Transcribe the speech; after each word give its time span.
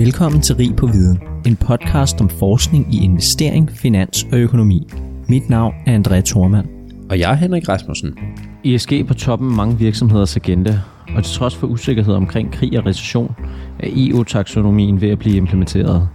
Velkommen 0.00 0.40
til 0.40 0.56
Rig 0.56 0.76
på 0.76 0.86
Viden, 0.86 1.18
en 1.46 1.56
podcast 1.56 2.20
om 2.20 2.28
forskning 2.28 2.94
i 2.94 3.04
investering, 3.04 3.70
finans 3.70 4.26
og 4.32 4.38
økonomi. 4.38 4.88
Mit 5.28 5.50
navn 5.50 5.74
er 5.86 5.98
André 5.98 6.20
Thormand. 6.20 6.68
Og 7.10 7.18
jeg 7.18 7.30
er 7.30 7.34
Henrik 7.34 7.68
Rasmussen. 7.68 8.18
ESG 8.64 8.92
på 9.08 9.14
toppen 9.14 9.48
af 9.48 9.56
mange 9.56 9.78
virksomheders 9.78 10.36
agenda, 10.36 10.80
og 11.16 11.24
til 11.24 11.34
trods 11.34 11.56
for 11.56 11.66
usikkerhed 11.66 12.14
omkring 12.14 12.52
krig 12.52 12.78
og 12.78 12.86
recession, 12.86 13.34
er 13.78 13.88
EU-taksonomien 13.96 15.00
ved 15.00 15.10
at 15.10 15.18
blive 15.18 15.36
implementeret. 15.36 16.08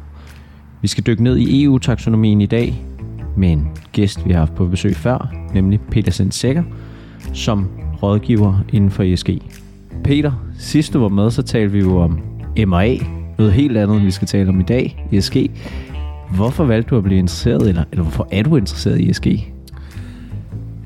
Vi 0.82 0.88
skal 0.88 1.04
dykke 1.04 1.24
ned 1.24 1.38
i 1.38 1.64
EU-taksonomien 1.64 2.42
i 2.42 2.46
dag 2.46 2.86
med 3.38 3.52
en 3.52 3.68
gæst, 3.92 4.28
vi 4.28 4.32
har 4.32 4.40
haft 4.40 4.56
på 4.56 4.66
besøg 4.66 4.96
før, 4.96 5.34
nemlig 5.54 5.80
Peter 5.92 6.12
Sensækker, 6.12 6.64
som 7.34 7.68
rådgiver 8.04 8.64
inden 8.74 8.92
for 8.92 9.04
ESG. 9.04 9.30
Peter, 10.04 10.32
sidst 10.60 10.94
du 10.94 11.00
var 11.00 11.10
med, 11.10 11.32
så 11.32 11.42
talte 11.42 11.72
vi 11.72 11.80
jo 11.80 12.02
om 12.02 12.20
MRA, 12.58 13.25
noget 13.38 13.54
helt 13.54 13.78
andet, 13.78 13.98
end 13.98 14.06
vi 14.06 14.12
skal 14.12 14.28
tale 14.28 14.50
om 14.50 14.60
i 14.60 14.64
dag, 14.64 15.06
ESG. 15.12 15.38
Hvorfor 16.36 16.66
valgte 16.66 16.90
du 16.90 16.98
at 16.98 17.04
blive 17.04 17.20
interesseret, 17.20 17.70
eller, 17.70 17.84
eller 17.92 18.04
hvorfor 18.04 18.28
er 18.32 18.44
du 18.44 18.56
interesseret 18.56 19.00
i 19.00 19.10
ESG? 19.10 19.28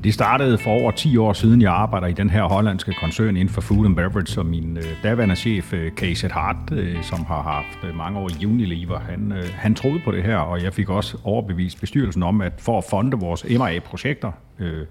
Det 0.04 0.14
startede 0.14 0.58
for 0.58 0.70
over 0.70 0.90
10 0.90 1.16
år 1.16 1.32
siden, 1.32 1.62
jeg 1.62 1.72
arbejder 1.72 2.06
i 2.06 2.12
den 2.12 2.30
her 2.30 2.42
hollandske 2.42 2.92
koncern 3.00 3.36
inden 3.36 3.48
for 3.48 3.60
food 3.60 3.86
and 3.86 3.96
beverage, 3.96 4.26
som 4.26 4.46
min 4.46 4.76
øh, 4.76 4.84
daværende 5.02 5.36
chef, 5.36 5.72
øh, 5.72 5.92
Casey 5.92 6.28
Hart, 6.28 6.56
øh, 6.72 7.02
som 7.02 7.24
har 7.24 7.42
haft 7.42 7.88
øh, 7.90 7.96
mange 7.96 8.18
år 8.18 8.30
i 8.40 8.46
Unilever, 8.46 8.98
han, 8.98 9.32
øh, 9.32 9.44
han 9.54 9.74
troede 9.74 10.00
på 10.04 10.12
det 10.12 10.22
her, 10.22 10.36
og 10.36 10.62
jeg 10.62 10.74
fik 10.74 10.90
også 10.90 11.16
overbevist 11.24 11.80
bestyrelsen 11.80 12.22
om, 12.22 12.40
at 12.40 12.52
for 12.58 12.78
at 12.78 12.84
fonde 12.90 13.16
vores 13.16 13.46
MRA-projekter, 13.50 14.32
øh, 14.58 14.86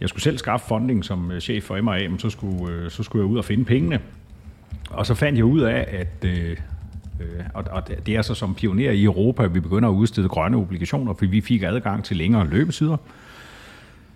jeg 0.00 0.08
skulle 0.08 0.22
selv 0.22 0.38
skaffe 0.38 0.66
funding 0.66 1.04
som 1.04 1.30
øh, 1.30 1.40
chef 1.40 1.64
for 1.64 1.82
MRA, 1.82 2.08
men 2.08 2.18
så 2.18 2.30
skulle, 2.30 2.72
øh, 2.72 2.90
så 2.90 3.02
skulle 3.02 3.24
jeg 3.24 3.32
ud 3.32 3.38
og 3.38 3.44
finde 3.44 3.64
pengene. 3.64 4.00
Og 4.90 5.06
så 5.06 5.14
fandt 5.14 5.38
jeg 5.38 5.44
ud 5.44 5.60
af, 5.60 5.86
at 5.88 6.24
øh, 6.24 6.56
øh, 7.20 7.44
og, 7.54 7.64
og 7.70 7.88
det 8.06 8.16
er 8.16 8.22
så 8.22 8.34
som 8.34 8.54
pioner 8.54 8.90
i 8.90 9.04
Europa, 9.04 9.44
at 9.44 9.54
vi 9.54 9.60
begynder 9.60 9.88
at 9.88 9.92
udstede 9.92 10.28
grønne 10.28 10.56
obligationer, 10.56 11.14
fordi 11.14 11.30
vi 11.30 11.40
fik 11.40 11.62
adgang 11.62 12.04
til 12.04 12.16
længere 12.16 12.46
løbesider. 12.46 12.96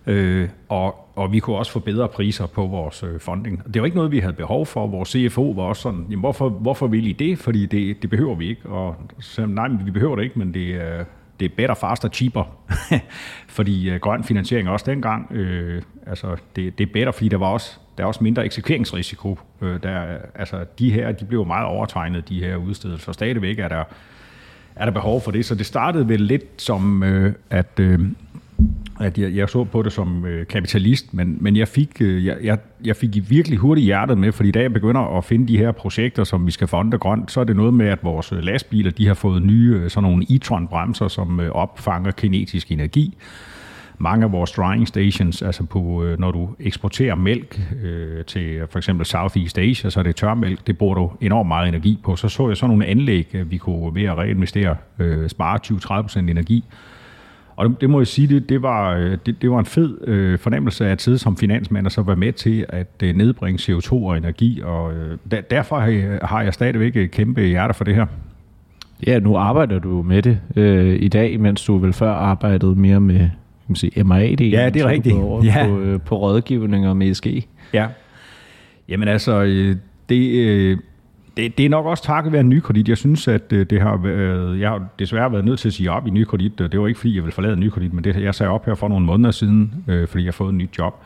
Øh, 0.07 0.49
og, 0.69 1.09
og 1.15 1.31
vi 1.31 1.39
kunne 1.39 1.55
også 1.55 1.71
få 1.71 1.79
bedre 1.79 2.07
priser 2.07 2.45
på 2.45 2.65
vores 2.65 3.03
øh, 3.03 3.19
funding. 3.19 3.73
Det 3.73 3.81
var 3.81 3.85
ikke 3.85 3.97
noget, 3.97 4.11
vi 4.11 4.19
havde 4.19 4.33
behov 4.33 4.65
for. 4.65 4.87
Vores 4.87 5.09
CFO 5.09 5.51
var 5.51 5.63
også 5.63 5.81
sådan, 5.81 6.05
jamen 6.09 6.19
hvorfor, 6.19 6.49
hvorfor 6.49 6.87
vil 6.87 7.07
I 7.07 7.11
det? 7.11 7.39
Fordi 7.39 7.65
det, 7.65 8.01
det 8.01 8.09
behøver 8.09 8.35
vi 8.35 8.49
ikke. 8.49 8.69
Og 8.69 8.95
så 9.19 9.45
nej, 9.45 9.67
vi 9.85 9.91
behøver 9.91 10.15
det 10.15 10.23
ikke, 10.23 10.39
men 10.39 10.53
det 10.53 10.75
er, 10.75 11.05
det 11.43 11.51
er 11.51 11.55
better, 11.55 11.75
faster, 11.75 12.09
cheaper. 12.09 12.43
fordi 13.57 13.89
øh, 13.89 13.99
grøn 13.99 14.23
finansiering 14.23 14.69
også 14.69 14.85
dengang, 14.91 15.31
øh, 15.31 15.81
altså 16.07 16.35
det, 16.55 16.77
det 16.77 16.87
er 16.87 16.93
bedre, 16.93 17.13
fordi 17.13 17.29
der 17.29 17.37
var 17.37 17.47
også, 17.47 17.79
der 17.97 18.03
er 18.03 18.07
også 18.07 18.23
mindre 18.23 18.45
eksekveringsrisiko. 18.45 19.39
Øh, 19.61 19.83
der, 19.83 20.17
altså 20.35 20.65
de 20.79 20.91
her, 20.91 21.11
de 21.11 21.25
blev 21.25 21.45
meget 21.45 21.65
overtegnet, 21.65 22.29
de 22.29 22.39
her 22.39 22.55
udstedelser. 22.55 23.11
Stadigvæk 23.11 23.59
er 23.59 23.67
der, 23.67 23.83
er 24.75 24.85
der 24.85 24.91
behov 24.91 25.21
for 25.21 25.31
det. 25.31 25.45
Så 25.45 25.55
det 25.55 25.65
startede 25.65 26.09
vel 26.09 26.21
lidt 26.21 26.61
som, 26.61 27.03
øh, 27.03 27.33
at... 27.49 27.79
Øh, 27.79 27.99
at 29.03 29.17
jeg, 29.17 29.35
jeg 29.35 29.49
så 29.49 29.63
på 29.63 29.81
det 29.81 29.91
som 29.91 30.25
øh, 30.25 30.47
kapitalist, 30.47 31.13
men, 31.13 31.37
men 31.41 31.55
jeg, 31.55 31.67
fik, 31.67 32.01
øh, 32.01 32.25
jeg, 32.25 32.37
jeg, 32.43 32.57
jeg 32.85 32.95
fik 32.95 33.29
virkelig 33.29 33.57
hurtigt 33.57 33.85
hjertet 33.85 34.17
med, 34.17 34.31
fordi 34.31 34.51
da 34.51 34.61
jeg 34.61 34.73
begynder 34.73 35.17
at 35.17 35.23
finde 35.23 35.47
de 35.47 35.57
her 35.57 35.71
projekter, 35.71 36.23
som 36.23 36.45
vi 36.45 36.51
skal 36.51 36.67
fonde 36.67 36.97
grønt, 36.97 37.31
så 37.31 37.39
er 37.39 37.43
det 37.43 37.55
noget 37.55 37.73
med, 37.73 37.87
at 37.87 38.03
vores 38.03 38.31
øh, 38.31 38.43
lastbiler 38.43 38.91
de 38.91 39.07
har 39.07 39.13
fået 39.13 39.41
nye 39.41 39.79
øh, 39.83 39.89
sådan 39.89 40.09
nogle 40.09 40.25
e-tron-bremser, 40.29 41.07
som 41.07 41.39
øh, 41.39 41.51
opfanger 41.51 42.11
kinetisk 42.11 42.71
energi. 42.71 43.17
Mange 43.97 44.25
af 44.25 44.31
vores 44.31 44.51
drying 44.51 44.87
stations, 44.87 45.41
altså 45.41 45.63
på, 45.63 46.03
øh, 46.03 46.19
når 46.19 46.31
du 46.31 46.49
eksporterer 46.59 47.15
mælk 47.15 47.61
øh, 47.83 48.25
til 48.25 48.41
øh, 48.41 48.67
for 48.67 48.79
eksempel 48.79 49.05
Southeast 49.05 49.59
Asia, 49.59 49.89
så 49.89 49.99
er 49.99 50.03
det 50.03 50.15
tørmælk, 50.15 50.67
det 50.67 50.77
bruger 50.77 50.95
du 50.95 51.11
enormt 51.21 51.47
meget 51.47 51.67
energi 51.67 51.99
på. 52.03 52.15
Så 52.15 52.29
så 52.29 52.47
jeg 52.47 52.57
sådan 52.57 52.69
nogle 52.69 52.85
anlæg, 52.85 53.35
vi 53.45 53.57
kunne 53.57 53.95
ved 53.95 54.03
at 54.03 54.17
reinvestere, 54.17 54.75
øh, 54.99 55.29
spare 55.29 55.59
20-30% 55.65 56.19
energi, 56.19 56.63
og 57.55 57.69
det, 57.69 57.81
det 57.81 57.89
må 57.89 57.99
jeg 57.99 58.07
sige, 58.07 58.27
det, 58.27 58.49
det, 58.49 58.61
var, 58.61 58.95
øh, 58.95 59.17
det, 59.25 59.41
det 59.41 59.51
var 59.51 59.59
en 59.59 59.65
fed 59.65 60.07
øh, 60.07 60.39
fornemmelse 60.39 60.87
af 60.87 60.91
at 60.91 61.01
sidde 61.01 61.17
som 61.17 61.37
finansmand 61.37 61.85
og 61.85 61.91
så 61.91 62.01
være 62.01 62.15
med 62.15 62.33
til 62.33 62.65
at 62.69 62.87
øh, 63.03 63.15
nedbringe 63.15 63.73
CO2 63.73 63.93
og 63.93 64.17
energi, 64.17 64.61
og 64.63 64.93
øh, 64.93 65.17
der, 65.31 65.41
derfor 65.41 65.79
har 65.79 65.87
jeg, 65.87 66.19
har 66.21 66.41
jeg 66.41 66.53
stadigvæk 66.53 66.95
et 66.95 67.11
kæmpe 67.11 67.41
hjerte 67.41 67.73
for 67.73 67.83
det 67.83 67.95
her. 67.95 68.05
Ja, 69.07 69.19
nu 69.19 69.37
arbejder 69.37 69.79
du 69.79 70.01
med 70.01 70.21
det 70.21 70.39
øh, 70.55 71.01
i 71.01 71.07
dag, 71.07 71.39
mens 71.39 71.65
du 71.65 71.77
vel 71.77 71.93
før 71.93 72.11
arbejdede 72.11 72.75
mere 72.75 72.99
med 72.99 73.19
kan 73.19 73.71
man 73.71 73.75
sige, 73.75 74.03
MRA. 74.03 74.19
Ja, 74.19 74.69
det 74.69 74.81
er 74.81 74.87
rigtigt. 74.87 75.15
På, 75.15 75.41
ja. 75.45 75.67
på, 75.67 75.79
øh, 75.79 76.01
på 76.01 76.17
rådgivning 76.17 76.97
med 76.97 77.11
ESG. 77.11 77.27
Ja. 77.73 77.87
Jamen 78.89 79.07
altså, 79.07 79.43
øh, 79.43 79.75
det, 80.09 80.31
øh, 80.31 80.77
det, 81.37 81.57
det 81.57 81.65
er 81.65 81.69
nok 81.69 81.85
også 81.85 82.03
takket 82.03 82.33
være 82.33 82.43
nykredit. 82.43 82.89
Jeg 82.89 82.97
synes, 82.97 83.27
at 83.27 83.53
øh, 83.53 83.65
det 83.69 83.81
har 83.81 83.97
været, 83.97 84.59
jeg 84.59 84.69
har 84.69 84.87
desværre 84.99 85.31
været 85.31 85.45
nødt 85.45 85.59
til 85.59 85.67
at 85.67 85.73
sige 85.73 85.91
op 85.91 86.07
i 86.07 86.09
nykredit. 86.09 86.59
Det 86.59 86.79
var 86.79 86.87
ikke, 86.87 86.99
fordi 86.99 87.15
jeg 87.15 87.23
ville 87.23 87.33
forlade 87.33 87.55
nykredit, 87.55 87.93
men 87.93 88.03
det, 88.03 88.15
jeg 88.15 88.35
sagde 88.35 88.49
op 88.49 88.65
her 88.65 88.75
for 88.75 88.87
nogle 88.87 89.05
måneder 89.05 89.31
siden, 89.31 89.83
øh, 89.87 90.07
fordi 90.07 90.23
jeg 90.23 90.27
har 90.27 90.31
fået 90.31 90.49
et 90.49 90.55
nyt 90.55 90.77
job. 90.77 91.03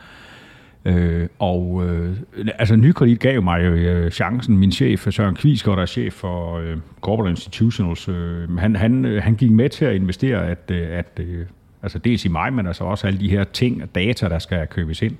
Øh, 0.84 1.28
og 1.38 1.82
øh, 1.86 2.16
altså 2.58 2.76
nykredit 2.76 3.20
gav 3.20 3.42
mig 3.42 3.66
jo 3.66 3.72
øh, 3.72 4.10
chancen. 4.10 4.58
Min 4.58 4.72
chef, 4.72 5.06
Søren 5.10 5.34
Kvisker, 5.34 5.74
der 5.74 5.82
er 5.82 5.86
chef 5.86 6.14
for 6.14 6.58
øh, 6.58 6.76
Corporate 7.00 7.30
Institutionals, 7.30 8.08
øh, 8.08 8.58
han, 8.58 8.76
han, 8.76 9.04
øh, 9.04 9.22
han 9.22 9.34
gik 9.34 9.50
med 9.50 9.68
til 9.68 9.84
at 9.84 9.94
investere, 9.94 10.46
at, 10.46 10.70
øh, 10.70 10.86
at 10.90 11.20
øh, 11.20 11.46
altså 11.82 11.98
dels 11.98 12.24
i 12.24 12.28
mig, 12.28 12.52
men 12.52 12.66
altså 12.66 12.84
også 12.84 13.06
alle 13.06 13.20
de 13.20 13.30
her 13.30 13.44
ting 13.44 13.82
og 13.82 13.94
data, 13.94 14.28
der 14.28 14.38
skal 14.38 14.66
købes 14.66 15.02
ind. 15.02 15.16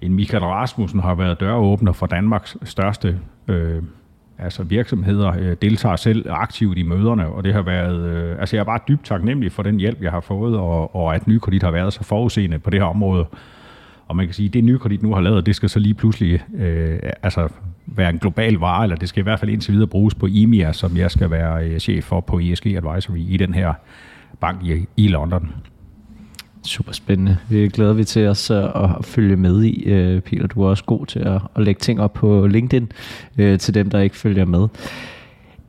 En 0.00 0.14
Michael 0.14 0.44
Rasmussen 0.44 1.00
har 1.00 1.14
været 1.14 1.40
døråbner 1.40 1.92
for 1.92 2.06
Danmarks 2.06 2.56
største 2.64 3.18
øh, 3.48 3.82
altså 4.38 4.62
virksomheder 4.62 5.32
øh, 5.38 5.56
deltager 5.62 5.96
selv 5.96 6.26
aktivt 6.30 6.78
i 6.78 6.82
møderne, 6.82 7.26
og 7.26 7.44
det 7.44 7.52
har 7.52 7.62
været, 7.62 8.00
øh, 8.00 8.40
altså 8.40 8.56
jeg 8.56 8.60
er 8.60 8.64
bare 8.64 8.80
dybt 8.88 9.04
taknemmelig 9.04 9.52
for 9.52 9.62
den 9.62 9.76
hjælp, 9.76 10.02
jeg 10.02 10.10
har 10.10 10.20
fået, 10.20 10.56
og, 10.56 10.96
og 10.96 11.14
at 11.14 11.26
Nykredit 11.26 11.62
har 11.62 11.70
været 11.70 11.92
så 11.92 12.04
forudseende 12.04 12.58
på 12.58 12.70
det 12.70 12.80
her 12.80 12.86
område. 12.86 13.26
Og 14.08 14.16
man 14.16 14.26
kan 14.26 14.34
sige, 14.34 14.46
at 14.46 14.54
det 14.54 14.64
Nykredit 14.64 15.02
nu 15.02 15.14
har 15.14 15.20
lavet, 15.20 15.46
det 15.46 15.56
skal 15.56 15.68
så 15.68 15.78
lige 15.78 15.94
pludselig 15.94 16.44
øh, 16.58 16.98
altså 17.22 17.48
være 17.86 18.10
en 18.10 18.18
global 18.18 18.54
vare, 18.54 18.82
eller 18.82 18.96
det 18.96 19.08
skal 19.08 19.20
i 19.20 19.22
hvert 19.22 19.40
fald 19.40 19.50
indtil 19.50 19.74
videre 19.74 19.86
bruges 19.86 20.14
på 20.14 20.28
EMIA, 20.30 20.72
som 20.72 20.96
jeg 20.96 21.10
skal 21.10 21.30
være 21.30 21.64
øh, 21.64 21.78
chef 21.78 22.04
for 22.04 22.20
på 22.20 22.38
ESG 22.38 22.66
Advisory 22.66 23.18
i 23.18 23.36
den 23.36 23.54
her 23.54 23.74
bank 24.40 24.64
i, 24.64 24.86
i 24.96 25.08
London. 25.08 25.52
Super 26.66 26.92
spændende. 26.92 27.36
Vi 27.48 27.68
glæder 27.68 27.92
vi 27.92 28.04
til 28.04 28.26
os 28.26 28.50
at, 28.50 28.64
følge 29.02 29.36
med 29.36 29.64
i. 29.64 29.84
Øh, 29.84 30.20
Peter, 30.20 30.46
du 30.46 30.62
er 30.62 30.68
også 30.68 30.84
god 30.84 31.06
til 31.06 31.18
at, 31.18 31.42
at 31.56 31.62
lægge 31.62 31.78
ting 31.78 32.00
op 32.00 32.12
på 32.12 32.46
LinkedIn 32.46 32.92
øh, 33.38 33.58
til 33.58 33.74
dem, 33.74 33.90
der 33.90 34.00
ikke 34.00 34.16
følger 34.16 34.44
med. 34.44 34.68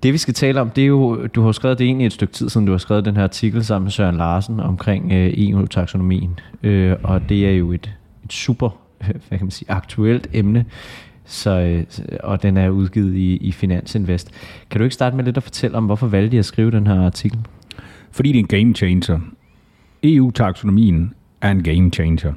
Det 0.04 0.14
vi 0.14 0.18
skal 0.18 0.34
tale 0.34 0.62
om, 0.62 0.70
det 0.70 0.82
er 0.82 0.88
jo, 0.88 1.28
du 1.28 1.42
har 1.42 1.52
skrevet 1.52 1.80
det 1.80 1.86
egentlig 1.86 2.06
et 2.06 2.14
stykke 2.14 2.34
tid 2.34 2.50
siden, 2.50 2.66
du 2.66 2.72
har 2.72 2.80
skrevet 2.80 3.06
den 3.06 3.16
her 3.16 3.24
artikel 3.24 3.66
sammen 3.66 3.86
med 3.86 3.92
Søren 3.92 4.18
Larsen 4.18 4.60
omkring 4.60 5.12
øh, 5.12 5.34
EU-taksonomien. 5.38 6.40
Øh, 6.64 6.96
og 7.04 7.30
det 7.30 7.48
er 7.48 7.52
jo 7.52 7.72
et, 7.72 7.92
et 8.26 8.34
super, 8.34 8.70
hvad 9.28 9.38
kan 9.38 9.46
man 9.46 9.52
sige, 9.52 9.72
aktuelt 9.72 10.28
emne. 10.34 10.66
Så, 11.26 11.60
øh, 11.60 11.84
og 12.24 12.44
den 12.44 12.58
er 12.58 12.70
udgivet 12.70 13.16
i, 13.16 13.38
i 13.38 13.52
Finansinvest. 13.52 14.32
Kan 14.70 14.80
du 14.80 14.84
ikke 14.84 14.94
starte 14.94 15.16
med 15.16 15.24
lidt 15.24 15.38
at 15.38 15.44
fortælle 15.44 15.78
om, 15.78 15.86
hvorfor 15.86 16.08
valgte 16.08 16.36
I 16.36 16.40
at 16.40 16.46
skrive 16.46 16.72
den 16.72 16.88
her 16.88 17.06
artikel? 17.06 17.40
Fordi 18.12 18.32
det 18.32 18.36
er 18.36 18.40
en 18.40 18.66
game 18.66 18.76
changer. 18.76 19.20
EU-taksonomien 20.16 21.14
er 21.42 21.52
en 21.52 21.64
game 21.64 21.92
changer. 21.92 22.34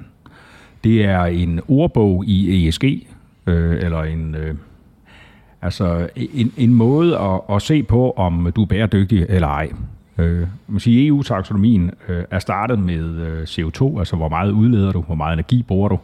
Det 0.84 1.04
er 1.04 1.24
en 1.24 1.60
ordbog 1.68 2.24
i 2.26 2.68
ESG, 2.68 2.84
øh, 3.46 3.84
eller 3.84 4.02
en, 4.02 4.34
øh, 4.34 4.54
altså 5.62 6.08
en, 6.16 6.52
en 6.56 6.74
måde 6.74 7.18
at, 7.18 7.40
at 7.50 7.62
se 7.62 7.82
på, 7.82 8.10
om 8.10 8.52
du 8.56 8.62
er 8.62 8.66
bæredygtig 8.66 9.26
eller 9.28 9.48
ej. 9.48 9.72
Øh, 10.18 10.46
man 10.68 10.80
siger, 10.80 11.08
EU-taksonomien 11.08 11.90
øh, 12.08 12.24
er 12.30 12.38
startet 12.38 12.78
med 12.78 13.04
øh, 13.16 13.42
CO2, 13.42 13.98
altså 13.98 14.16
hvor 14.16 14.28
meget 14.28 14.50
udleder 14.50 14.92
du, 14.92 15.00
hvor 15.00 15.14
meget 15.14 15.32
energi 15.32 15.62
bruger 15.62 15.88
du. 15.88 15.98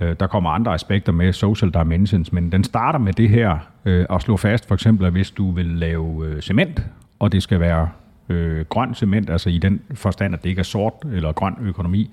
Øh, 0.00 0.16
der 0.20 0.26
kommer 0.26 0.50
andre 0.50 0.74
aspekter 0.74 1.12
med, 1.12 1.32
social 1.32 1.70
dimensions, 1.70 2.32
men 2.32 2.52
den 2.52 2.64
starter 2.64 2.98
med 2.98 3.12
det 3.12 3.28
her 3.28 3.58
øh, 3.84 4.06
at 4.10 4.22
slå 4.22 4.36
fast, 4.36 4.68
for 4.68 4.74
eksempel, 4.74 5.06
at 5.06 5.12
hvis 5.12 5.30
du 5.30 5.50
vil 5.50 5.66
lave 5.66 6.26
øh, 6.26 6.42
cement, 6.42 6.86
og 7.18 7.32
det 7.32 7.42
skal 7.42 7.60
være 7.60 7.88
øh, 8.30 8.64
grøn 8.64 8.94
cement, 8.94 9.30
altså 9.30 9.50
i 9.50 9.58
den 9.58 9.80
forstand, 9.94 10.34
at 10.34 10.42
det 10.42 10.48
ikke 10.50 10.60
er 10.60 10.64
sort 10.64 10.94
eller 11.12 11.32
grøn 11.32 11.54
økonomi, 11.62 12.10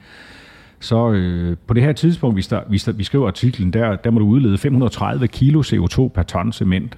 så 0.79 1.11
øh, 1.11 1.57
på 1.67 1.73
det 1.73 1.83
her 1.83 1.93
tidspunkt, 1.93 2.35
vi, 2.35 2.41
start, 2.41 2.63
vi, 2.69 2.81
vi 2.95 3.03
skriver 3.03 3.27
artiklen, 3.27 3.73
der, 3.73 3.95
der 3.95 4.11
må 4.11 4.19
du 4.19 4.25
udlede 4.25 4.57
530 4.57 5.27
kilo 5.27 5.61
CO2 5.61 6.07
per 6.07 6.23
ton 6.23 6.53
cement. 6.53 6.97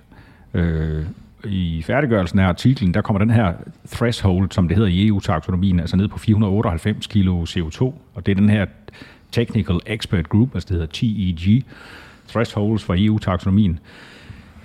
Øh, 0.54 1.06
I 1.46 1.82
færdiggørelsen 1.86 2.40
af 2.40 2.48
artiklen, 2.48 2.94
der 2.94 3.02
kommer 3.02 3.20
den 3.20 3.30
her 3.30 3.54
threshold, 3.88 4.52
som 4.52 4.68
det 4.68 4.78
hedder 4.78 4.92
i 4.92 5.08
EU-taksonomien, 5.08 5.80
altså 5.80 5.98
ned 5.98 6.08
på 6.08 6.20
498 6.20 7.08
kilo 7.08 7.46
CO2, 7.46 7.82
og 8.14 8.26
det 8.26 8.32
er 8.32 8.36
den 8.36 8.50
her 8.50 8.66
Technical 9.32 9.80
Expert 9.86 10.30
Group, 10.30 10.50
altså 10.54 10.68
det 10.70 10.74
hedder 10.74 10.88
TEG, 10.94 11.64
thresholds 12.28 12.84
for 12.84 12.96
EU-taksonomien. 12.98 13.80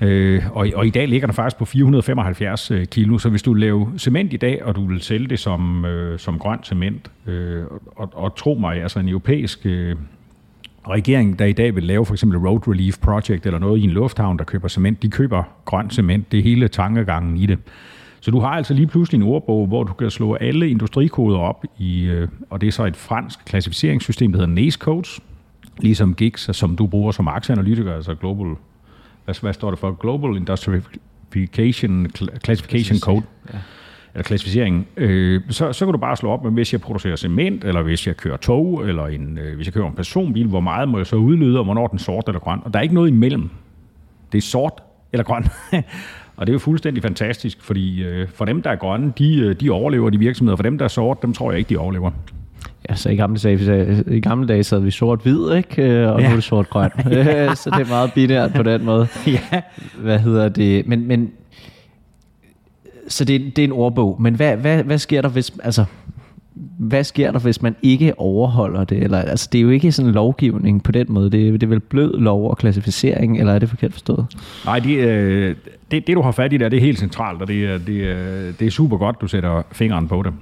Øh, 0.01 0.43
og, 0.53 0.69
og 0.75 0.87
i 0.87 0.91
dag 0.91 1.09
ligger 1.09 1.27
den 1.27 1.35
faktisk 1.35 1.59
på 1.59 1.65
475 1.65 2.71
øh, 2.71 2.87
kilo, 2.87 3.19
så 3.19 3.29
hvis 3.29 3.43
du 3.43 3.55
laver 3.55 3.87
cement 3.99 4.33
i 4.33 4.37
dag, 4.37 4.65
og 4.65 4.77
du 4.77 4.87
vil 4.87 5.01
sælge 5.01 5.29
det 5.29 5.39
som, 5.39 5.85
øh, 5.85 6.19
som 6.19 6.39
grøn 6.39 6.59
cement, 6.65 7.11
øh, 7.27 7.65
og, 7.97 8.11
og 8.15 8.37
tro 8.37 8.55
mig, 8.55 8.83
altså 8.83 8.99
en 8.99 9.09
europæisk 9.09 9.67
øh, 9.67 9.97
regering, 10.89 11.39
der 11.39 11.45
i 11.45 11.53
dag 11.53 11.75
vil 11.75 11.83
lave 11.83 12.07
for 12.07 12.15
eksempel 12.15 12.39
Road 12.39 12.69
Relief 12.69 12.99
Project 12.99 13.47
eller 13.47 13.59
noget 13.59 13.81
i 13.81 13.85
en 13.85 13.91
lufthavn, 13.91 14.39
der 14.39 14.45
køber 14.45 14.69
cement, 14.69 15.03
de 15.03 15.11
køber 15.11 15.43
grøn 15.65 15.91
cement. 15.91 16.33
Det 16.33 16.39
er 16.39 16.43
hele 16.43 16.69
tankegangen 16.69 17.37
i 17.37 17.47
det. 17.47 17.59
Så 18.21 18.31
du 18.31 18.41
har 18.41 18.49
altså 18.49 18.75
lige 18.75 18.87
pludselig 18.87 19.19
en 19.19 19.29
ordbog, 19.29 19.67
hvor 19.67 19.85
du 19.85 19.93
kan 19.93 20.11
slå 20.11 20.35
alle 20.35 20.71
industrikoder 20.71 21.39
op 21.39 21.65
i, 21.79 22.05
øh, 22.05 22.29
og 22.51 22.61
det 22.61 22.67
er 22.67 22.73
så 22.73 22.85
et 22.85 22.97
fransk 22.97 23.45
klassificeringssystem, 23.45 24.33
der 24.33 24.39
hedder 24.41 24.55
NACE 24.55 24.79
Codes, 24.79 25.21
ligesom 25.79 26.15
GIGS, 26.15 26.51
som 26.53 26.77
du 26.77 26.87
bruger 26.87 27.13
som 27.13 27.29
aktieanalytiker, 27.29 27.95
altså 27.95 28.15
Global, 28.15 28.57
hvad, 29.25 29.41
hvad 29.41 29.53
står 29.53 29.71
det 29.71 29.79
for? 29.79 29.93
Global 29.93 30.37
Industrification 30.37 32.11
Classification 32.45 32.99
Code. 32.99 33.23
Ja 33.53 33.59
eller 34.15 34.25
klassificeringen, 34.25 34.87
øh, 34.97 35.41
så, 35.51 35.73
så 35.73 35.87
kan 35.87 35.93
du 35.93 35.99
bare 35.99 36.17
slå 36.17 36.31
op, 36.31 36.45
men 36.45 36.55
hvis 36.55 36.73
jeg 36.73 36.81
producerer 36.81 37.17
cement, 37.17 37.65
eller 37.65 37.83
hvis 37.83 38.07
jeg 38.07 38.17
kører 38.17 38.37
tog, 38.37 38.89
eller 38.89 39.07
en, 39.07 39.39
øh, 39.39 39.57
hvis 39.57 39.67
jeg 39.67 39.75
kører 39.75 39.89
en 39.89 39.95
personbil, 39.95 40.47
hvor 40.47 40.61
meget 40.61 40.89
må 40.89 40.99
jeg 40.99 41.07
så 41.07 41.17
udlede, 41.17 41.59
og 41.59 41.65
hvornår 41.65 41.87
den 41.87 41.99
sort 41.99 42.25
eller 42.29 42.41
grøn. 42.41 42.61
Og 42.65 42.73
der 42.73 42.79
er 42.79 42.83
ikke 42.83 42.95
noget 42.95 43.09
imellem. 43.09 43.51
Det 44.33 44.39
er 44.39 44.43
sort 44.43 44.83
eller 45.13 45.25
grøn. 45.25 45.45
og 46.37 46.47
det 46.47 46.49
er 46.49 46.53
jo 46.53 46.59
fuldstændig 46.59 47.03
fantastisk, 47.03 47.63
fordi 47.63 48.03
øh, 48.03 48.29
for 48.29 48.45
dem, 48.45 48.63
der 48.63 48.71
er 48.71 48.77
grønne, 48.77 49.13
de, 49.19 49.39
øh, 49.41 49.61
de 49.61 49.71
overlever 49.71 50.11
de 50.11 50.19
virksomheder. 50.19 50.57
For 50.57 50.63
dem, 50.63 50.79
der 50.79 50.85
er 50.85 50.89
sort, 50.89 51.23
dem 51.23 51.33
tror 51.33 51.51
jeg 51.51 51.59
ikke, 51.59 51.69
de 51.69 51.77
overlever. 51.77 52.11
Ja, 52.91 52.95
så 52.95 53.11
i 53.11 53.17
gamle 53.17 53.39
dage, 53.39 54.05
i 54.11 54.21
gamle 54.21 54.49
dage 54.49 54.65
sad 54.65 54.81
vi 54.81 54.91
sort-hvid, 54.91 55.57
ikke? 55.57 55.83
Øh, 55.83 56.13
og 56.13 56.21
ja. 56.21 56.27
nu 56.27 56.31
er 56.31 56.35
det 56.35 56.45
sort-grøn. 56.45 56.91
så 57.57 57.71
det 57.71 57.81
er 57.81 57.89
meget 57.89 58.13
binært 58.13 58.53
på 58.53 58.63
den 58.63 58.85
måde. 58.85 59.09
ja. 59.27 59.61
Hvad 59.99 60.19
hedder 60.19 60.49
det? 60.49 60.87
Men, 60.87 61.09
men 61.09 61.33
så 63.09 63.25
det, 63.25 63.57
det 63.57 63.63
er 63.63 63.67
en 63.67 63.73
ordbog. 63.73 64.17
Men 64.23 64.35
hvad, 64.35 64.57
hvad, 64.57 64.83
hvad 64.83 64.99
sker 64.99 65.23
der, 65.23 65.29
hvis... 65.29 65.53
Altså, 65.63 65.85
hvad 66.79 67.05
sker 67.05 67.31
der, 67.31 67.39
hvis 67.39 67.63
man 67.63 67.77
ikke 67.83 68.19
overholder 68.19 68.85
det? 68.85 69.03
Eller, 69.03 69.19
altså, 69.19 69.49
det 69.53 69.59
er 69.59 69.63
jo 69.63 69.71
ikke 69.71 69.93
sådan 69.93 70.09
en 70.09 70.15
lovgivning 70.15 70.83
på 70.83 70.93
den 70.93 71.07
måde. 71.09 71.31
Det 71.31 71.49
er, 71.49 71.53
det 71.53 71.63
er 71.63 71.67
vel 71.67 71.81
blød 71.81 72.19
lov 72.19 72.51
og 72.51 72.59
klassificering, 72.59 73.39
eller 73.39 73.53
er 73.53 73.59
det 73.59 73.69
forkert 73.69 73.93
forstået? 73.93 74.27
Nej, 74.65 74.79
det, 74.79 74.97
øh, 74.97 75.57
det, 75.91 76.07
det 76.07 76.17
du 76.17 76.23
har 76.23 76.33
fat 76.33 76.53
i 76.53 76.57
der, 76.57 76.69
det 76.69 76.77
er 76.77 76.81
helt 76.81 76.99
centralt, 76.99 77.43
og 77.43 77.49
det 77.49 77.65
er, 77.65 77.79
det 77.79 78.11
er, 78.11 78.53
det 78.59 78.67
er 78.67 78.71
super 78.71 78.97
godt, 78.97 79.21
du 79.21 79.27
sætter 79.27 79.63
fingeren 79.73 80.09
på 80.09 80.23
det. 80.23 80.33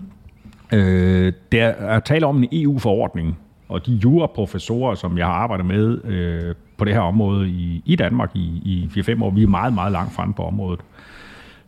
Øh, 0.72 1.32
der 1.52 1.66
er 1.66 2.00
tale 2.00 2.26
om 2.26 2.42
en 2.42 2.48
EU-forordning, 2.52 3.38
og 3.68 3.86
de 3.86 3.92
juraprofessorer, 3.92 4.94
som 4.94 5.18
jeg 5.18 5.26
har 5.26 5.32
arbejdet 5.32 5.66
med 5.66 6.04
øh, 6.04 6.54
på 6.76 6.84
det 6.84 6.94
her 6.94 7.00
område 7.00 7.48
i, 7.48 7.82
i 7.86 7.96
Danmark 7.96 8.30
i, 8.34 8.62
i 8.64 9.00
4-5 9.00 9.24
år, 9.24 9.30
vi 9.30 9.42
er 9.42 9.46
meget, 9.46 9.74
meget 9.74 9.92
langt 9.92 10.12
frem 10.12 10.32
på 10.32 10.42
området. 10.42 10.80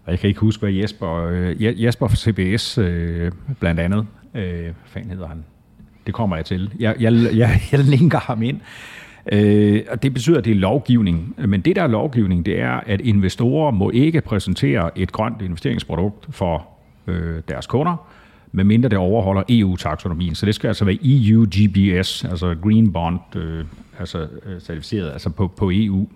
Og 0.05 0.11
jeg 0.11 0.19
kan 0.19 0.29
ikke 0.29 0.41
huske, 0.41 0.61
hvad 0.61 0.73
Jesper, 0.73 1.29
øh, 1.33 1.83
Jesper 1.85 2.09
fra 2.09 2.17
CBS 2.17 2.79
øh, 2.79 3.33
blandt 3.61 3.81
andet, 3.81 4.07
øh, 4.35 4.73
fanden 4.85 5.11
hedder 5.11 5.27
han? 5.27 5.45
Det 6.07 6.15
kommer 6.15 6.37
jeg 6.37 6.45
til. 6.45 6.71
Jeg, 6.79 6.97
jeg, 7.01 7.13
jeg, 7.35 7.61
jeg 7.73 7.81
linker 7.81 8.19
ham 8.19 8.43
ind. 8.43 8.61
Øh, 9.33 9.83
og 9.91 10.03
det 10.03 10.15
betyder, 10.15 10.39
at 10.39 10.45
det 10.45 10.51
er 10.51 10.55
lovgivning. 10.55 11.35
Men 11.49 11.61
det 11.61 11.77
der 11.77 11.83
er 11.83 11.87
lovgivning, 11.87 12.47
det 12.47 12.61
er, 12.61 12.81
at 12.87 13.01
investorer 13.01 13.71
må 13.71 13.91
ikke 13.91 14.21
præsentere 14.21 14.99
et 14.99 15.13
grønt 15.13 15.43
investeringsprodukt 15.43 16.27
for 16.31 16.67
øh, 17.07 17.43
deres 17.49 17.67
kunder, 17.67 17.97
medmindre 18.55 18.89
det 18.89 18.99
overholder 18.99 19.43
EU-taksonomien. 19.49 20.35
Så 20.35 20.47
det 20.47 20.55
skal 20.55 20.69
altså 20.69 20.85
være 20.85 20.99
EU 21.03 21.45
GBS, 21.45 22.25
altså 22.25 22.57
Green 22.63 22.93
Bond, 22.93 23.37
øh, 23.37 23.65
altså 23.99 24.19
øh, 24.19 24.61
certificeret 24.61 25.13
altså 25.13 25.31
på, 25.31 25.49
på 25.49 25.71
EU. 25.75 26.07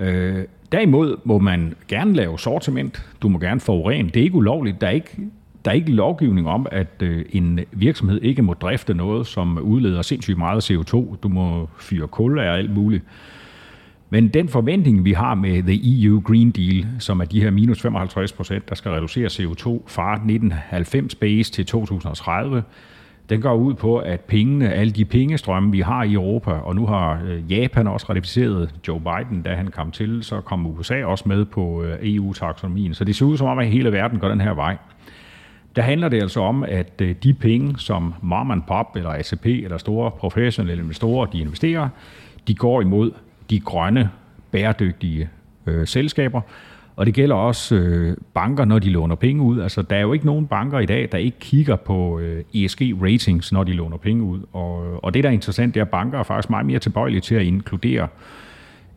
Øh, 0.00 0.44
Derimod 0.72 1.16
må 1.24 1.38
man 1.38 1.74
gerne 1.88 2.14
lave 2.14 2.38
sortiment. 2.38 3.06
Du 3.22 3.28
må 3.28 3.38
gerne 3.38 3.60
forurene. 3.60 4.10
Det 4.10 4.20
er 4.20 4.24
ikke 4.24 4.36
ulovligt. 4.36 4.80
Der 4.80 4.86
er 4.86 4.90
ikke, 4.90 5.16
der 5.64 5.70
er 5.70 5.74
ikke 5.74 5.92
lovgivning 5.92 6.48
om, 6.48 6.66
at 6.70 7.02
øh, 7.02 7.24
en 7.32 7.60
virksomhed 7.72 8.22
ikke 8.22 8.42
må 8.42 8.54
drifte 8.54 8.94
noget, 8.94 9.26
som 9.26 9.58
udleder 9.58 10.02
sindssygt 10.02 10.38
meget 10.38 10.70
CO2. 10.70 11.16
Du 11.22 11.28
må 11.28 11.68
fyre 11.78 12.08
kul 12.08 12.38
af 12.38 12.52
alt 12.52 12.70
muligt. 12.70 13.04
Men 14.10 14.28
den 14.28 14.48
forventning, 14.48 15.04
vi 15.04 15.12
har 15.12 15.34
med 15.34 15.62
The 15.62 15.80
EU 15.84 16.20
Green 16.20 16.50
Deal, 16.50 16.86
som 16.98 17.20
er 17.20 17.24
de 17.24 17.42
her 17.42 17.50
minus 17.50 17.82
55 17.82 18.32
procent, 18.32 18.68
der 18.68 18.74
skal 18.74 18.90
reducere 18.90 19.26
CO2 19.26 19.82
fra 19.86 20.12
1990 20.12 21.14
base 21.14 21.52
til 21.52 21.66
2030, 21.66 22.62
den 23.28 23.40
går 23.40 23.54
ud 23.54 23.74
på, 23.74 23.98
at 23.98 24.20
pengene, 24.20 24.72
alle 24.72 24.92
de 24.92 25.04
pengestrømme, 25.04 25.72
vi 25.72 25.80
har 25.80 26.02
i 26.02 26.12
Europa, 26.12 26.50
og 26.50 26.74
nu 26.74 26.86
har 26.86 27.20
øh, 27.24 27.52
Japan 27.52 27.86
også 27.86 28.06
ratificeret 28.10 28.74
Joe 28.88 29.00
Biden, 29.00 29.42
da 29.42 29.54
han 29.54 29.68
kom 29.68 29.90
til, 29.90 30.18
så 30.22 30.40
kom 30.40 30.66
USA 30.66 31.04
også 31.04 31.24
med 31.26 31.44
på 31.44 31.82
øh, 31.82 31.98
EU-taksonomien. 32.02 32.94
Så 32.94 33.04
det 33.04 33.16
ser 33.16 33.26
ud 33.26 33.36
som 33.36 33.46
om, 33.46 33.58
at 33.58 33.66
hele 33.66 33.92
verden 33.92 34.18
går 34.18 34.28
den 34.28 34.40
her 34.40 34.54
vej. 34.54 34.76
Der 35.76 35.82
handler 35.82 36.08
det 36.08 36.22
altså 36.22 36.40
om, 36.40 36.64
at 36.64 37.00
øh, 37.00 37.14
de 37.22 37.34
penge, 37.34 37.78
som 37.78 38.14
mom 38.22 38.50
and 38.50 38.62
pop 38.68 38.96
eller 38.96 39.10
ACP 39.10 39.46
eller 39.46 39.78
store 39.78 40.10
professionelle 40.10 40.82
investorer, 40.82 41.26
de 41.26 41.38
investerer, 41.38 41.88
de 42.48 42.54
går 42.54 42.80
imod 42.80 43.10
de 43.50 43.60
grønne, 43.60 44.10
bæredygtige 44.50 45.28
øh, 45.66 45.86
selskaber, 45.86 46.40
og 46.96 47.06
det 47.06 47.14
gælder 47.14 47.34
også 47.34 47.74
øh, 47.74 48.16
banker, 48.34 48.64
når 48.64 48.78
de 48.78 48.90
låner 48.90 49.14
penge 49.14 49.42
ud. 49.42 49.60
Altså, 49.60 49.82
der 49.82 49.96
er 49.96 50.00
jo 50.00 50.12
ikke 50.12 50.26
nogen 50.26 50.46
banker 50.46 50.78
i 50.78 50.86
dag, 50.86 51.08
der 51.12 51.18
ikke 51.18 51.38
kigger 51.38 51.76
på 51.76 52.18
øh, 52.18 52.44
ESG-ratings, 52.54 53.52
når 53.52 53.64
de 53.64 53.72
låner 53.72 53.96
penge 53.96 54.22
ud. 54.22 54.40
Og, 54.52 55.04
og 55.04 55.14
det, 55.14 55.24
der 55.24 55.28
er 55.28 55.34
interessant, 55.34 55.74
det 55.74 55.80
er, 55.80 55.84
at 55.84 55.90
banker 55.90 56.18
er 56.18 56.22
faktisk 56.22 56.50
meget 56.50 56.66
mere 56.66 56.78
tilbøjelige 56.78 57.20
til 57.20 57.34
at 57.34 57.42
inkludere 57.42 58.08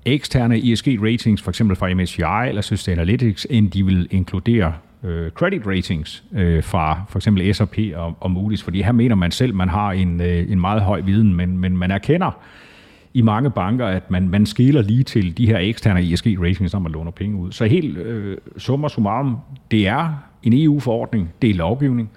eksterne 0.05 0.55
ESG-ratings, 0.55 1.43
for 1.43 1.51
eksempel 1.51 1.75
fra 1.75 1.93
MSCI 1.93 2.47
eller 2.47 2.61
Sustainalytics, 2.61 3.47
end 3.49 3.71
de 3.71 3.85
vil 3.85 4.07
inkludere 4.11 4.73
øh, 5.03 5.31
credit 5.31 5.67
ratings 5.67 6.23
øh, 6.33 6.63
fra 6.63 7.01
for 7.09 7.19
eksempel 7.19 7.55
S&P 7.55 7.77
og, 7.95 8.17
og 8.19 8.31
Moody's, 8.31 8.63
fordi 8.63 8.81
her 8.81 8.91
mener 8.91 9.15
man 9.15 9.31
selv, 9.31 9.55
man 9.55 9.69
har 9.69 9.91
en, 9.91 10.21
øh, 10.21 10.51
en 10.51 10.59
meget 10.59 10.81
høj 10.81 11.01
viden, 11.01 11.35
men, 11.35 11.57
men 11.57 11.77
man 11.77 11.91
erkender, 11.91 12.31
i 13.13 13.21
mange 13.21 13.51
banker, 13.51 13.85
at 13.85 14.11
man, 14.11 14.29
man 14.29 14.45
skiller 14.45 14.81
lige 14.81 15.03
til 15.03 15.37
de 15.37 15.47
her 15.47 15.57
eksterne 15.57 15.99
ESG-ratings, 15.99 16.73
når 16.73 16.79
man 16.79 16.91
låner 16.91 17.11
penge 17.11 17.37
ud. 17.37 17.51
Så 17.51 17.65
helt 17.65 17.97
øh, 17.97 18.37
summa 18.57 18.87
summarum, 18.87 19.37
det 19.71 19.87
er 19.87 20.13
en 20.43 20.53
EU-forordning, 20.53 21.29
det 21.41 21.49
er 21.49 21.53
lovgivning. 21.53 22.09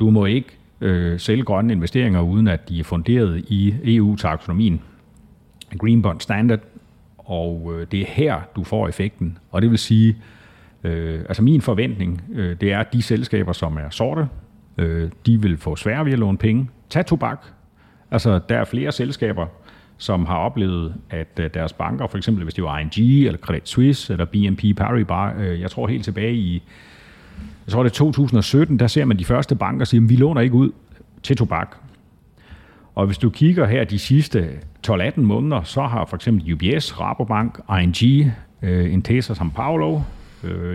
Du 0.00 0.10
må 0.10 0.24
ikke 0.24 0.48
øh, 0.80 1.20
sælge 1.20 1.42
grønne 1.42 1.72
investeringer, 1.72 2.20
uden 2.20 2.48
at 2.48 2.68
de 2.68 2.80
er 2.80 2.84
funderet 2.84 3.44
i 3.48 3.74
EU-taksonomien, 3.84 4.80
Green 5.78 6.02
Bond 6.02 6.20
Standard, 6.20 6.60
og 7.18 7.72
øh, 7.74 7.86
det 7.90 8.00
er 8.00 8.06
her, 8.08 8.40
du 8.56 8.64
får 8.64 8.88
effekten. 8.88 9.38
Og 9.50 9.62
det 9.62 9.70
vil 9.70 9.78
sige, 9.78 10.16
øh, 10.84 11.20
altså 11.20 11.42
min 11.42 11.60
forventning, 11.60 12.22
øh, 12.32 12.56
det 12.60 12.72
er, 12.72 12.78
at 12.78 12.92
de 12.92 13.02
selskaber, 13.02 13.52
som 13.52 13.76
er 13.76 13.90
sorte, 13.90 14.28
øh, 14.78 15.10
de 15.26 15.42
vil 15.42 15.56
få 15.56 15.76
svære 15.76 16.04
ved 16.04 16.12
at 16.12 16.18
låne 16.18 16.38
penge. 16.38 16.68
Tag 16.90 17.06
tobak. 17.06 17.44
Altså, 18.10 18.40
der 18.48 18.58
er 18.58 18.64
flere 18.64 18.92
selskaber, 18.92 19.46
som 20.00 20.26
har 20.26 20.36
oplevet, 20.36 20.94
at 21.10 21.40
øh, 21.40 21.50
deres 21.54 21.72
banker, 21.72 22.06
for 22.06 22.18
eksempel 22.18 22.44
hvis 22.44 22.54
det 22.54 22.64
var 22.64 22.78
ING, 22.78 23.26
eller 23.26 23.38
Credit 23.38 23.68
Suisse, 23.68 24.12
eller 24.12 24.24
BNP 24.24 24.76
Paribas, 24.76 25.34
øh, 25.38 25.60
jeg 25.60 25.70
tror 25.70 25.86
helt 25.86 26.04
tilbage 26.04 26.34
i, 26.34 26.62
jeg 27.66 27.72
tror 27.72 27.82
det 27.82 27.90
er 27.90 27.94
2017, 27.94 28.78
der 28.78 28.86
ser 28.86 29.04
man 29.04 29.18
de 29.18 29.24
første 29.24 29.54
banker 29.54 29.84
sige, 29.84 30.02
at 30.02 30.08
vi 30.08 30.16
låner 30.16 30.40
ikke 30.40 30.54
ud 30.54 30.70
til 31.22 31.36
tobak. 31.36 31.76
Og 32.94 33.06
hvis 33.06 33.18
du 33.18 33.30
kigger 33.30 33.66
her 33.66 33.84
de 33.84 33.98
sidste 33.98 34.48
12-18 34.88 35.20
måneder, 35.20 35.62
så 35.62 35.82
har 35.82 36.04
for 36.04 36.16
eksempel 36.16 36.52
UBS, 36.52 37.00
Rabobank, 37.00 37.60
ING, 37.82 38.32
øh, 38.62 38.92
Intesa 38.92 39.34
San 39.34 39.50
Paulo, 39.50 40.00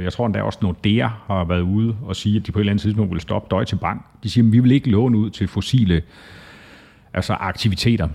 jeg 0.04 0.14
tror 0.14 0.26
endda 0.26 0.42
også 0.42 0.60
Nordea 0.62 1.08
har 1.08 1.44
været 1.44 1.62
ude 1.62 1.96
og 2.04 2.16
sige, 2.16 2.38
at 2.38 2.48
de 2.48 2.52
på 2.52 2.60
et 2.60 2.62
eller 2.62 2.72
andet 2.72 2.82
tidspunkt 2.82 3.12
vil 3.12 3.22
stoppe 3.22 3.56
Deutsche 3.56 3.78
Bank. 3.78 4.06
De 4.24 4.30
siger, 4.30 4.46
at 4.46 4.52
vi 4.52 4.60
vil 4.60 4.72
ikke 4.72 4.90
låne 4.90 5.18
ud 5.18 5.30
til 5.30 5.48
fossile 5.48 6.02
altså 7.14 7.34
aktiviteter. 7.34 8.08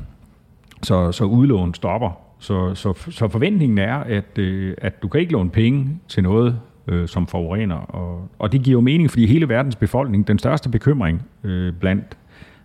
Så, 0.83 1.13
så 1.13 1.25
udlån 1.25 1.75
stopper. 1.75 2.11
Så, 2.39 2.75
så, 2.75 3.11
så 3.11 3.29
forventningen 3.29 3.79
er, 3.79 3.95
at, 3.97 4.39
øh, 4.39 4.75
at 4.79 5.03
du 5.03 5.09
kan 5.09 5.21
ikke 5.21 5.33
låne 5.33 5.51
penge 5.51 6.01
til 6.09 6.23
noget, 6.23 6.61
øh, 6.87 7.09
som 7.09 7.27
forurener. 7.27 7.77
Og, 7.77 8.29
og 8.39 8.53
det 8.53 8.63
giver 8.63 8.73
jo 8.73 8.81
mening, 8.81 9.11
fordi 9.11 9.27
hele 9.27 9.49
verdens 9.49 9.77
befolkning, 9.77 10.29
den 10.29 10.39
største 10.39 10.69
bekymring 10.69 11.23
øh, 11.45 11.73
blandt 11.73 12.17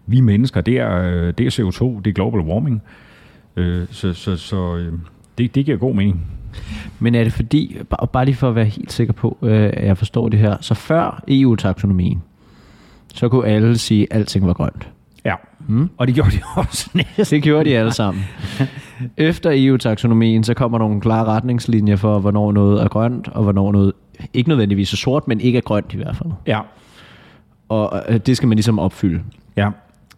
vi 0.07 0.22
mennesker, 0.22 0.62
det 0.62 0.79
er, 0.79 1.01
øh, 1.01 1.34
det 1.38 1.48
er 1.48 1.51
CO2, 1.51 2.01
det 2.01 2.07
er 2.07 2.13
global 2.13 2.41
warming. 2.41 2.81
Øh, 3.55 3.88
så 3.91 4.13
så, 4.13 4.38
så 4.38 4.75
øh, 4.75 4.93
det, 5.38 5.55
det 5.55 5.65
giver 5.65 5.77
god 5.77 5.95
mening. 5.95 6.27
Men 7.00 7.15
er 7.15 7.24
det 7.24 7.34
fordi, 7.34 7.77
bare, 7.89 8.07
bare 8.07 8.25
lige 8.25 8.36
for 8.36 8.50
at 8.50 8.55
være 8.55 8.65
helt 8.65 8.91
sikker 8.91 9.13
på, 9.13 9.38
øh, 9.41 9.63
at 9.74 9.86
jeg 9.86 9.98
forstår 9.98 10.29
det 10.29 10.39
her, 10.39 10.57
så 10.62 10.74
før 10.74 11.24
EU-taksonomien, 11.27 12.24
så 13.13 13.29
kunne 13.29 13.48
alle 13.48 13.77
sige, 13.77 14.07
at 14.12 14.19
alting 14.19 14.48
var 14.48 14.53
grønt? 14.53 14.89
Ja, 15.25 15.36
mm. 15.67 15.89
og 15.98 16.08
det 16.08 16.15
gjorde 16.15 16.32
de 16.32 16.41
også 16.62 16.89
næsten. 16.94 17.36
Det 17.36 17.44
gjorde 17.44 17.70
de 17.70 17.77
alle 17.77 17.91
sammen. 17.94 18.24
Efter 19.17 19.51
EU-taksonomien, 19.53 20.44
så 20.44 20.53
kommer 20.53 20.77
nogle 20.77 21.01
klare 21.01 21.25
retningslinjer 21.25 21.96
for, 21.96 22.20
hvornår 22.20 22.51
noget 22.51 22.84
er 22.84 22.88
grønt, 22.88 23.27
og 23.27 23.44
hvornår 23.44 23.72
noget 23.72 23.94
ikke 24.34 24.50
nødvendigvis 24.50 24.94
er 24.94 24.98
sort, 24.98 25.27
men 25.27 25.41
ikke 25.41 25.58
er 25.58 25.62
grønt 25.62 25.94
i 25.94 25.98
hvert 25.98 26.15
fald. 26.15 26.29
Ja. 26.48 26.60
Og 27.70 28.03
øh, 28.10 28.17
det 28.17 28.38
skal 28.38 28.48
man 28.48 28.55
ligesom 28.55 28.79
opfylde. 28.79 29.22
Ja. 29.58 29.70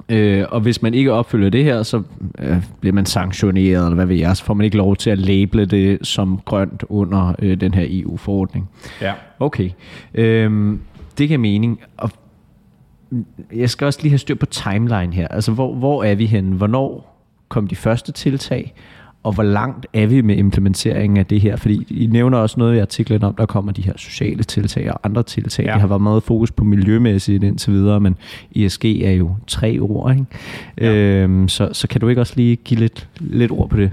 Øh, 0.09 0.45
og 0.49 0.61
hvis 0.61 0.81
man 0.81 0.93
ikke 0.93 1.13
opfylder 1.13 1.49
det 1.49 1.63
her, 1.63 1.83
så 1.83 2.03
øh, 2.39 2.63
bliver 2.79 2.93
man 2.93 3.05
sanktioneret, 3.05 3.83
eller 3.83 3.95
hvad 3.95 4.05
ved 4.05 4.15
jeg, 4.15 4.37
så 4.37 4.43
får 4.43 4.53
man 4.53 4.65
ikke 4.65 4.77
lov 4.77 4.95
til 4.95 5.09
at 5.09 5.17
label 5.17 5.71
det 5.71 6.07
som 6.07 6.41
grønt 6.45 6.83
under 6.89 7.33
øh, 7.39 7.61
den 7.61 7.73
her 7.73 7.85
EU-forordning. 7.89 8.69
Ja. 9.01 9.13
Okay. 9.39 9.69
Øh, 10.13 10.77
det 11.17 11.27
giver 11.27 11.39
mening. 11.39 11.79
Og 11.97 12.11
jeg 13.55 13.69
skal 13.69 13.85
også 13.85 13.99
lige 14.01 14.09
have 14.09 14.17
styr 14.17 14.35
på 14.35 14.45
timeline 14.45 15.13
her. 15.13 15.27
Altså, 15.27 15.51
hvor, 15.51 15.75
hvor 15.75 16.03
er 16.03 16.15
vi 16.15 16.25
henne? 16.25 16.55
Hvornår 16.55 17.17
kom 17.49 17.67
de 17.67 17.75
første 17.75 18.11
tiltag, 18.11 18.73
og 19.23 19.33
hvor 19.33 19.43
langt 19.43 19.87
er 19.93 20.05
vi 20.07 20.21
med 20.21 20.35
implementeringen 20.35 21.17
af 21.17 21.25
det 21.25 21.41
her? 21.41 21.55
Fordi 21.55 22.03
I 22.03 22.05
nævner 22.05 22.37
også 22.37 22.59
noget 22.59 22.75
i 22.75 22.79
artiklen 22.79 23.23
om, 23.23 23.35
der 23.35 23.45
kommer 23.45 23.71
de 23.71 23.81
her 23.81 23.93
sociale 23.97 24.43
tiltag 24.43 24.91
og 24.91 24.99
andre 25.03 25.23
tiltag. 25.23 25.65
Ja. 25.65 25.71
Det 25.71 25.81
har 25.81 25.87
været 25.87 26.01
meget 26.01 26.23
fokus 26.23 26.51
på 26.51 26.63
miljømæssigt 26.63 27.43
indtil 27.43 27.73
videre, 27.73 27.99
men 27.99 28.17
ESG 28.55 28.85
er 28.85 29.11
jo 29.11 29.35
tre 29.47 29.79
ord, 29.79 30.11
ikke? 30.11 30.25
Ja. 30.81 30.93
Øhm, 30.93 31.47
så, 31.47 31.69
så 31.73 31.87
kan 31.87 32.01
du 32.01 32.07
ikke 32.07 32.21
også 32.21 32.33
lige 32.35 32.55
give 32.55 32.79
lidt, 32.79 33.07
lidt 33.19 33.51
ord 33.51 33.69
på 33.69 33.77
det? 33.77 33.91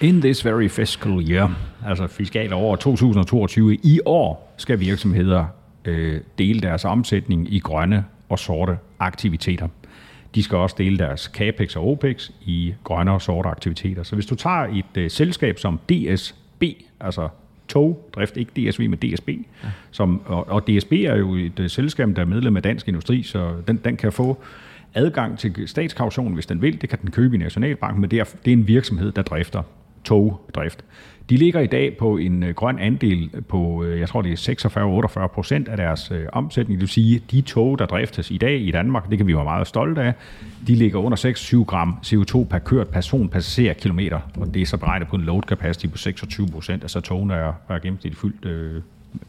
In 0.00 0.20
this 0.20 0.44
very 0.44 0.68
fiscal 0.68 1.30
year, 1.30 1.56
altså 1.86 2.06
fiskal 2.06 2.52
over 2.52 2.76
2022, 2.76 3.74
i 3.74 4.00
år 4.06 4.54
skal 4.56 4.80
virksomheder 4.80 5.44
øh, 5.84 6.20
dele 6.38 6.60
deres 6.60 6.84
omsætning 6.84 7.54
i 7.54 7.58
grønne 7.58 8.04
og 8.34 8.38
sorte 8.38 8.78
aktiviteter. 8.98 9.68
De 10.34 10.42
skal 10.42 10.58
også 10.58 10.76
dele 10.78 10.98
deres 10.98 11.20
CAPEX 11.20 11.76
og 11.76 11.88
OPEX 11.88 12.30
i 12.42 12.74
grønne 12.84 13.12
og 13.12 13.22
sorte 13.22 13.48
aktiviteter. 13.48 14.02
Så 14.02 14.14
hvis 14.14 14.26
du 14.26 14.34
tager 14.34 14.64
et 14.64 15.04
uh, 15.04 15.10
selskab 15.10 15.58
som 15.58 15.78
DSB, 15.78 16.64
altså 17.00 17.28
togdrift, 17.68 18.36
ikke 18.36 18.70
DSV, 18.70 18.88
men 18.88 18.98
DSB, 18.98 19.28
ja. 19.28 19.68
som, 19.90 20.22
og, 20.26 20.48
og 20.48 20.68
DSB 20.68 20.92
er 20.92 21.16
jo 21.16 21.34
et 21.34 21.60
uh, 21.60 21.66
selskab, 21.66 22.08
der 22.16 22.22
er 22.22 22.26
medlem 22.26 22.56
af 22.56 22.62
Dansk 22.62 22.88
Industri, 22.88 23.22
så 23.22 23.52
den, 23.68 23.76
den 23.84 23.96
kan 23.96 24.12
få 24.12 24.42
adgang 24.94 25.38
til 25.38 25.68
statskaution, 25.68 26.34
hvis 26.34 26.46
den 26.46 26.62
vil. 26.62 26.80
Det 26.80 26.88
kan 26.88 26.98
den 27.02 27.10
købe 27.10 27.34
i 27.34 27.38
Nationalbanken, 27.38 28.00
men 28.00 28.10
det 28.10 28.18
er, 28.18 28.24
det 28.44 28.52
er 28.52 28.56
en 28.56 28.68
virksomhed, 28.68 29.12
der 29.12 29.22
drifter 29.22 29.62
togdrift. 30.04 30.84
De 31.30 31.36
ligger 31.36 31.60
i 31.60 31.66
dag 31.66 31.96
på 31.96 32.16
en 32.16 32.42
øh, 32.42 32.54
grøn 32.54 32.78
andel 32.78 33.30
på, 33.48 33.84
øh, 33.84 34.00
jeg 34.00 34.08
tror 34.08 34.22
det 34.22 34.48
er 34.48 35.24
46-48 35.24 35.26
procent 35.26 35.68
af 35.68 35.76
deres 35.76 36.10
øh, 36.10 36.26
omsætning. 36.32 36.80
Det 36.80 36.80
vil 36.80 36.92
sige, 36.92 37.22
de 37.30 37.40
tog, 37.40 37.78
der 37.78 37.86
driftes 37.86 38.30
i 38.30 38.36
dag 38.36 38.60
i 38.60 38.70
Danmark, 38.70 39.10
det 39.10 39.18
kan 39.18 39.26
vi 39.26 39.36
være 39.36 39.44
meget 39.44 39.66
stolte 39.66 40.02
af, 40.02 40.14
de 40.66 40.74
ligger 40.74 40.98
under 40.98 41.18
6-7 41.62 41.64
gram 41.64 41.96
CO2 42.06 42.44
per 42.44 42.58
kørt 42.58 42.88
person 42.88 43.28
passagerkilometer, 43.28 44.20
og 44.36 44.54
det 44.54 44.62
er 44.62 44.66
så 44.66 44.76
beregnet 44.76 45.08
på 45.08 45.16
en 45.16 45.22
load 45.22 45.42
capacity 45.42 45.86
på 45.86 45.98
26 45.98 46.48
procent, 46.48 46.82
altså 46.82 47.00
togene 47.00 47.34
er, 47.34 47.52
er 47.68 47.78
gennemsnitligt 47.78 48.20
fyldt 48.20 48.44
øh, 48.44 48.82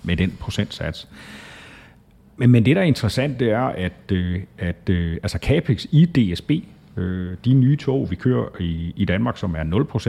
med 0.03 0.17
den 0.17 0.37
procentsats. 0.39 1.07
Men, 2.37 2.49
men 2.49 2.65
det, 2.65 2.75
der 2.75 2.81
er 2.81 2.85
interessant, 2.85 3.39
det 3.39 3.51
er, 3.51 3.61
at, 3.65 4.11
øh, 4.11 4.41
at 4.57 4.89
øh, 4.89 5.17
altså 5.23 5.37
CAPEX 5.41 5.85
i 5.91 6.05
DSB 6.05 6.51
Øh, 6.97 7.35
de 7.45 7.53
nye 7.53 7.75
tog, 7.75 8.07
vi 8.11 8.15
kører 8.15 8.45
i, 8.59 8.93
i 8.95 9.05
Danmark, 9.05 9.37
som 9.37 9.55
er 9.55 9.63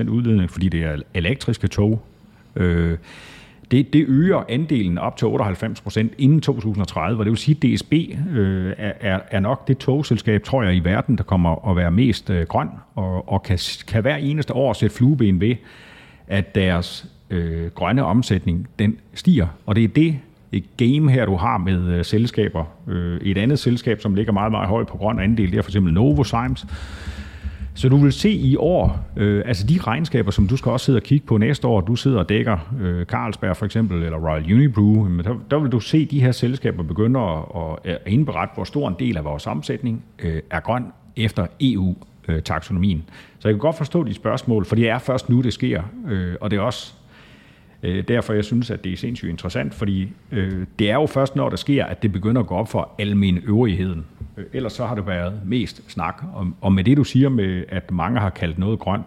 0% 0.07 0.11
udledning, 0.11 0.51
fordi 0.51 0.69
det 0.69 0.83
er 0.83 0.97
elektriske 1.15 1.69
tog, 1.69 2.03
øh, 2.57 2.99
det, 3.71 3.93
det 3.93 4.05
øger 4.09 4.45
andelen 4.49 4.99
op 4.99 5.17
til 5.17 5.27
98 5.27 5.81
procent 5.81 6.13
inden 6.19 6.41
2030, 6.41 7.21
og 7.21 7.25
det 7.25 7.31
vil 7.31 7.39
sige, 7.39 7.57
at 7.57 7.79
DSB 7.79 7.93
øh, 8.37 8.73
er, 8.79 9.21
er 9.31 9.41
nok 9.41 9.69
det 9.69 9.79
togselskab, 9.79 10.43
tror 10.43 10.63
jeg, 10.63 10.77
i 10.77 10.81
verden, 10.81 11.19
der 11.19 11.23
kommer 11.25 11.71
at 11.71 11.77
være 11.77 11.91
mest 11.91 12.31
øh, 12.31 12.47
grøn, 12.47 12.69
og, 12.95 13.29
og 13.29 13.43
kan, 13.43 13.59
kan 13.89 14.03
hver 14.03 14.17
eneste 14.17 14.55
år 14.55 14.73
sætte 14.73 14.97
flueben 14.97 15.41
ved, 15.41 15.55
at 16.27 16.55
deres 16.55 17.07
øh, 17.31 17.71
grønne 17.71 18.05
omsætning, 18.05 18.69
den 18.79 18.99
stiger. 19.15 19.47
Og 19.67 19.77
det 19.77 19.85
er 19.85 19.89
det, 19.89 20.19
et 20.53 20.65
game 20.77 21.11
her, 21.13 21.27
du 21.27 21.37
har 21.37 21.59
med 21.59 21.89
øh, 21.89 22.05
selskaber. 22.05 22.65
Øh, 22.89 23.21
et 23.23 23.39
andet 23.39 23.59
selskab, 23.59 24.01
som 24.01 24.15
ligger 24.15 24.33
meget, 24.33 24.53
meget 24.53 24.69
højt 24.69 24.87
på 24.87 24.97
grøn 24.97 25.21
andel, 25.21 25.51
det 25.51 25.59
er 25.59 25.63
for 25.63 25.71
eksempel 25.71 25.93
Novozymes. 25.93 26.67
Så 27.75 27.89
du 27.89 27.97
vil 27.97 28.13
se 28.13 28.31
i 28.31 28.57
år, 28.57 29.07
øh, 29.17 29.43
altså 29.47 29.67
de 29.67 29.79
regnskaber, 29.81 30.31
som 30.31 30.49
du 30.49 30.57
skal 30.57 30.73
også 30.73 30.87
sidde 30.87 30.97
og 30.97 31.03
kigge 31.03 31.27
på 31.27 31.39
næste 31.39 31.67
år, 31.67 31.81
du 31.81 31.97
sidder 31.97 32.19
og 32.19 32.29
dækker 32.29 32.57
øh, 32.81 33.05
Carlsberg 33.07 33.57
for 33.57 33.65
eksempel, 33.65 34.03
eller 34.03 34.19
Royal 34.19 34.53
Unibrew, 34.55 35.09
men 35.09 35.25
der, 35.25 35.35
der 35.51 35.59
vil 35.59 35.73
du 35.73 35.81
se 35.81 36.07
de 36.07 36.21
her 36.21 36.33
selskaber 36.33 36.83
begynde 36.83 37.21
at, 37.21 37.93
at 37.93 37.99
indberette, 38.07 38.55
hvor 38.55 38.65
stor 38.65 38.89
en 38.89 38.95
del 38.99 39.17
af 39.17 39.25
vores 39.25 39.47
omsætning 39.47 40.05
øh, 40.19 40.41
er 40.51 40.61
grøn 40.61 40.85
efter 41.17 41.47
EU-taksonomien. 41.61 42.99
Øh, 42.99 43.15
Så 43.39 43.49
jeg 43.49 43.55
kan 43.55 43.61
godt 43.61 43.77
forstå 43.77 44.05
de 44.05 44.15
spørgsmål, 44.15 44.65
for 44.65 44.77
det 44.77 44.89
er 44.89 44.99
først 44.99 45.29
nu, 45.29 45.41
det 45.41 45.53
sker, 45.53 45.83
øh, 46.09 46.35
og 46.41 46.51
det 46.51 46.57
er 46.57 46.61
også 46.61 46.95
Øh, 47.83 48.05
derfor 48.09 48.33
jeg 48.33 48.45
synes, 48.45 48.71
at 48.71 48.85
det 48.85 48.93
er 48.93 48.97
sindssygt 48.97 49.31
interessant, 49.31 49.75
fordi 49.75 50.13
øh, 50.33 50.67
det 50.79 50.91
er 50.91 50.95
jo 50.95 51.07
først, 51.07 51.37
når 51.37 51.49
der 51.49 51.57
sker, 51.57 51.85
at 51.85 52.03
det 52.03 52.13
begynder 52.13 52.41
at 52.41 52.47
gå 52.47 52.55
op 52.55 52.69
for 52.69 52.91
almen 52.99 53.39
øvrigheden. 53.47 54.05
Øh, 54.37 54.45
ellers 54.53 54.73
så 54.73 54.87
har 54.87 54.95
det 54.95 55.07
været 55.07 55.41
mest 55.45 55.91
snak. 55.91 56.25
Og, 56.35 56.47
og 56.61 56.73
med 56.73 56.85
det, 56.85 56.97
du 56.97 57.05
siger 57.05 57.29
med, 57.29 57.65
at 57.69 57.91
mange 57.91 58.21
har 58.21 58.31
kaldt 58.31 58.59
noget 58.59 58.79
grønt, 58.79 59.07